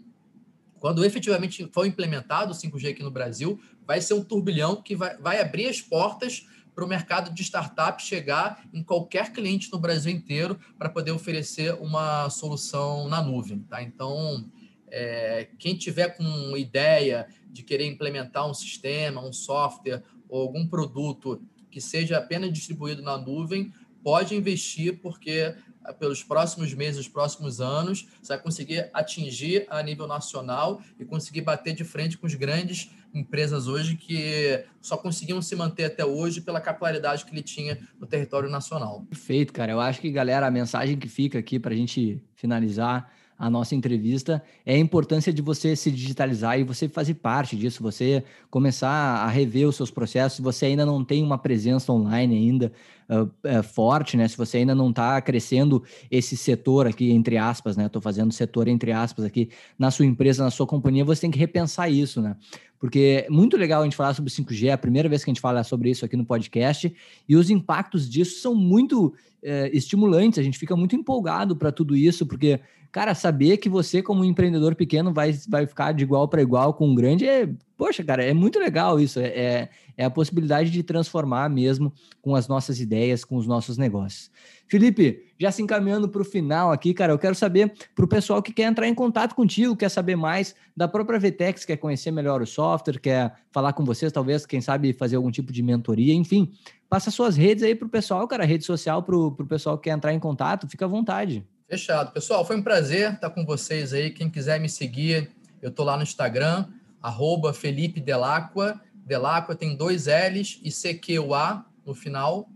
quando 0.80 1.04
efetivamente 1.04 1.68
for 1.74 1.86
implementado 1.86 2.52
o 2.52 2.56
5G 2.56 2.92
aqui 2.92 3.04
no 3.04 3.12
Brasil, 3.12 3.60
vai 3.86 4.02
ser 4.02 4.14
um 4.14 4.24
turbilhão 4.24 4.82
que 4.82 4.96
vai, 4.96 5.18
vai 5.18 5.42
abrir 5.42 5.68
as 5.68 5.82
portas 5.82 6.46
para 6.78 6.86
o 6.86 6.88
mercado 6.88 7.34
de 7.34 7.42
startup 7.42 8.00
chegar 8.04 8.64
em 8.72 8.84
qualquer 8.84 9.34
cliente 9.34 9.72
no 9.72 9.80
Brasil 9.80 10.12
inteiro 10.12 10.60
para 10.78 10.88
poder 10.88 11.10
oferecer 11.10 11.74
uma 11.82 12.30
solução 12.30 13.10
na 13.10 13.20
nuvem. 13.20 13.62
Tá? 13.62 13.82
Então, 13.82 14.48
é, 14.88 15.48
quem 15.58 15.76
tiver 15.76 16.10
com 16.10 16.56
ideia 16.56 17.28
de 17.48 17.64
querer 17.64 17.88
implementar 17.88 18.48
um 18.48 18.54
sistema, 18.54 19.26
um 19.26 19.34
software 19.34 20.04
ou 20.30 20.40
algum 20.40 20.68
produto 20.68 21.42
que 21.72 21.82
seja 21.82 22.20
apenas 22.20 22.54
distribuído 22.54 23.02
na 23.02 23.18
nuvem, 23.18 23.74
pode 24.04 24.36
investir, 24.36 25.00
porque 25.02 25.56
ah, 25.84 25.92
pelos 25.92 26.24
próximos 26.24 26.76
meses, 26.76 27.02
os 27.02 27.08
próximos 27.08 27.60
anos, 27.60 28.08
você 28.22 28.34
vai 28.34 28.44
conseguir 28.44 28.92
atingir 28.94 29.66
a 29.72 29.82
nível 29.82 30.06
nacional 30.06 30.80
e 31.00 31.06
conseguir 31.06 31.42
bater 31.42 31.74
de 31.74 31.84
frente 31.84 32.20
com 32.20 32.28
os 32.28 32.36
grandes 32.36 32.92
empresas 33.14 33.68
hoje 33.68 33.96
que 33.96 34.64
só 34.82 34.98
conseguiam 34.98 35.42
se 35.42 35.56
manter 35.56 35.86
até 35.86 36.06
hoje 36.06 36.42
pela 36.42 36.62
capilaridade 36.62 37.26
que 37.26 37.32
ele 37.32 37.42
tinha 37.42 37.78
no 38.00 38.08
território 38.08 38.50
nacional. 38.50 39.06
Perfeito, 39.10 39.54
cara. 39.54 39.72
Eu 39.72 39.82
acho 39.82 40.00
que, 40.00 40.12
galera, 40.12 40.48
a 40.48 40.52
mensagem 40.52 40.98
que 40.98 41.08
fica 41.08 41.40
aqui 41.40 41.60
para 41.60 41.74
a 41.74 41.78
gente 41.78 42.22
finalizar 42.36 43.12
a 43.38 43.50
nossa 43.50 43.76
entrevista 43.76 44.42
é 44.66 44.74
a 44.74 44.80
importância 44.80 45.32
de 45.32 45.42
você 45.42 45.76
se 45.76 45.92
digitalizar 45.92 46.60
e 46.60 46.64
você 46.64 46.90
fazer 46.90 47.14
parte 47.16 47.56
disso, 47.56 47.84
você 47.84 48.24
começar 48.50 48.90
a 48.90 49.28
rever 49.28 49.68
os 49.68 49.76
seus 49.76 49.92
processos. 49.92 50.38
Se 50.38 50.42
você 50.42 50.66
ainda 50.66 50.86
não 50.86 51.06
tem 51.06 51.24
uma 51.24 51.38
presença 51.38 51.92
online 51.92 52.36
ainda 52.36 52.72
uh, 53.10 53.64
forte, 53.64 54.18
né? 54.18 54.28
Se 54.28 54.38
você 54.38 54.58
ainda 54.58 54.76
não 54.76 54.90
está 54.90 55.20
crescendo 55.22 55.84
esse 56.10 56.36
setor 56.36 56.88
aqui, 56.88 57.12
entre 57.12 57.38
aspas, 57.38 57.78
né? 57.78 57.86
Estou 57.86 58.02
fazendo 58.02 58.32
setor 58.32 58.68
entre 58.68 58.92
aspas 58.92 59.26
aqui 59.26 59.50
na 59.78 59.92
sua 59.92 60.06
empresa, 60.06 60.44
na 60.44 60.52
sua 60.52 60.68
companhia, 60.68 61.06
você 61.06 61.22
tem 61.22 61.32
que 61.32 61.40
repensar 61.40 61.90
isso, 61.90 62.22
né? 62.22 62.36
Porque 62.80 63.26
é 63.28 63.30
muito 63.30 63.58
legal 63.58 63.82
a 63.82 63.84
gente 63.84 63.96
falar 63.96 64.14
sobre 64.14 64.32
5G, 64.32 64.68
é 64.68 64.72
a 64.72 64.78
primeira 64.78 65.10
vez 65.10 65.24
que 65.24 65.30
a 65.30 65.34
gente 65.34 65.42
fala 65.42 65.64
sobre 65.64 65.90
isso 65.90 66.06
aqui 66.06 66.16
no 66.16 66.26
podcast, 66.26 66.94
e 67.28 67.36
os 67.36 67.50
impactos 67.50 68.08
disso 68.08 68.40
são 68.40 68.54
muito 68.54 69.14
é, 69.42 69.70
estimulantes, 69.76 70.38
a 70.38 70.44
gente 70.44 70.60
fica 70.60 70.76
muito 70.76 70.96
empolgado 70.96 71.56
para 71.56 71.72
tudo 71.72 71.96
isso, 71.96 72.26
porque 72.26 72.60
cara, 72.92 73.14
saber 73.14 73.58
que 73.58 73.70
você, 73.70 74.02
como 74.02 74.24
empreendedor 74.24 74.76
pequeno, 74.76 75.14
vai, 75.14 75.32
vai 75.48 75.66
ficar 75.66 75.92
de 75.92 76.04
igual 76.04 76.28
para 76.28 76.42
igual 76.42 76.74
com 76.74 76.88
um 76.88 76.96
grande, 76.96 77.28
é, 77.28 77.50
poxa, 77.78 78.04
cara, 78.04 78.24
é 78.24 78.34
muito 78.34 78.60
legal 78.60 79.00
isso. 79.00 79.20
É, 79.20 79.28
é, 79.28 79.70
é 79.96 80.06
a 80.06 80.10
possibilidade 80.10 80.72
de 80.72 80.84
transformar 80.84 81.50
mesmo 81.50 81.94
com 82.22 82.36
as 82.36 82.48
nossas 82.48 82.80
ideias, 82.80 83.24
com 83.24 83.38
os 83.38 83.48
nossos 83.48 83.78
negócios. 83.78 84.32
Felipe, 84.68 85.32
já 85.40 85.52
se 85.52 85.62
encaminhando 85.62 86.10
para 86.10 86.22
o 86.22 86.26
final 86.26 86.72
aqui, 86.72 86.94
cara, 86.94 87.14
eu 87.14 87.20
quero 87.20 87.36
saber 87.36 87.72
para 87.96 88.04
o 88.04 88.08
pessoal 88.08 88.42
que 88.42 88.52
quer 88.52 88.64
entrar 88.64 88.88
em 88.88 88.94
contato 88.94 89.34
contigo, 89.34 89.78
quer 89.78 89.90
saber 89.90 90.16
mais 90.16 90.56
da 90.76 90.88
própria 90.88 91.20
Vtex, 91.20 91.64
quer 91.64 91.78
conhecer 91.78 92.12
melhor 92.12 92.42
o 92.42 92.46
software, 92.46 93.00
quer 93.00 93.34
falar 93.52 93.72
com 93.74 93.86
vocês, 93.86 94.12
talvez, 94.12 94.46
quem 94.46 94.60
sabe, 94.60 94.92
fazer 94.92 95.16
algum 95.16 95.32
tipo 95.32 95.54
de 95.54 95.64
mentoria, 95.64 96.14
enfim. 96.14 96.52
Passa 96.90 97.12
suas 97.12 97.38
redes 97.38 97.64
aí 97.64 97.76
para 97.76 97.86
o 97.86 97.90
pessoal, 97.90 98.28
cara, 98.28 98.44
rede 98.44 98.66
social 98.66 99.02
para 99.04 99.16
o 99.16 99.32
pessoal 99.48 99.78
que 99.78 99.90
quer 99.90 99.96
entrar 99.96 100.14
em 100.14 100.20
contato, 100.20 100.68
fica 100.68 100.86
à 100.86 100.88
vontade. 100.88 101.46
Fechado. 101.70 102.14
Pessoal, 102.14 102.46
foi 102.46 102.56
um 102.56 102.62
prazer 102.62 103.14
estar 103.14 103.30
com 103.30 103.46
vocês 103.46 103.94
aí. 103.94 104.10
Quem 104.12 104.30
quiser 104.30 104.58
me 104.60 104.70
seguir, 104.70 105.30
eu 105.62 105.70
estou 105.70 105.86
lá 105.86 105.98
no 105.98 106.04
Instagram, 106.04 106.66
arroba 107.02 107.54
Felipe 107.54 108.00
Delacqua. 108.00 108.82
Delacqua 109.06 109.56
tem 109.56 109.76
dois 109.76 110.08
L's 110.08 110.60
e 110.64 110.72
CQUA 110.72 111.66
no 111.86 111.94
final. 111.94 112.50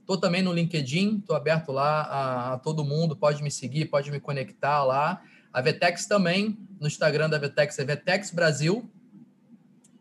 Estou 0.00 0.16
também 0.16 0.40
no 0.40 0.52
LinkedIn, 0.52 1.18
estou 1.18 1.34
aberto 1.34 1.72
lá 1.72 2.02
a, 2.02 2.52
a, 2.54 2.58
todo 2.58 2.84
mundo, 2.84 3.16
pode 3.16 3.42
me 3.42 3.50
seguir, 3.50 3.86
pode 3.86 4.10
me 4.10 4.20
conectar 4.20 4.84
lá. 4.84 5.20
A 5.52 5.60
Vetex 5.60 6.06
também, 6.06 6.56
no 6.80 6.86
Instagram 6.86 7.28
da 7.28 7.38
Vetex 7.38 7.78
é 7.78 7.84
Vetex 7.84 8.30
Brasil. 8.30 8.88